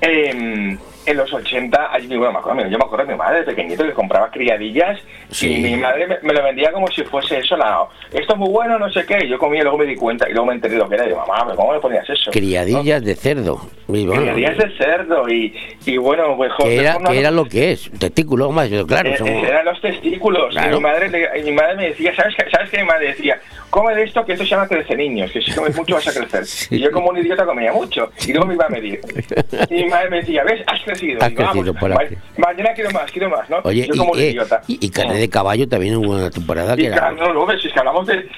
[0.00, 0.78] em,
[1.10, 3.84] en los 80, allí, bueno, me acuerdo, yo me acuerdo de mi madre de pequeñito
[3.84, 5.54] que compraba criadillas Sí.
[5.56, 8.48] y mi madre me, me lo vendía como si fuese eso, la, esto es muy
[8.50, 10.54] bueno, no sé qué, y yo comía y luego me di cuenta y luego me
[10.54, 12.30] enteré lo que era y digo, mamá, ¿pero ¿cómo le ponías eso?
[12.30, 13.60] Criadillas de cerdo.
[13.88, 15.54] Y bueno, Criadillas de cerdo y,
[15.86, 19.08] y bueno, pues que era, que era lo que es, testículo, más, claro.
[19.10, 20.50] eh, son- eh, eran los testículos.
[20.50, 20.72] Claro.
[20.72, 22.50] Y mi madre, le- y mi madre me decía, ¿sabes qué?
[22.50, 22.78] ¿Sabes qué?
[22.78, 23.38] Mi madre decía,
[23.70, 26.12] come de esto que esto se llama crecer niños, que si comes mucho vas a
[26.12, 26.44] crecer.
[26.70, 28.10] Y yo como un idiota comía mucho.
[28.26, 29.00] Y luego me iba a medir.
[29.70, 30.62] Y mi madre me decía, ¿ves?
[30.66, 30.97] Has crecido.
[30.98, 32.14] Has Digo, "Ah, crecido pues, por aquí".
[32.36, 33.58] Mañana quiero más, quiero más, ¿no?
[33.64, 34.60] Oye, yo y, como eh, idiota.
[34.66, 37.10] y, y carne de caballo también hubo una temporada que Y era...
[37.12, 38.28] no, no, ves, es que hablamos de.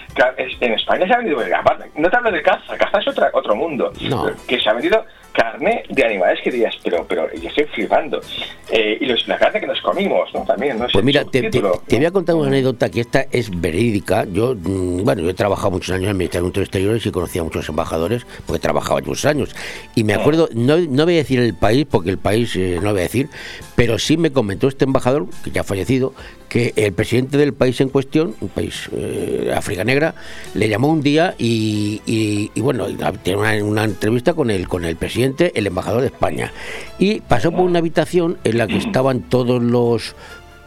[0.61, 1.41] En España se ha vendido.
[1.97, 3.93] No te hablo de caza, caza es otra, otro mundo.
[4.09, 4.31] No.
[4.47, 8.20] Que se ha vendido carne de animales que dirías, pero, pero yo estoy flipando.
[8.70, 10.44] Eh, y los, la carne que nos comimos, ¿no?
[10.44, 10.86] También, ¿no?
[10.93, 11.82] Pues mira, Es un te, te, título.
[11.86, 14.24] te voy a contar una anécdota que esta es verídica.
[14.24, 17.40] Yo, mm, bueno, yo he trabajado muchos años en el Ministerio de Exteriores y conocía
[17.43, 19.55] a muchos embajadores, porque trabajaba muchos años.
[19.94, 22.90] Y me acuerdo, no, no voy a decir el país, porque el país eh, no
[22.90, 23.28] voy a decir,
[23.77, 26.12] pero sí me comentó este embajador, que ya ha fallecido,
[26.51, 30.14] que el presidente del país en cuestión, un país eh, África Negra,
[30.52, 32.86] le llamó un día y, y- bueno,
[33.22, 36.52] tiene una, una entrevista con el, con el presidente, el embajador de España.
[36.98, 40.14] Y pasó por una habitación en la que estaban todos los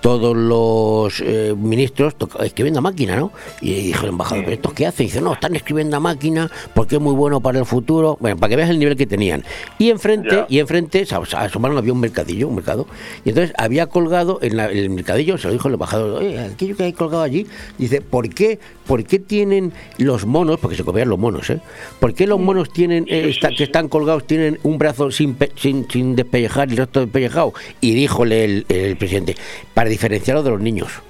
[0.03, 3.31] todos los eh, ministros escribiendo a máquina, ¿no?
[3.61, 5.05] Y dijo el embajador, ¿pero estos qué hacen?
[5.05, 8.17] Y dice, no, están escribiendo a máquina porque es muy bueno para el futuro.
[8.19, 9.45] Bueno, para que veas el nivel que tenían.
[9.79, 12.85] Y enfrente, y enfrente, se as- asomaron, había un mercadillo, un mercado.
[13.23, 16.75] Y entonces había colgado en la- el mercadillo, se lo dijo el embajador, oye, aquello
[16.75, 17.47] que hay colgado allí,
[17.77, 21.61] dice, ¿por qué, ¿por qué tienen los monos, porque se comían los monos, ¿eh?
[22.01, 25.89] ¿Por qué los monos tienen, eh, que están colgados, tienen un brazo sin, pe- sin,
[25.89, 27.53] sin despellejar y el resto despellejado?
[27.79, 29.37] Y díjole el, el presidente,
[29.73, 31.01] para diferenciarlos de los niños.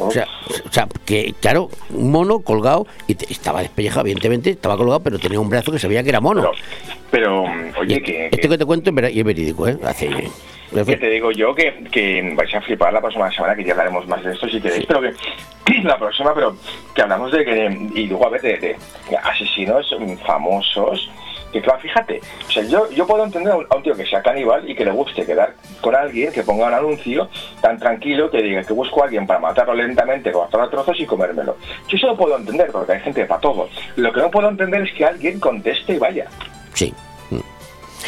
[0.00, 0.28] O sea,
[0.64, 5.18] o sea, que claro, un mono colgado y te- estaba despellejado, evidentemente, estaba colgado, pero
[5.18, 6.52] tenía un brazo que sabía que era mono.
[7.10, 7.44] Pero,
[7.80, 9.76] oye, que, Esto que te cuento es verídico, ¿eh?
[9.84, 10.08] Hace,
[10.86, 14.06] que te digo yo que, que vais a flipar la próxima semana, que ya hablaremos
[14.06, 15.12] más de esto si queréis, pero que
[15.82, 16.54] la próxima, pero
[16.94, 18.76] que hablamos de que, y luego a ver, de, de
[19.24, 19.92] asesinos
[20.24, 21.10] famosos,
[21.52, 24.04] que claro, fíjate, o sea, yo, yo puedo entender a un, a un tío que
[24.06, 27.28] sea caníbal y que le guste quedar con alguien, que ponga un anuncio
[27.62, 31.06] tan tranquilo que diga que busco a alguien para matarlo lentamente, cortarlo a trozos y
[31.06, 31.56] comérmelo.
[31.88, 33.68] Yo eso lo puedo entender, porque hay gente para todo.
[33.96, 36.26] Lo que no puedo entender es que alguien conteste y vaya.
[36.74, 36.92] Sí.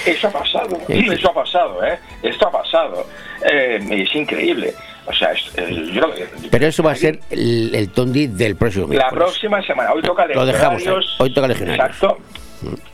[0.06, 1.98] Eso ha pasado, Sí, eso ha pasado, ¿eh?
[2.22, 3.04] Esto ha pasado.
[3.50, 4.72] Eh, y es increíble.
[5.06, 6.02] O sea, es- eh, yo
[6.50, 9.14] Pero eso va a ser el, el tondi del próximo la miércoles.
[9.24, 11.16] próxima semana, hoy toca Lo dejamos legionarios.
[11.18, 11.86] Hoy toca legionarios.
[11.86, 12.18] Exacto.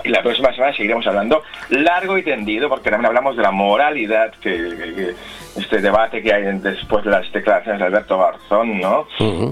[0.05, 4.33] Y la próxima semana seguiremos hablando largo y tendido, porque también hablamos de la moralidad,
[4.41, 5.15] que,
[5.59, 9.07] este debate que hay en- después de las declaraciones de Alberto Garzón, ¿no?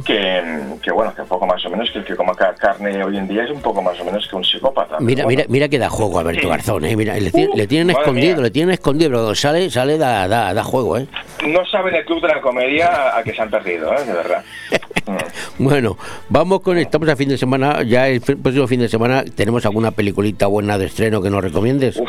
[0.05, 0.43] que,
[0.83, 3.27] que, bueno, que poco más o menos que el que coma ca- carne hoy en
[3.29, 4.97] día es un poco más o menos que un psicópata.
[5.01, 6.97] Mira, Bueno, mira, mira que da juego Alberto Garzón, ¿eh?
[6.97, 8.43] Mira, le, tiene- Uh, le tienen escondido, mía.
[8.45, 11.07] le tienen escondido, pero cuando sale, sale da, da, da juego, ¿eh?
[11.47, 14.05] No saben el club de la comedia a que se han perdido, ¿eh?
[14.05, 14.45] de verdad.
[15.59, 15.97] Bueno,
[16.31, 19.91] vamos con, estamos a fin de semana, ya el próximo fin de semana, ¿tenemos alguna
[19.91, 22.01] peliculita buena de estreno que nos recomiendes?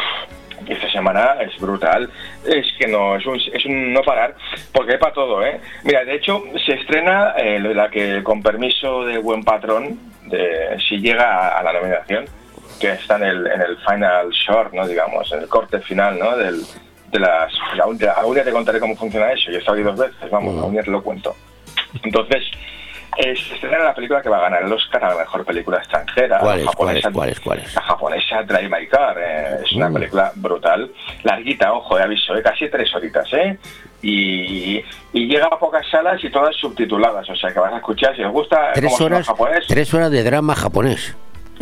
[0.68, 2.10] Esta semana es brutal.
[2.46, 4.36] Es que no, es un, es un no parar,
[4.72, 5.60] porque hay para todo, ¿eh?
[5.84, 10.98] Mira, de hecho, se estrena eh, la que, con permiso de buen patrón, de, si
[10.98, 12.26] llega a, a la nominación,
[12.80, 14.88] que está en el, en el final short, ¿no?
[14.88, 16.38] Digamos, en el corte final, ¿no?
[16.38, 16.62] Del,
[17.12, 17.54] de las...
[17.74, 19.50] Algún día te contaré cómo funciona eso.
[19.50, 21.36] Yo he estado ahí dos veces, vamos, algún día te lo cuento.
[22.04, 22.44] Entonces,
[23.18, 25.78] eh, se estrena la película que va a ganar el Oscar a la mejor película
[25.78, 26.40] extranjera.
[26.40, 27.76] ¿Cuál es, es, japonesa cuál es, cuál es?
[27.76, 29.18] la japonesa Drive My Car.
[29.20, 30.92] eh, es una película brutal.
[31.24, 33.58] Larguita, ojo, de aviso, eh, casi tres horitas, ¿eh?
[34.02, 34.84] Y,
[35.14, 37.28] y llega a pocas salas y todas subtituladas.
[37.30, 39.94] O sea, que vas a escuchar, si os gusta Tres cómo suena horas, japonés, tres
[39.94, 41.16] horas de drama japonés.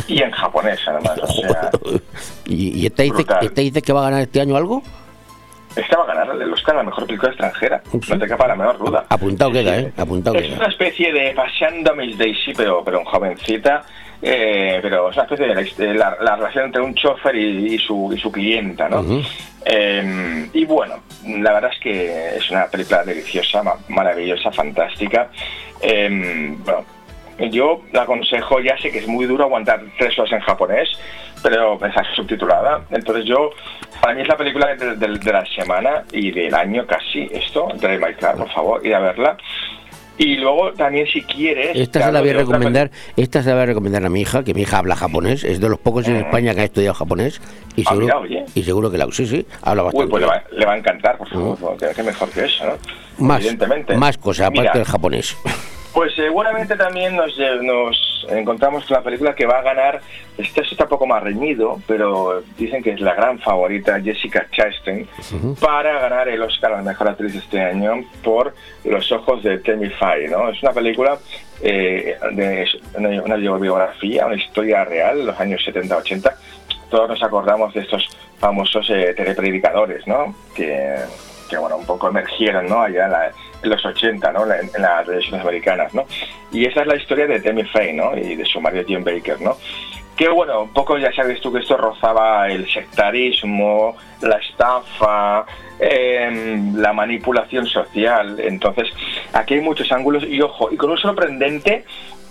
[0.07, 1.19] y en japonés, además.
[1.21, 1.69] O sea,
[2.45, 4.83] ¿Y, y dice, esta dice que va a ganar este año algo?
[5.75, 7.81] Esta va a ganar el Oscar a la mejor película extranjera.
[8.09, 9.05] No te quepa la menor duda.
[9.09, 9.91] Apuntado queda, ¿eh?
[9.97, 10.57] Apuntado Es queda.
[10.57, 13.83] una especie de paseando a Miss Daisy, pero, pero en jovencita.
[14.25, 17.73] eh, pero es una especie de la, de la- la relación entre un chofer y,
[17.75, 19.03] y su, y su clienta, ¿no?
[19.65, 20.95] Eh, y bueno,
[21.27, 25.29] la verdad es que es una película deliciosa, ma- maravillosa, fantástica.
[25.81, 26.85] Eh, bueno,
[27.51, 30.89] yo la aconsejo, ya sé que es muy duro aguantar tres horas en japonés,
[31.41, 32.81] pero está subtitulada.
[32.91, 33.49] Entonces yo,
[34.01, 37.67] para mí es la película de, de- de la semana y del año casi, esto,
[37.75, 39.37] Drive My Car, por favor, ir a verla.
[40.15, 41.71] Y luego también si quieres...
[41.75, 44.43] Esta se la voy a recomendar, esta se la voy a recomendar a mi hija,
[44.43, 47.41] que mi hija habla japonés, es de los pocos en España que ha estudiado japonés
[47.75, 47.81] y.
[47.81, 50.11] Ah, seguro, mira, y seguro que la sí, sí, habla Uy, bastante.
[50.11, 53.25] pues le va, le va a encantar, por favor, porque qué mejor que eso, ¿no?
[53.25, 53.97] más, Evidentemente.
[53.97, 55.35] más cosas aparte Mira, del japonés.
[55.93, 60.01] Pues seguramente también nos, lle- nos encontramos con la película que va a ganar,
[60.39, 65.07] este está un poco más reñido, pero dicen que es la gran favorita Jessica Chastain
[65.61, 68.55] para ganar el Oscar a la mejor actriz este año por
[68.85, 70.49] Los ojos de Tammy Faye, ¿no?
[70.49, 71.17] Es una película
[71.61, 72.65] eh, de
[72.95, 76.33] una, una biografía, una historia real de los años 70-80.
[76.89, 78.07] Todos nos acordamos de estos
[78.39, 80.33] famosos eh, telepredicadores, ¿no?
[80.55, 80.95] Que,
[81.49, 82.81] que, bueno, un poco emergieron, ¿no?
[82.81, 83.31] Allá en, la-
[83.69, 84.45] los 80, ¿no?
[84.51, 86.05] En, las televisiones americanas, ¿no?
[86.51, 88.15] Y esa es la historia de Tammy Faye, ¿no?
[88.17, 89.57] Y de su marido Jim Baker, ¿no?
[90.15, 95.45] Que bueno, un poco ya sabes tú que esto rozaba el sectarismo, la estafa,
[95.79, 98.39] em, la manipulación social.
[98.39, 98.89] Entonces,
[99.33, 101.85] aquí hay muchos ángulos y ojo, y con un sorprendente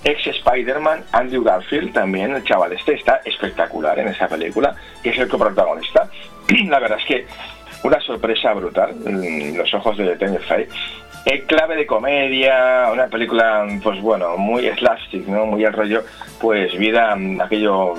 [0.05, 5.19] ex Spider-Man, Andrew Garfield, también, el chaval este está espectacular en esa película, que es
[5.19, 6.09] el coprotagonista.
[6.69, 7.27] La verdad es que
[7.85, 8.95] una sorpresa brutal,
[9.57, 10.69] Los ojos de Tammy Faye.
[11.25, 15.47] Eh, clave de comedia, una película, pues bueno, muy slapstick, ¿no?
[15.47, 16.03] Muy al rollo,
[16.41, 17.95] pues vida, aquello,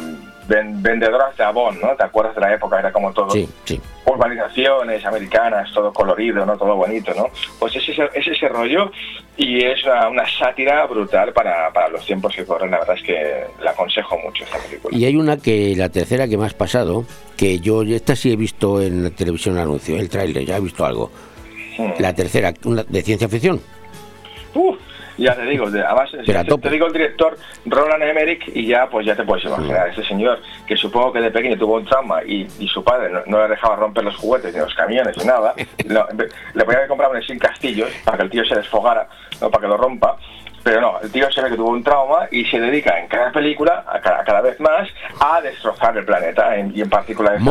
[0.48, 1.96] ven- vendedoras de Avon, ¿no?
[1.96, 2.80] ¿Te acuerdas de la época?
[2.80, 3.80] Era como todo Sí, sí.
[4.06, 6.58] urbanizaciones americanas, todo colorido, ¿no?
[6.58, 7.28] Todo bonito, ¿no?
[7.60, 8.92] Pues es ese, es ese rollo
[9.38, 12.72] y es una, una sátira brutal para, para los tiempos que corren.
[12.72, 14.98] La verdad es que la aconsejo mucho esta película.
[14.98, 17.06] Y hay una que, la tercera que me has pasado,
[17.38, 20.62] que yo, esta sí he visto en la televisión el anuncio, el tráiler, ya he
[20.62, 21.10] visto algo.
[21.78, 21.92] Hmm.
[22.00, 23.60] La tercera, de ciencia ficción.
[24.56, 24.78] Uf,
[25.18, 26.68] ya te digo, de- a te, tope.
[26.68, 30.40] te digo el director Roland Emmerich y ya pues ya te puedes imaginar, este señor
[30.68, 33.50] que supongo que de pequeño tuvo un trauma y, y su padre no, no le
[33.50, 35.54] dejaba romper los juguetes ni los camiones ni nada,
[35.86, 36.06] no,
[36.54, 39.08] le podía haber comprado un sin castillos para que el tío se desfogara,
[39.42, 40.18] no para que lo rompa.
[40.64, 43.32] Pero no, el tío se ve que tuvo un trauma y se dedica en cada
[43.34, 44.88] película, a cada, a cada vez más,
[45.20, 47.46] a destrozar el planeta en- y en particular ¿no?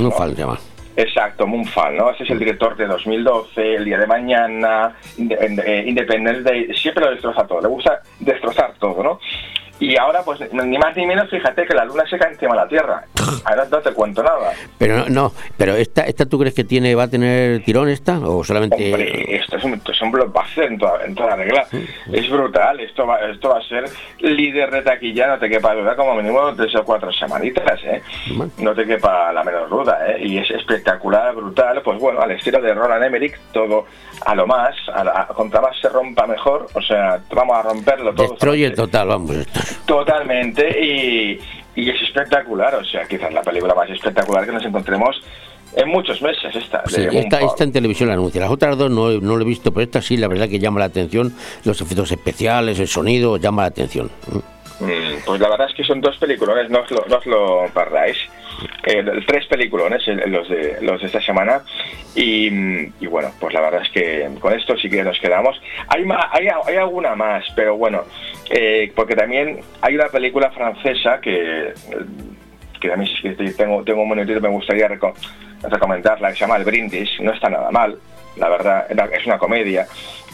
[0.00, 0.58] Moonfall se llama.
[0.98, 2.10] Exacto, Moonfall, ¿no?
[2.10, 7.12] Este es el director de 2012, El Día de Mañana, eh, Independence Day, siempre lo
[7.12, 9.20] destroza todo, le gusta destrozar todo, ¿no?
[9.80, 12.60] Y ahora, pues, ni más ni menos, fíjate que la luna se cae encima de
[12.62, 13.04] la Tierra.
[13.44, 14.52] Ahora no te cuento nada.
[14.78, 18.18] Pero no, no, pero esta, esta tú crees que tiene, va a tener tirón esta
[18.18, 21.66] o solamente Hombre, esto es un, esto es un blockbuster en toda, en toda regla.
[22.12, 23.84] Es brutal, esto va, esto va a ser
[24.20, 28.02] líder de taquilla, no te quepa duda, como mínimo tres o cuatro semanitas, ¿eh?
[28.58, 30.18] No te quepa la menor duda, ¿eh?
[30.26, 33.86] Y es espectacular, brutal, pues bueno, al estilo de Roland Emmerich, todo
[34.26, 37.62] a lo más, a, la- a- contra más se rompa mejor, o sea, vamos a
[37.62, 39.30] romperlo todo destroyer total, vamos.
[39.36, 39.60] esto.
[39.86, 41.40] Totalmente y,
[41.76, 45.20] y es espectacular, o sea, quizás la película más espectacular que nos encontremos
[45.76, 46.82] en muchos meses esta.
[46.86, 48.40] Sí, esta, en televisión la anuncia.
[48.40, 50.80] Las otras dos no, no lo he visto, pero esta sí, la verdad que llama
[50.80, 51.34] la atención.
[51.64, 54.10] Los efectos especiales, el sonido, llama la atención.
[54.80, 57.66] Mm, Pues la verdad es que son dos peliculones, no os lo, no os lo
[57.74, 58.16] perdáis.
[58.84, 61.62] Eh, tres peliculones, eh, los de, los de esta semana.
[62.14, 65.60] Y, bueno, pues la verdad es que con esto sí que nos quedamos.
[65.88, 68.04] Hay, ma- hay, hay alguna más, pero bueno,
[68.50, 71.74] eh, porque también hay una película francesa que,
[72.80, 75.14] que también si tengo, tengo un minutito me gustaría reco-
[75.62, 77.10] recomendarla, que se llama El Brindis.
[77.20, 77.96] No está nada mal,
[78.36, 79.86] la verdad, es una comedia.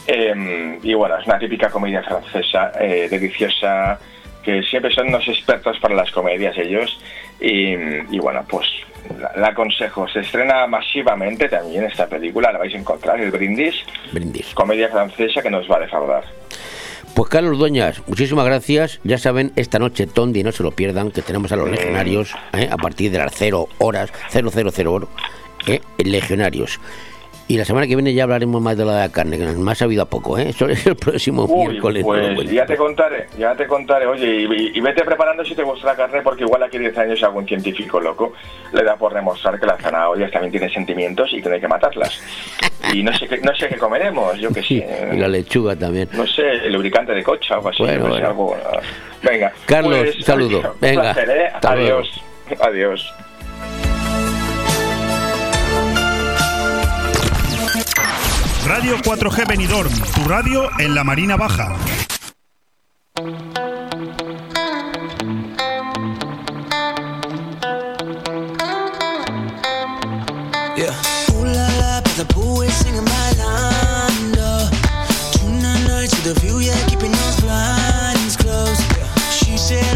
[0.06, 3.98] Eh, y bueno, es una típica comedia francesa, deliciosa,
[4.44, 6.98] que siempre son unos expertos para las comedias ellos.
[7.40, 8.66] Y, y bueno, pues
[9.18, 10.08] la, la aconsejo.
[10.08, 13.74] Se estrena masivamente también esta película, la vais a encontrar, El Brindis.
[14.12, 14.54] Brindis.
[14.54, 16.24] Comedia francesa que nos va a defraudar.
[17.14, 18.98] Pues Carlos Dueñas, muchísimas gracias.
[19.04, 22.68] Ya saben, esta noche Tondi, no se lo pierdan, que tenemos a los legionarios ¿eh?
[22.68, 25.06] a partir de las 0 horas, 0000
[25.68, 25.80] ¿eh?
[25.98, 26.80] legionarios.
[27.46, 29.82] Y la semana que viene ya hablaremos más de la de la carne, que más
[29.82, 30.48] ha habido a poco, ¿eh?
[30.48, 32.02] Eso es el próximo Uy, miércoles.
[32.02, 34.06] pues ya te contaré, ya te contaré.
[34.06, 37.22] Oye, y, y vete preparando si te gusta la carne, porque igual aquí 10 años
[37.22, 38.32] algún científico loco
[38.72, 41.68] le da por demostrar que las zanahorias también tienen sentimientos y que no hay que
[41.68, 42.18] matarlas.
[42.94, 45.10] Y no sé qué, no sé qué comeremos, yo Sí, sé.
[45.12, 46.08] y la lechuga también.
[46.14, 47.82] No sé, el lubricante de cocha o algo así.
[47.82, 48.56] Bueno, no sé, algo, uh,
[49.22, 49.52] Venga.
[49.66, 50.74] Carlos, pues, saludo.
[50.80, 51.50] Venga, placer, ¿eh?
[51.62, 52.10] Adiós.
[52.60, 53.14] Adiós.
[58.66, 61.76] Radio 4G Benidorm, tu radio en la Marina Baja.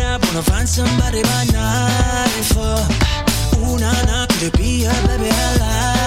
[0.01, 2.86] A wanna find somebody by nightfall.
[3.59, 5.31] Ooh na na, could it be her, baby?
[5.31, 5.98] I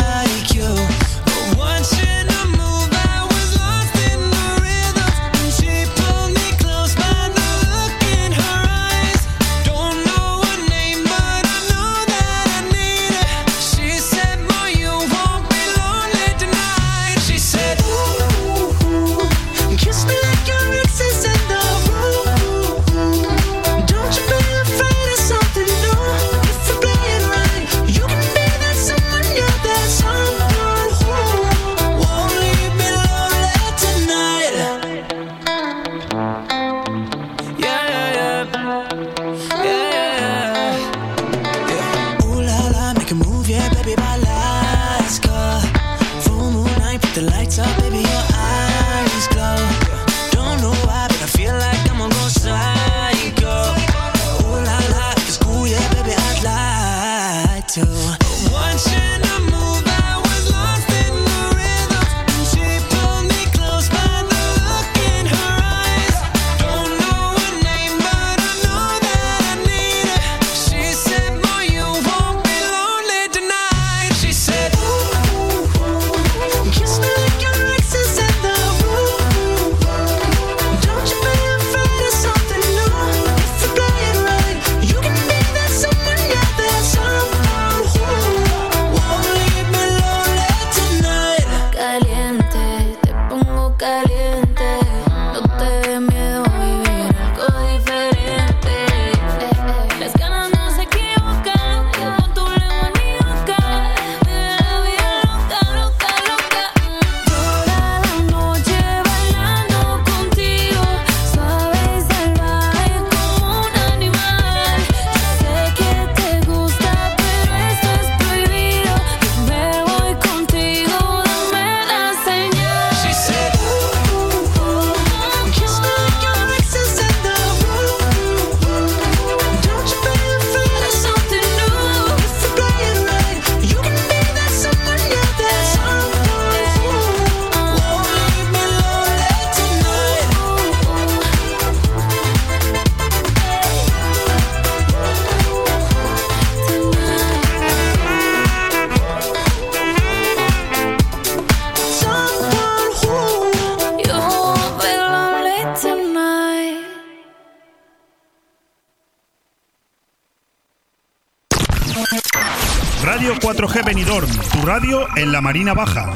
[164.61, 166.13] radio en la Marina Baja.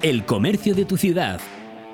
[0.00, 1.40] El comercio de tu ciudad.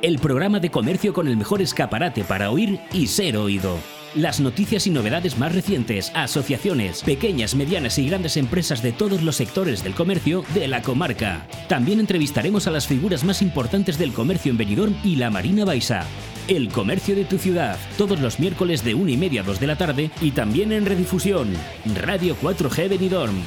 [0.02, 3.78] El programa de comercio con el mejor escaparate para oír y ser oído.
[4.14, 9.36] Las noticias y novedades más recientes, asociaciones, pequeñas, medianas y grandes empresas de todos los
[9.36, 11.47] sectores del comercio de la comarca.
[11.66, 16.05] También entrevistaremos a las figuras más importantes del comercio en Benidorm y la Marina Baixa.
[16.47, 19.66] El comercio de tu ciudad, todos los miércoles de 1 y media a 2 de
[19.66, 21.52] la tarde y también en redifusión.
[22.02, 23.43] Radio 4G Benidorm.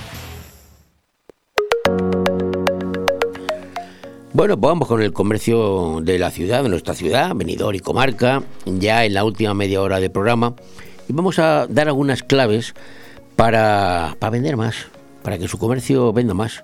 [4.31, 8.43] Bueno, pues vamos con el comercio de la ciudad, de nuestra ciudad, Benidorm y comarca,
[8.63, 10.53] ya en la última media hora de programa.
[11.07, 12.75] Y vamos a dar algunas claves
[13.35, 14.85] para, para vender más,
[15.23, 16.63] para que su comercio venda más,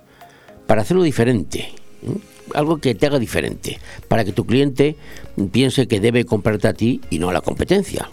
[0.68, 1.74] para hacerlo diferente.
[2.54, 4.96] Algo que te haga diferente, para que tu cliente
[5.52, 8.08] piense que debe comprarte a ti y no a la competencia.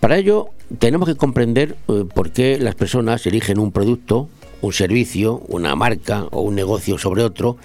[0.00, 0.48] Para ello,
[0.80, 4.28] tenemos que comprender eh, por qué las personas eligen un producto,
[4.60, 7.56] un servicio, una marca o un negocio sobre otro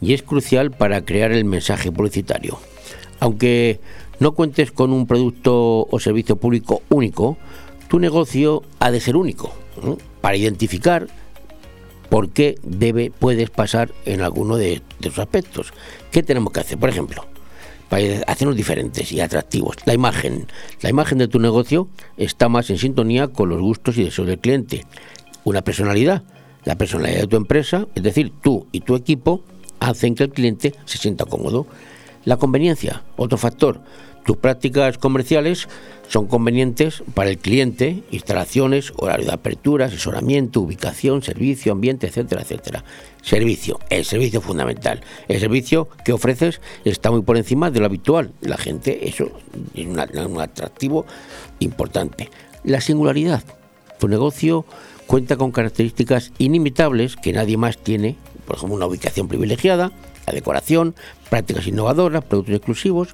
[0.00, 2.58] y es crucial para crear el mensaje publicitario.
[3.20, 3.80] Aunque
[4.20, 7.36] no cuentes con un producto o servicio público único,
[7.88, 9.52] tu negocio ha de ser único
[10.20, 11.06] para identificar
[12.08, 15.72] por qué debe, puedes pasar en alguno de, de sus aspectos.
[16.10, 16.78] ¿Qué tenemos que hacer?
[16.78, 17.26] Por ejemplo,
[17.88, 19.76] para hacernos diferentes y atractivos.
[19.84, 20.46] La imagen.
[20.80, 24.38] La imagen de tu negocio está más en sintonía con los gustos y deseos del
[24.38, 24.84] cliente.
[25.44, 26.22] Una personalidad.
[26.64, 29.42] La personalidad de tu empresa, es decir, tú y tu equipo,
[29.84, 31.66] hacen que el cliente se sienta cómodo.
[32.24, 33.80] La conveniencia, otro factor.
[34.24, 35.68] Tus prácticas comerciales
[36.08, 42.84] son convenientes para el cliente, instalaciones, horario de apertura, asesoramiento, ubicación, servicio, ambiente, etcétera, etcétera.
[43.20, 45.02] Servicio, el servicio fundamental.
[45.28, 48.32] El servicio que ofreces está muy por encima de lo habitual.
[48.40, 49.30] La gente, eso
[49.74, 51.04] es un atractivo
[51.58, 52.30] importante.
[52.64, 53.42] La singularidad.
[53.98, 54.64] Tu negocio
[55.06, 58.16] cuenta con características inimitables que nadie más tiene,
[58.46, 59.92] por ejemplo, una ubicación privilegiada,
[60.26, 60.94] la decoración,
[61.30, 63.08] prácticas innovadoras, productos exclusivos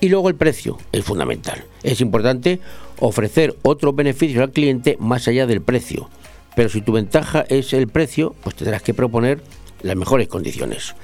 [0.00, 1.64] y luego el precio es fundamental.
[1.82, 2.60] Es importante
[2.98, 6.08] ofrecer otros beneficios al cliente más allá del precio,
[6.56, 9.42] pero si tu ventaja es el precio, pues tendrás que proponer
[9.82, 10.94] las mejores condiciones.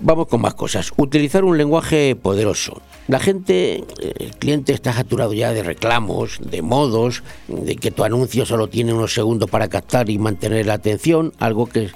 [0.00, 0.92] Vamos con más cosas.
[0.96, 2.82] Utilizar un lenguaje poderoso.
[3.08, 3.82] La gente,
[4.18, 8.92] el cliente está saturado ya de reclamos, de modos, de que tu anuncio solo tiene
[8.92, 11.90] unos segundos para captar y mantener la atención, algo que,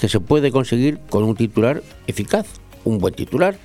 [0.00, 2.46] que se puede conseguir con un titular eficaz,
[2.84, 3.56] un buen titular.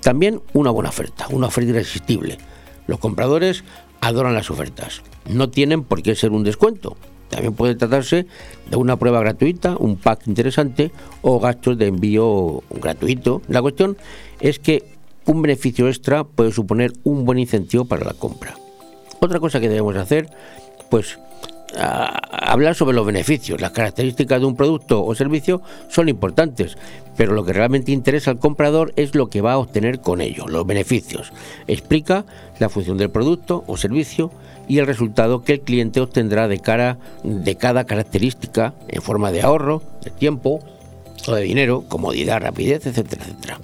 [0.00, 2.38] También una buena oferta, una oferta irresistible.
[2.86, 3.64] Los compradores
[4.00, 5.02] adoran las ofertas.
[5.28, 6.96] No tienen por qué ser un descuento.
[7.28, 8.26] También puede tratarse
[8.70, 10.92] de una prueba gratuita, un pack interesante
[11.22, 13.42] o gastos de envío gratuito.
[13.48, 13.96] La cuestión
[14.40, 14.84] es que
[15.24, 18.54] un beneficio extra puede suponer un buen incentivo para la compra.
[19.20, 20.28] Otra cosa que debemos hacer,
[20.88, 21.18] pues
[21.76, 23.60] a- hablar sobre los beneficios.
[23.60, 26.76] Las características de un producto o servicio son importantes,
[27.16, 30.46] pero lo que realmente interesa al comprador es lo que va a obtener con ello,
[30.46, 31.32] los beneficios.
[31.66, 32.24] Explica
[32.58, 34.30] la función del producto o servicio
[34.68, 39.42] y el resultado que el cliente obtendrá de cara de cada característica en forma de
[39.42, 40.60] ahorro, de tiempo
[41.26, 43.60] o de dinero, comodidad, rapidez, etcétera, etcétera.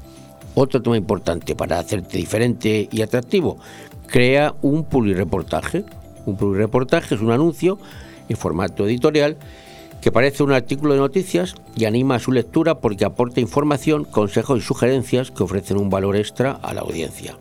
[0.54, 3.58] Otro tema importante para hacerte diferente y atractivo,
[4.06, 5.84] crea un publireportaje.
[6.26, 7.78] Un publireportaje es un anuncio
[8.28, 9.36] en formato editorial
[10.00, 14.58] que parece un artículo de noticias y anima a su lectura porque aporta información, consejos
[14.58, 17.36] y sugerencias que ofrecen un valor extra a la audiencia.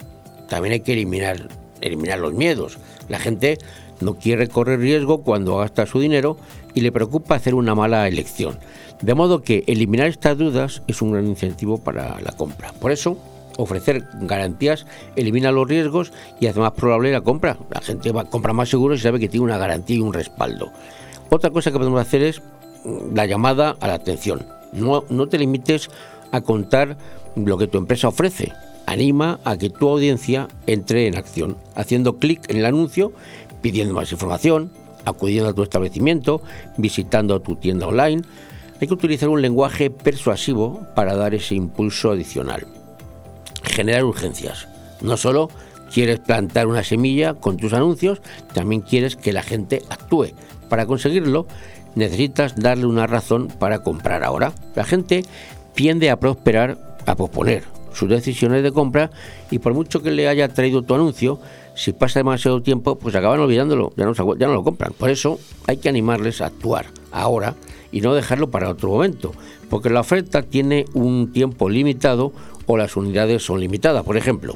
[0.48, 1.48] También hay que eliminar,
[1.82, 2.78] eliminar los miedos.
[3.10, 3.58] La gente
[4.00, 6.38] no quiere correr riesgo cuando gasta su dinero
[6.76, 8.60] y le preocupa hacer una mala elección.
[9.02, 12.72] De modo que eliminar estas dudas es un gran incentivo para la compra.
[12.74, 13.18] Por eso,
[13.58, 17.58] ofrecer garantías elimina los riesgos y hace más probable la compra.
[17.70, 20.14] La gente va a comprar más seguro si sabe que tiene una garantía y un
[20.14, 20.72] respaldo.
[21.30, 22.42] Otra cosa que podemos hacer es
[22.84, 24.46] mm, la llamada a la atención.
[24.74, 25.90] No, no te limites
[26.32, 26.98] a contar
[27.36, 28.52] lo que tu empresa ofrece.
[28.86, 33.14] Anima a que tu audiencia entre en acción, haciendo clic en el anuncio,
[33.62, 34.72] pidiendo más información,
[35.06, 36.42] acudiendo a tu establecimiento,
[36.78, 38.24] visitando tu tienda online.
[38.80, 42.66] Hay que utilizar un lenguaje persuasivo para dar ese impulso adicional
[43.64, 44.68] generar urgencias.
[45.02, 45.50] No solo
[45.94, 48.22] quieres plantar una semilla con tus anuncios,
[48.54, 50.30] también quieres que la gente actúe.
[50.70, 51.48] Para conseguirlo,
[51.96, 54.54] necesitas darle una razón para comprar ahora.
[54.76, 55.26] La gente
[55.74, 57.64] tiende a prosperar, a posponer
[57.94, 59.12] sus decisiones de compra
[59.50, 61.40] y por mucho que le haya traído tu anuncio,
[61.76, 64.94] si pasa demasiado tiempo, pues acaban olvidándolo, ya no, ya no lo compran.
[64.94, 67.56] Por eso hay que animarles a actuar ahora
[67.92, 69.34] y no dejarlo para otro momento,
[69.70, 72.32] porque la oferta tiene un tiempo limitado
[72.66, 74.04] o las unidades son limitadas.
[74.04, 74.56] Por ejemplo,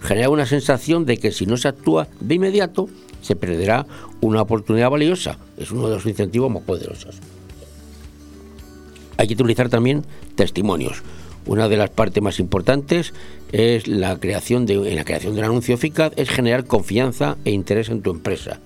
[0.00, 2.88] genera una sensación de que si no se actúa de inmediato,
[3.20, 3.86] se perderá
[4.20, 5.38] una oportunidad valiosa.
[5.56, 7.20] Es uno de los incentivos más poderosos.
[9.16, 10.04] Hay que utilizar también
[10.34, 11.02] testimonios.
[11.46, 13.12] Una de las partes más importantes
[13.52, 17.50] es la creación de, en la creación de un anuncio eficaz es generar confianza e
[17.50, 18.60] interés en tu empresa.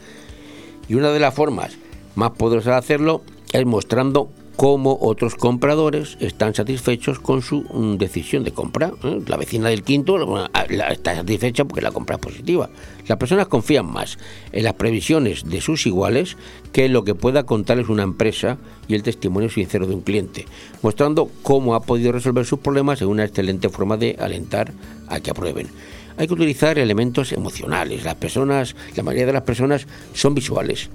[0.89, 1.77] Y una de las formas
[2.15, 3.23] más poderosas de hacerlo
[3.53, 8.91] es mostrando cómo otros compradores están satisfechos con su mm, decisión de compra.
[9.05, 9.21] ¿eh?
[9.29, 12.69] La vecina del quinto bueno, a- la- está satisfecha porque la compra es positiva.
[13.07, 14.19] Las personas confían más
[14.51, 16.37] en las previsiones de sus iguales
[16.73, 18.59] que en lo que pueda contarles una empresa
[18.89, 20.45] y el testimonio sincero de un cliente,
[20.83, 24.73] mostrando cómo ha podido resolver sus problemas en una excelente forma de alentar
[25.07, 25.69] a que aprueben.
[26.17, 28.03] Hay que utilizar elementos emocionales.
[28.03, 30.91] Las personas, la mayoría de las personas son visuales.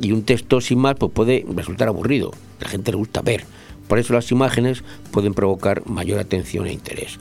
[0.00, 2.32] Y un texto sin más pues puede resultar aburrido.
[2.60, 3.44] La gente le gusta ver.
[3.86, 7.18] Por eso las imágenes pueden provocar mayor atención e interés.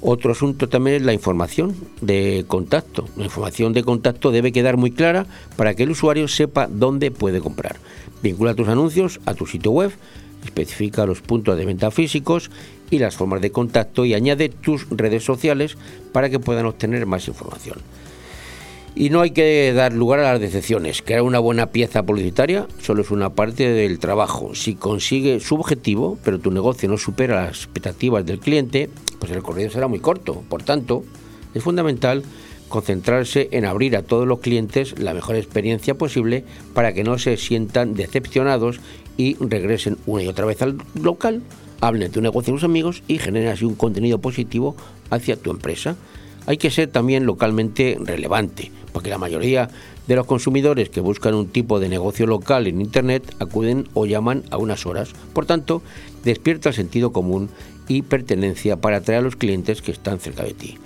[0.00, 3.08] Otro asunto también es la información de contacto.
[3.16, 5.26] La información de contacto debe quedar muy clara
[5.56, 7.76] para que el usuario sepa dónde puede comprar.
[8.22, 9.92] Vincula tus anuncios a tu sitio web,
[10.44, 12.50] especifica los puntos de venta físicos
[12.90, 15.76] y las formas de contacto y añade tus redes sociales
[16.12, 17.78] para que puedan obtener más información.
[18.98, 21.02] Y no hay que dar lugar a las decepciones.
[21.02, 24.54] Crear una buena pieza publicitaria solo es una parte del trabajo.
[24.54, 29.36] Si consigue su objetivo, pero tu negocio no supera las expectativas del cliente, pues el
[29.36, 30.42] recorrido será muy corto.
[30.48, 31.04] Por tanto,
[31.52, 32.22] es fundamental
[32.70, 37.36] concentrarse en abrir a todos los clientes la mejor experiencia posible para que no se
[37.36, 38.80] sientan decepcionados
[39.18, 41.42] y regresen una y otra vez al local,
[41.82, 44.74] hablen de tu negocio a sus amigos y generen así un contenido positivo
[45.10, 45.96] hacia tu empresa
[46.46, 49.68] hay que ser también localmente relevante, porque la mayoría
[50.06, 54.44] de los consumidores que buscan un tipo de negocio local en Internet acuden o llaman
[54.50, 55.10] a unas horas.
[55.32, 55.82] Por tanto,
[56.24, 57.50] despierta el sentido común
[57.88, 60.78] y pertenencia para atraer a los clientes que están cerca de ti.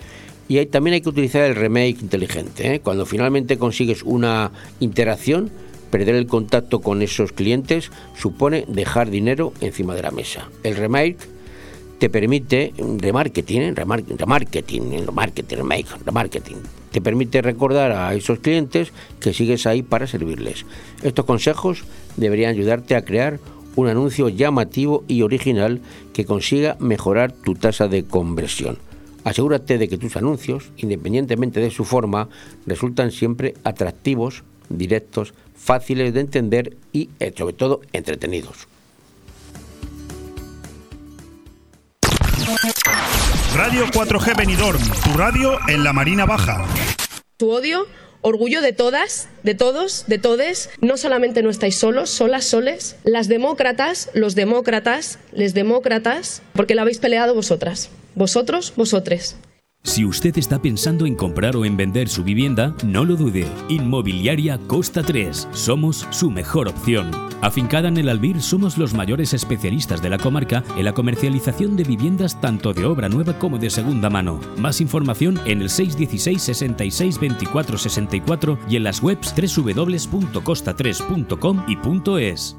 [0.49, 2.75] Y ahí también hay que utilizar el remake inteligente.
[2.75, 2.81] ¿eh?
[2.81, 4.51] Cuando finalmente consigues una
[4.81, 5.51] interacción,
[5.91, 10.49] perder el contacto con esos clientes supone dejar dinero encima de la mesa.
[10.65, 11.19] El remake
[12.01, 16.57] te permite remarketing, remar- remarketing, remarketing, remake, remarketing.
[16.91, 18.91] Te permite recordar a esos clientes
[19.21, 20.65] que sigues ahí para servirles.
[21.03, 21.85] Estos consejos
[22.17, 23.39] deberían ayudarte a crear
[23.77, 25.83] un anuncio llamativo y original
[26.15, 28.79] que consiga mejorar tu tasa de conversión.
[29.23, 32.31] Asegúrate de que tus anuncios, independientemente de su forma,
[32.65, 38.67] resultan siempre atractivos, directos, fáciles de entender y, eh, sobre todo, entretenidos.
[43.55, 46.65] Radio 4G Benidorm, tu radio en la Marina Baja.
[47.37, 47.87] Tu odio,
[48.23, 50.71] orgullo de todas, de todos, de todes.
[50.81, 52.97] No solamente no estáis solos, solas, soles.
[53.05, 57.91] Las demócratas, los demócratas, les demócratas, porque la habéis peleado vosotras.
[58.15, 59.37] Vosotros, vosotres.
[59.83, 63.49] Si usted está pensando en comprar o en vender su vivienda, no lo dude.
[63.69, 65.49] Inmobiliaria Costa 3.
[65.53, 67.11] Somos su mejor opción.
[67.41, 71.85] Afincada en el Albir, somos los mayores especialistas de la comarca en la comercialización de
[71.85, 74.39] viviendas tanto de obra nueva como de segunda mano.
[74.59, 81.79] Más información en el 616 66 24 64 y en las webs www.costa3.com y
[82.21, 82.59] .es.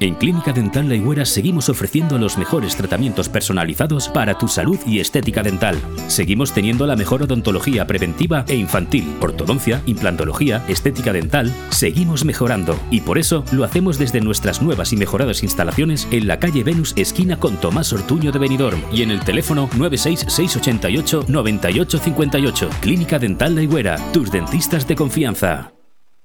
[0.00, 4.98] En Clínica Dental La Higuera seguimos ofreciendo los mejores tratamientos personalizados para tu salud y
[4.98, 5.76] estética dental.
[6.06, 11.54] Seguimos teniendo la mejor odontología preventiva e infantil, ortodoncia, implantología, estética dental.
[11.68, 16.38] Seguimos mejorando y por eso lo hacemos desde nuestras nuevas y mejoradas instalaciones en la
[16.38, 22.70] calle Venus, esquina con Tomás Ortuño de Benidorm y en el teléfono 96688 9858.
[22.80, 25.74] Clínica Dental La Higuera, tus dentistas de confianza.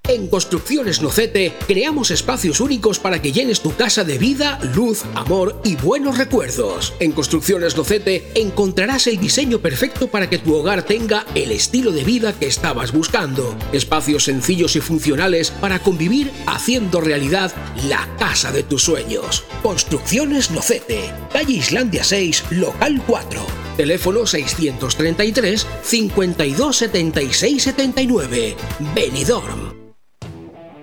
[0.08, 5.60] En Construcciones Nocete creamos espacios únicos para que llenes tu casa de vida, luz, amor
[5.64, 6.94] y buenos recuerdos.
[7.00, 12.04] En Construcciones Nocete encontrarás el diseño perfecto para que tu hogar tenga el estilo de
[12.04, 13.56] vida que estabas buscando.
[13.74, 17.52] Espacios sencillos y funcionales para convivir haciendo realidad
[17.90, 19.44] la casa de tus sueños.
[19.64, 23.42] Construcciones Nocete, calle Islandia 6, local 4.
[23.76, 28.56] Teléfono 633 52 76 79.
[28.94, 29.86] Benidorm.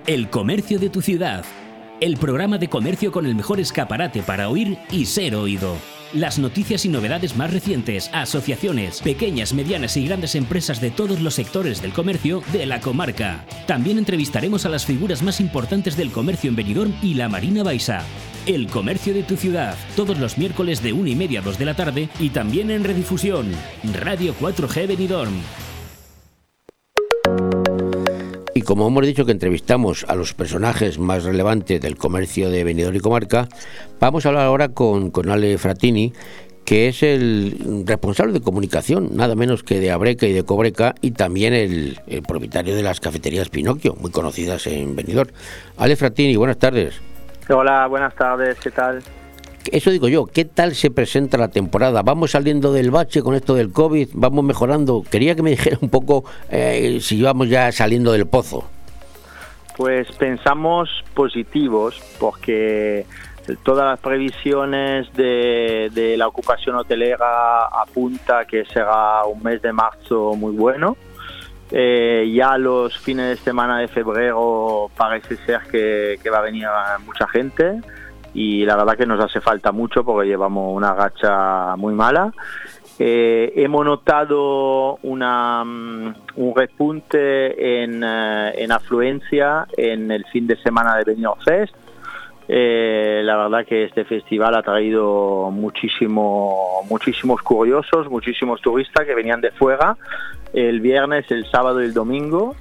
[0.05, 1.45] El comercio de tu ciudad.
[2.01, 5.77] El programa de comercio con el mejor escaparate para oír y ser oído.
[6.11, 11.35] Las noticias y novedades más recientes, asociaciones, pequeñas, medianas y grandes empresas de todos los
[11.35, 13.45] sectores del comercio de la comarca.
[13.65, 18.03] También entrevistaremos a las figuras más importantes del comercio en Benidorm y la Marina Baixa.
[18.45, 21.65] El comercio de tu ciudad, todos los miércoles de 1 y media a 2 de
[21.65, 23.49] la tarde y también en redifusión.
[24.01, 25.33] Radio 4G Benidorm.
[28.55, 32.95] Y como hemos dicho que entrevistamos a los personajes más relevantes del comercio de Benidorm
[32.95, 33.47] y Comarca,
[33.99, 36.13] vamos a hablar ahora con, con Ale Fratini,
[36.63, 41.11] que es el responsable de comunicación, nada menos que de Abreca y de Cobreca, y
[41.11, 45.31] también el, el propietario de las cafeterías Pinocchio, muy conocidas en Benidorm.
[45.77, 47.01] Ale Fratini, buenas tardes.
[47.49, 49.01] Hola, buenas tardes, ¿qué tal?
[49.71, 52.01] Eso digo yo, ¿qué tal se presenta la temporada?
[52.01, 54.09] ¿Vamos saliendo del bache con esto del COVID?
[54.13, 55.03] ¿Vamos mejorando?
[55.09, 58.67] Quería que me dijera un poco eh, si vamos ya saliendo del pozo.
[59.77, 63.05] Pues pensamos positivos porque
[63.63, 70.55] todas las previsiones de, la ocupación hotelera apunta que será un mes de marzo muy
[70.55, 70.95] bueno.
[71.71, 76.67] Eh, ya los fines de semana de febrero parece ser que va a venir
[77.03, 77.81] mucha gente
[78.33, 82.33] y la verdad que nos hace falta mucho porque llevamos una gacha muy mala.
[82.99, 90.57] Eh, hemos notado una, mm, un repunte en, eh, en afluencia en el fin de
[90.57, 91.75] semana de Benidorm Fest.
[92.47, 99.41] Eh, la verdad que este festival ha traído muchísimo, muchísimos curiosos, muchísimos turistas que venían
[99.41, 99.97] de fuera
[100.53, 102.55] el viernes, el sábado y el domingo.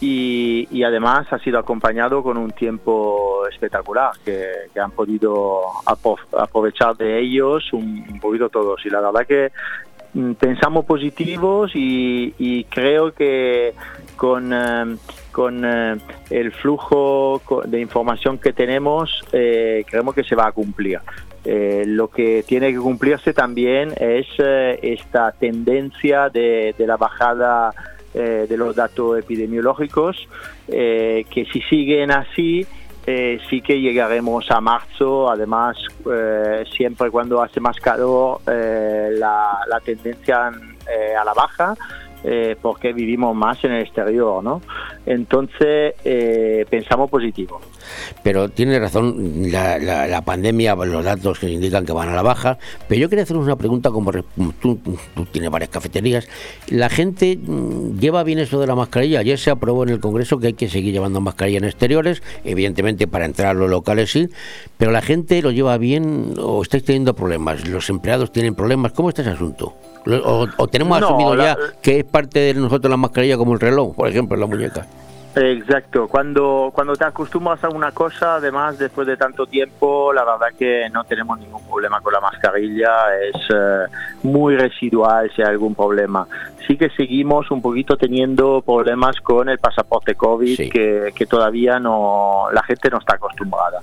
[0.00, 4.46] Y, además ha sido acompañado con un tiempo espectacular que,
[4.80, 8.84] han podido aprovechar de ellos un, poquito todos.
[8.86, 9.50] Y la verdad que
[10.14, 13.74] mm, pensamos positivos y, creo que
[14.16, 14.96] con, eh,
[15.32, 15.96] con eh,
[16.30, 21.00] el flujo de información que tenemos, eh, creemos que se va a cumplir.
[21.44, 27.72] Eh, lo que tiene que cumplirse también es esta tendencia de, de la bajada
[28.20, 30.28] eh, de los datos epidemiológicos,
[30.66, 32.66] eh, que si siguen así,
[33.06, 35.30] eh, sí que llegaremos a marzo.
[35.30, 35.76] Además,
[36.76, 41.76] siempre cuando hace más calor, la, la tendencia a la baja,
[42.24, 44.60] eh, porque vivimos más en el exterior, ¿no?
[45.06, 47.60] Entonces, eh, pensamos positivo.
[48.22, 52.22] Pero tiene razón, la, la- la pandemia, los datos que indican que van a la
[52.22, 52.58] baja.
[52.86, 54.12] Pero yo quería hacer una pregunta, como
[54.60, 54.78] tú,
[55.14, 56.28] tú tienes varias cafeterías.
[56.68, 59.20] ¿La gente mm, lleva bien eso de la mascarilla?
[59.20, 63.06] Ayer se aprobó en el Congreso que hay que seguir llevando mascarilla en exteriores, evidentemente
[63.06, 64.28] para entrar a los locales sí,
[64.76, 68.92] pero la gente lo lleva bien o estáis teniendo problemas, los empleados tienen problemas.
[68.92, 69.74] ¿Cómo está ese asunto?
[70.06, 73.54] ¿O, o tenemos No, asumido la- ya que es parte de nosotros la mascarilla como
[73.54, 74.86] el reloj, por ejemplo, la muñeca?
[75.36, 80.48] Exacto, cuando, cuando te acostumbras a una cosa, además después de tanto tiempo, la verdad
[80.58, 82.90] que no tenemos ningún problema con la mascarilla,
[83.22, 83.84] es eh,
[84.24, 86.26] muy residual si hay algún problema.
[86.66, 92.46] Sí que seguimos un poquito teniendo problemas con el pasaporte COVID, que, que todavía no
[92.52, 93.78] la gente no está acostumbrada.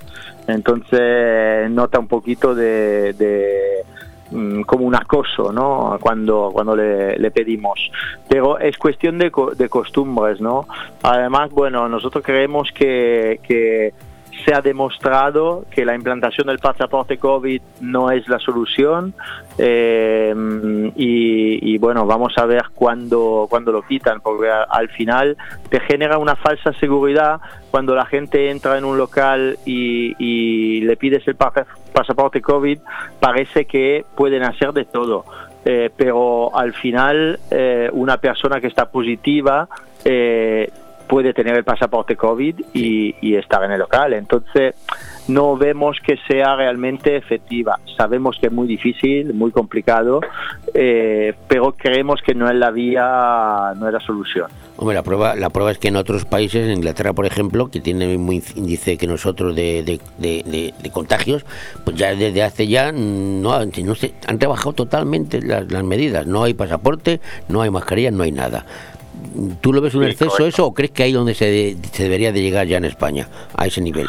[0.46, 3.84] Entonces nota un poquito de, de
[4.30, 5.98] como un acoso, ¿no?
[6.00, 7.90] Cuando, cuando le, le pedimos.
[8.28, 10.66] Pero es cuestión de, de costumbres, ¿no?
[11.02, 13.92] Además, bueno, nosotros creemos que, que
[14.44, 19.14] se ha demostrado que la implantación del pasaporte COVID no es la solución
[19.58, 20.34] eh,
[20.96, 25.36] y, bueno, vamos a ver cuándo, cuándo lo quitan, porque al final
[25.70, 27.40] te genera una falsa seguridad
[27.70, 31.52] cuando la gente entra en un local y, le pides el pa-
[31.92, 32.78] pasaporte COVID,
[33.20, 35.24] parece que pueden hacer de todo.
[35.68, 39.68] Eh, pero al final eh, una persona que está positiva
[41.08, 44.12] puede tener el pasaporte COVID y, y estar en el local.
[44.12, 44.74] Entonces,
[45.28, 47.78] no vemos que sea realmente efectiva.
[47.96, 50.20] Sabemos que es muy difícil, muy complicado,
[50.74, 54.46] eh, pero creemos que no es la vía, no es la solución.
[54.76, 57.80] Hombre, la prueba, la prueba es que en otros países, en Inglaterra, por ejemplo, que
[57.80, 61.44] tiene el mismo índice que nosotros de, de, de- de- de contagios,
[61.84, 66.26] pues ya desde hace ya no, han- no se, han rebajado totalmente las, las medidas.
[66.26, 68.66] No hay pasaporte, no hay mascarilla, no hay nada.
[69.60, 70.48] ¿Tú lo ves un Sí, exceso correcto.
[70.48, 73.28] eso o crees que ahí donde se, de- se debería de llegar ya en España,
[73.56, 74.06] a ese nivel?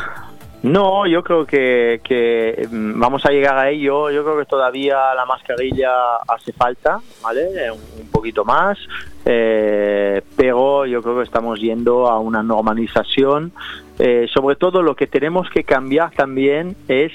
[0.63, 4.09] No, yo creo que, que, mm, vamos a llegar a ello.
[4.09, 5.91] Yo creo que todavía la mascarilla
[6.27, 7.71] hace falta, ¿vale?
[7.71, 8.77] Un, un poquito más,
[9.23, 13.51] eh, pero yo creo que estamos yendo a una normalización.
[13.99, 17.11] Eh, sobre todo lo que tenemos que cambiar también es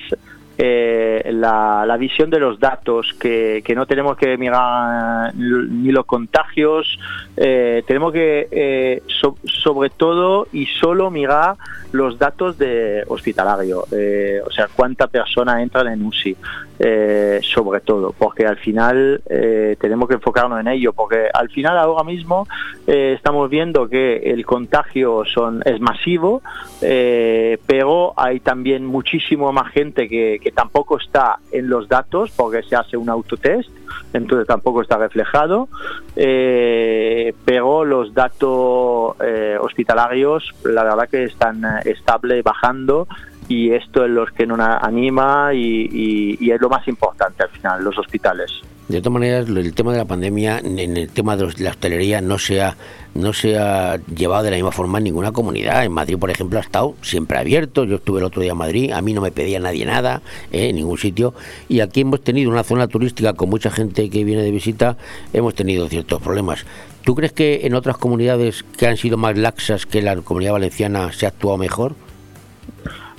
[0.65, 7.01] eh, la, visión de los datos, que, no tenemos que mirar ni los contagios,
[7.37, 11.57] eh, tenemos que eh, so- sobre todo y solo mirar
[11.91, 16.37] los datos de hospitalario, o sea, cuánta persona entran en UCI,
[16.85, 21.79] eh, sobre todo, porque al final eh, tenemos que enfocarnos en ello, porque al final
[21.79, 22.49] ahora mismo
[22.89, 26.43] eh, estamos viendo que el contagio son, es masivo,
[26.81, 32.65] eh, pero hay también muchísimo más gente que, que tampoco está en los datos porque
[32.65, 33.71] se hace un autotest,
[34.13, 35.69] entonces tampoco está reflejado,
[36.17, 39.15] eh, pero los datos
[39.61, 43.07] hospitalarios la verdad que están estable bajando
[43.49, 47.83] y esto es lo que nos anima y, y- es lo más importante al final,
[47.85, 48.51] los hospitales.
[48.89, 52.39] de todas maneras, el tema de la pandemia, en el tema de la hostelería, no
[52.39, 52.77] se, ha,
[53.15, 55.85] no se ha llevado de la misma forma en ninguna comunidad.
[55.85, 57.85] En Madrid, por ejemplo, ha estado siempre abierto.
[57.85, 60.21] Yo estuve el otro día en Madrid, a mí no me pedía nadie nada,
[60.51, 61.33] eh, en ningún sitio.
[61.69, 64.97] Y aquí hemos tenido una zona turística con mucha gente que viene de visita,
[65.33, 66.67] hemos tenido ciertos problemas.
[67.05, 71.13] ¿Tú crees que en otras comunidades que han sido más laxas que la comunidad valenciana
[71.13, 71.95] se ha actuado mejor?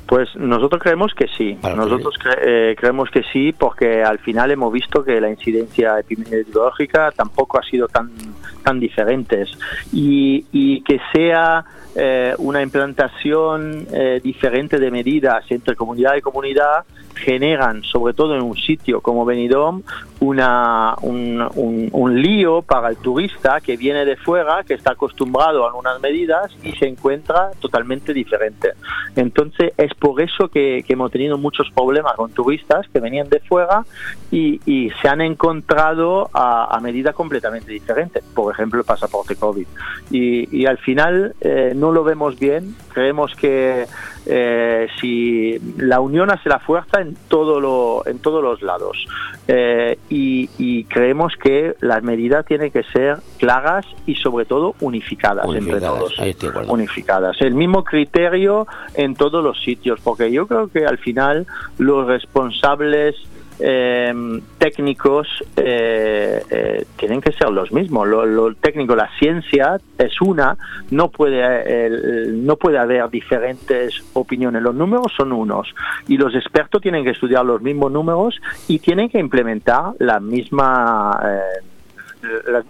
[0.05, 1.57] Pues nosotros creemos que sí.
[1.75, 7.11] Nosotros cre- eh, creemos que sí porque al final hemos visto que la incidencia epidemiológica
[7.11, 8.11] tampoco ha sido tan
[8.63, 9.49] tan diferentes
[9.91, 11.65] y, y que sea
[11.95, 16.85] eh, una implantación eh, diferente de medidas entre comunidad y comunidad
[17.15, 19.84] generan, sobre todo en un sitio como Benidorm,
[20.19, 25.99] una, un, lío para el turista que viene de fuera, que está acostumbrado a unas
[25.99, 28.73] medidas y se encuentra totalmente diferente.
[29.15, 33.84] Entonces es por eso que, hemos tenido muchos problemas con turistas que venían de fuera
[34.31, 34.61] y,
[35.02, 39.65] se han encontrado a, a medidas completamente diferentes, por ejemplo el pasaporte COVID.
[40.11, 43.85] Y, y al final eh, no lo vemos bien, creemos que
[44.25, 49.05] eh, si la unión hace la fuerza en todo lo en todos los lados.
[49.47, 55.45] Eh, y, y creemos que las medidas tienen que ser claras y sobre todo unificadas,
[55.45, 56.17] entre Unificadas, todos.
[56.17, 56.71] de acuerdo.
[56.71, 57.41] unificadas.
[57.41, 61.45] El mismo criterio en todos los sitios porque yo creo que al final
[61.77, 63.15] los responsables
[63.65, 64.14] eh,
[64.57, 68.07] técnicos eh, eh, tienen que ser los mismos.
[68.07, 70.57] Lo, lo técnico, la ciencia es una,
[70.91, 74.61] no puede, eh, no puede haber diferentes opiniones.
[74.61, 75.73] Los números son unos
[76.10, 81.19] y los expertos tienen que estudiar los mismos números y tienen que implementar la misma.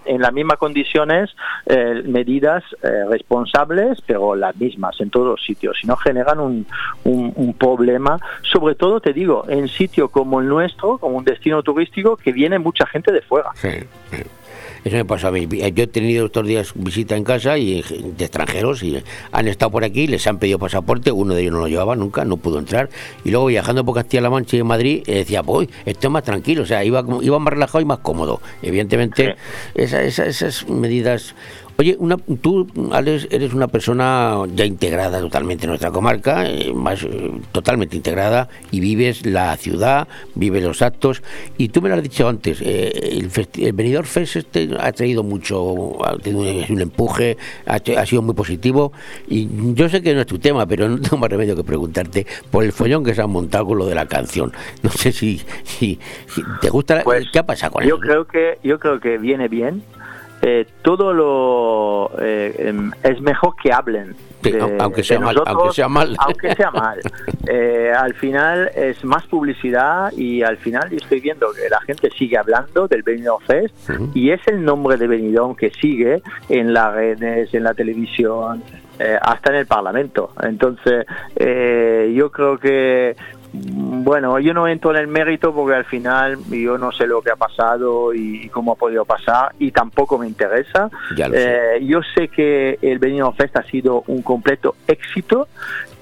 [0.05, 1.29] En las mismas condiciones
[1.65, 6.65] eh, medidas eh, responsables, pero las mismas en todos los sitios, si no generan un,
[7.03, 11.63] un, un problema, sobre todo te digo, en sitio como el nuestro, como un destino
[11.63, 13.51] turístico que viene mucha gente de fuera.
[14.83, 15.47] Eso me pasa a mí.
[15.47, 19.01] Yo he tenido estos días visita en casa y de extranjeros y
[19.31, 22.25] han estado por aquí, les han pedido pasaporte, uno de ellos no lo llevaba nunca,
[22.25, 22.89] no pudo entrar.
[23.23, 26.23] Y luego viajando por Castilla-La Mancha y en Madrid, eh, decía, pues esto es más
[26.23, 28.41] tranquilo, o sea, iba, iba más relajado y más cómodo.
[28.61, 29.35] Evidentemente,
[29.75, 31.33] esa- esa- esas medidas...
[31.77, 37.03] Oye, una, tú, Alex, eres una persona ya integrada totalmente en nuestra comarca, eh, más
[37.03, 41.23] eh, totalmente integrada, y vives la ciudad, vives los actos.
[41.57, 43.31] Y tú me lo has dicho antes, eh, el,
[43.65, 48.21] el Benidorm Fest este ha traído mucho, ha tenido un, un empuje, ha, ha sido
[48.21, 48.93] muy positivo.
[49.27, 52.27] Y yo sé que no es tu tema, pero no tengo más remedio que preguntarte
[52.51, 54.53] por el follón que se han montado con lo de la canción.
[54.83, 58.01] No sé si, si, si te gusta, la- ¿qué ha pasado con Pues Yo eso?
[58.01, 59.81] creo que yo creo que viene bien.
[60.45, 64.13] Eh, todo lo eh, em, es mejor que hablen.
[64.43, 66.15] Sí, de- au- aunque de sea mal, nosotros, aunque sea mal.
[66.19, 66.99] aunque sea mal.
[67.45, 72.09] Eh, al final es más publicidad y al final yo estoy viendo que la gente
[72.11, 73.75] sigue hablando del Benidorm Fest
[74.13, 78.63] y es el nombre de Benidorm que sigue en las redes, en la televisión,
[78.97, 80.31] eh, hasta en el Parlamento.
[80.41, 81.05] Entonces
[81.35, 83.15] eh, yo creo que
[83.53, 87.29] bueno, yo no entro en el mérito porque al final yo no sé lo que
[87.29, 90.89] ha pasado y cómo ha podido pasar y tampoco me interesa.
[91.15, 91.29] Sé.
[91.31, 95.47] Eh, yo sé que el Benidorm Fest ha sido un completo éxito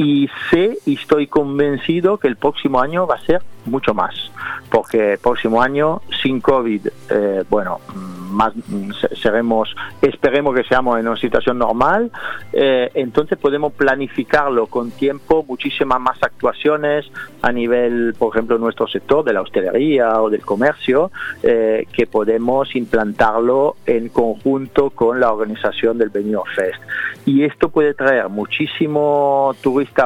[0.03, 4.15] y sé y estoy convencido que el próximo año va a ser mucho más,
[4.71, 10.99] porque el próximo año sin COVID, eh, bueno, mm, mm, se- seremos, esperemos que seamos
[10.99, 12.09] en una situación normal,
[12.53, 17.05] eh, entonces podemos planificarlo con tiempo, muchísimas más actuaciones
[17.43, 21.11] a nivel, por ejemplo, nuestro sector de la hostelería o del comercio,
[21.43, 26.81] eh, que podemos implantarlo en conjunto con la organización del Benidorm Fest.
[27.27, 29.53] Y esto puede traer muchísimo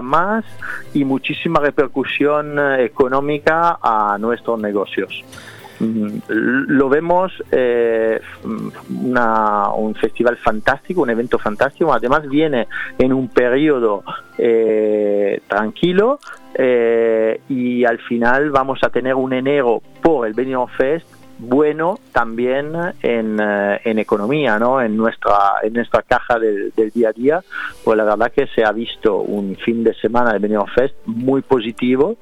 [0.01, 0.43] más
[0.93, 5.23] y muchísima repercusión eh, económica a nuestros negocios.
[5.79, 8.19] Mm, Lo vemos eh,
[8.89, 11.93] una- un festival fantástico, un evento fantástico.
[11.93, 12.67] Además viene
[12.97, 14.03] en un periodo
[14.37, 16.19] eh, tranquilo
[17.49, 21.05] y al final vamos a tener un enero por el Benidorm Fest
[21.37, 24.81] bueno también en, eh, en economía, ¿no?
[24.81, 27.43] En nuestra en nuestra caja del, día a día,
[27.83, 31.41] pues la verdad que se ha visto un fin de semana del Benidorm Fest muy
[31.41, 32.17] positivo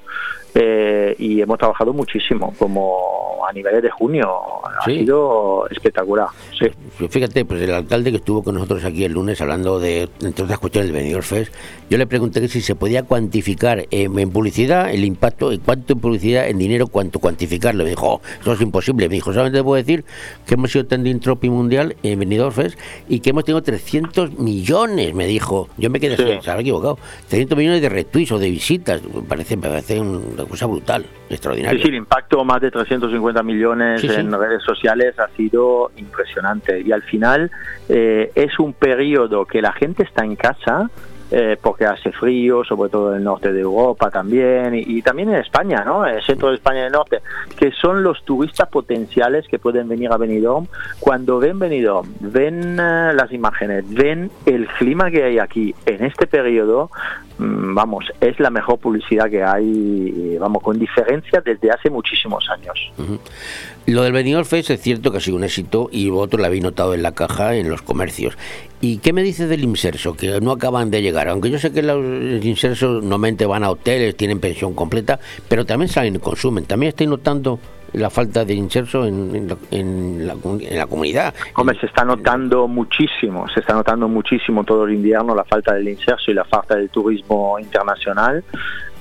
[0.55, 4.29] eh, y hemos trabajado muchísimo, como a niveles de junio
[4.65, 4.99] ha Sí.
[4.99, 6.27] sido espectacular.
[6.57, 6.67] Sí.
[7.09, 10.59] Fíjate, pues el alcalde que estuvo con nosotros aquí el lunes hablando de, entre otras
[10.59, 11.53] cuestiones, del Benidorm Fest,
[11.89, 15.99] yo le pregunté que si se podía cuantificar en publicidad el impacto, en cuánto en
[15.99, 17.83] publicidad, en dinero, cuánto cuantificarlo.
[17.83, 19.09] Me dijo, "Oh, eso es imposible.
[19.09, 20.05] Me dijo, solamente te puedo decir
[20.45, 22.77] que hemos sido trending topic mundial en Benidorm Fest
[23.09, 25.67] y que hemos tenido 300 millones, me dijo.
[25.77, 26.23] Yo me quedé, Sí.
[26.41, 26.97] se habrá equivocado,
[27.27, 29.01] 300 millones de retweets o de visitas.
[29.03, 30.01] Me parece, me parece
[30.43, 31.81] una cosa brutal, extraordinaria.
[31.81, 34.15] sí, el impacto más de 350 millones Sí, sí.
[34.19, 36.81] en redes sociales ha sido impresionante.
[36.81, 37.49] Y al final
[37.89, 40.89] eh, es un periodo que la gente está en casa
[41.35, 45.37] eh, porque hace frío, sobre todo en el norte de Europa también, y, también en
[45.37, 46.05] España, ¿no?
[46.05, 47.21] El centro de España y el norte,
[47.57, 50.67] que son los turistas potenciales que pueden venir a Benidorm.
[50.99, 56.27] Cuando ven Benidorm, ven eh, las imágenes, ven el clima que hay aquí en este
[56.27, 56.91] periodo,
[57.39, 62.91] mm, vamos, es la mejor publicidad que hay, vamos, con diferencia desde hace muchísimos años.
[63.85, 66.63] Lo del Benidorm Fest es cierto que ha sido un éxito y vosotros lo habéis
[66.63, 68.37] notado en la caja, en los comercios.
[68.79, 70.15] ¿Y qué me dice del inserso?
[70.15, 71.27] Que no acaban de llegar.
[71.27, 75.19] Aunque yo sé que los insersos normalmente van a hoteles, tienen pensión completa,
[75.49, 76.65] pero también salen y consumen.
[76.65, 77.59] ¿También estáis notando
[77.93, 81.33] la falta de inserso en, en la, en la en la comunidad?
[81.55, 85.87] Hombre, se está notando muchísimo, se está notando muchísimo todo el invierno la falta del
[85.87, 88.43] inserso y la falta del turismo internacional.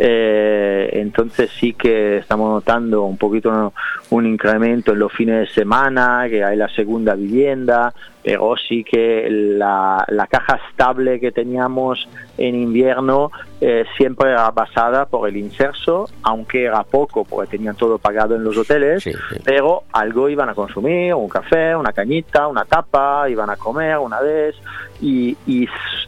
[0.05, 3.73] Eh, entonces sí que estamos notando un poquito
[4.11, 9.29] un incremento en los fines de semana, que hay la segunda vivienda, pero sí que
[9.31, 13.31] la, la caja estable que teníamos en invierno
[13.61, 18.43] eh, siempre era basada por el inserso, aunque era poco, porque tenían todo pagado en
[18.43, 19.09] los hoteles,
[19.45, 24.21] pero algo iban a consumir, un café, una cañita, una tapa, iban a comer una
[24.21, 24.57] vez,
[25.01, 25.37] y,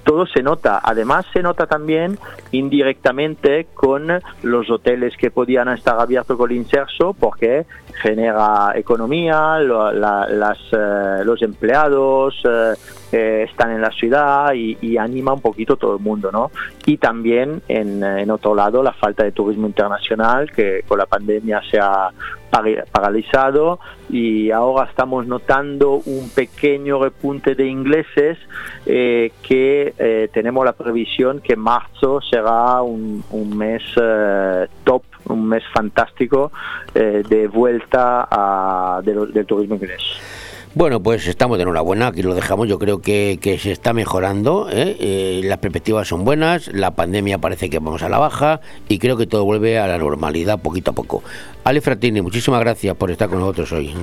[0.05, 0.81] todo se nota.
[0.83, 2.19] Además se nota también
[2.53, 4.09] indirectamente con
[4.43, 7.67] los hoteles que podían estar abiertos con el inserso, porque
[8.03, 12.75] genera economía, eh, los empleados eh,
[13.13, 16.51] eh, están en la ciudad y, anima un poquito todo el mundo, ¿no?
[16.87, 21.79] Y también en, otro lado la falta de turismo internacional que con la pandemia se
[21.79, 22.11] ha
[22.93, 28.39] paralizado y ahora estamos notando un pequeño repunte de ingleses
[28.85, 33.25] que tenemos la previsión que marzo será un,
[33.57, 33.83] mes
[34.85, 36.53] top, un mes fantástico
[36.95, 40.03] eh, de vuelta a- de lo- del turismo inglés.
[40.77, 44.69] Bueno, pues estamos de enhorabuena, aquí lo dejamos, yo creo que, que se está mejorando,
[44.73, 44.97] ¿eh?
[44.99, 49.17] Eh, las perspectivas son buenas, la pandemia parece que vamos a la baja y creo
[49.17, 51.23] que todo vuelve a la normalidad poquito a poco.
[51.63, 53.95] Ale Fratini, muchísimas gracias por estar con nosotros hoy.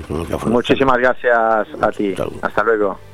[0.45, 2.15] Muchísimas gracias a ti.
[2.41, 3.10] Hasta luego.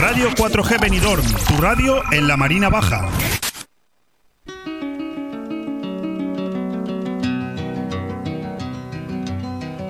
[0.00, 3.06] Radio 4G Benidorm, tu radio en la Marina Baja.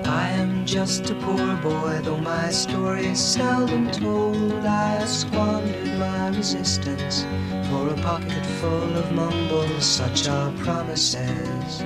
[0.03, 4.65] I am just a poor boy, though my story is seldom told.
[4.65, 7.25] I squandered my resistance
[7.69, 11.85] for a pocket full of mumbles, such are promises.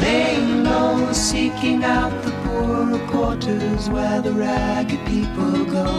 [0.00, 5.90] Laying low, seeking out the poorer quarters where the ragged people go,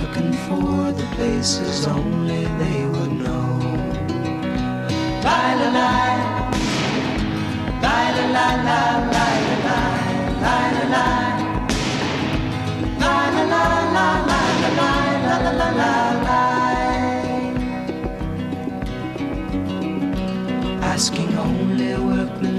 [0.00, 3.58] looking for the places only they would know.
[5.24, 5.92] La la la.
[7.82, 8.80] La la la la
[9.14, 9.28] la
[9.64, 9.80] la
[10.42, 10.60] la
[10.94, 11.06] la
[13.00, 13.66] la la la
[13.96, 14.40] la la
[15.26, 15.90] la la la
[16.26, 16.40] la
[20.92, 21.92] Asking only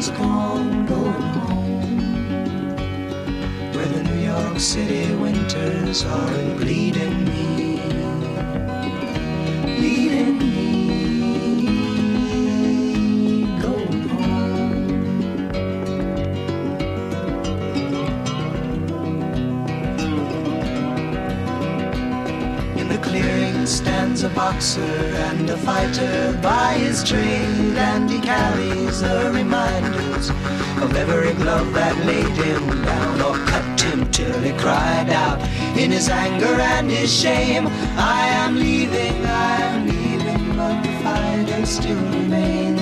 [0.00, 2.66] feels calm going home.
[3.74, 7.80] Where the New York City winters are bleeding me.
[9.76, 11.66] Bleeding me.
[13.60, 14.82] Going home.
[22.78, 27.49] In the clearing Stands a boxer and a fighter by his tree
[28.30, 30.30] carries the reminders
[30.84, 35.40] of every glove that laid him down or cut him till he cried out
[35.76, 37.66] in his anger and his shame.
[38.16, 42.79] I am leaving, I am leaving, but the fighter still remains.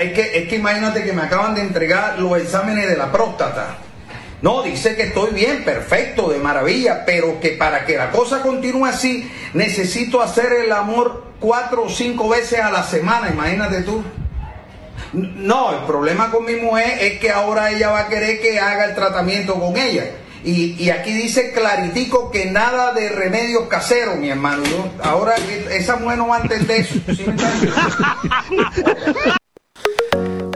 [0.00, 3.78] Es que, es que imagínate que me acaban de entregar los exámenes de la próstata.
[4.40, 8.86] No, dice que estoy bien, perfecto, de maravilla, pero que para que la cosa continúe
[8.86, 14.02] así, necesito hacer el amor cuatro o cinco veces a la semana, imagínate tú.
[15.12, 18.84] No, el problema con mi mujer es que ahora ella va a querer que haga
[18.84, 20.04] el tratamiento con ella.
[20.44, 24.62] Y, y aquí dice claritico que nada de remedios caseros, mi hermano.
[25.02, 25.34] Ahora
[25.70, 26.94] esa mujer no va a entender eso.
[27.08, 27.26] ¿sí?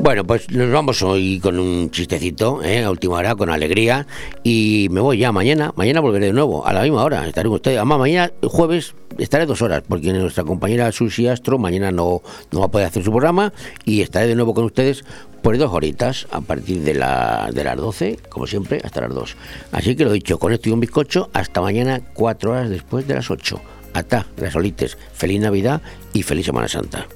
[0.03, 2.83] Bueno, pues nos vamos hoy con un chistecito, ¿eh?
[2.83, 4.05] a última hora, con alegría.
[4.43, 5.73] Y me voy ya mañana.
[5.77, 7.25] Mañana volveré de nuevo, a la misma hora.
[7.29, 7.77] Estaré con ustedes.
[7.77, 12.21] Además, mañana, jueves, estaré dos horas, porque nuestra compañera Susi Astro mañana no,
[12.51, 13.53] no va a poder hacer su programa.
[13.85, 15.05] Y estaré de nuevo con ustedes
[15.41, 19.37] por dos horitas, a partir de, la, de las 12, como siempre, hasta las 2.
[19.71, 23.15] Así que lo dicho, con esto y un bizcocho, hasta mañana, cuatro horas después de
[23.15, 23.61] las 8.
[23.95, 24.99] Hasta, las solites.
[25.13, 25.81] Feliz Navidad
[26.13, 27.07] y feliz Semana Santa.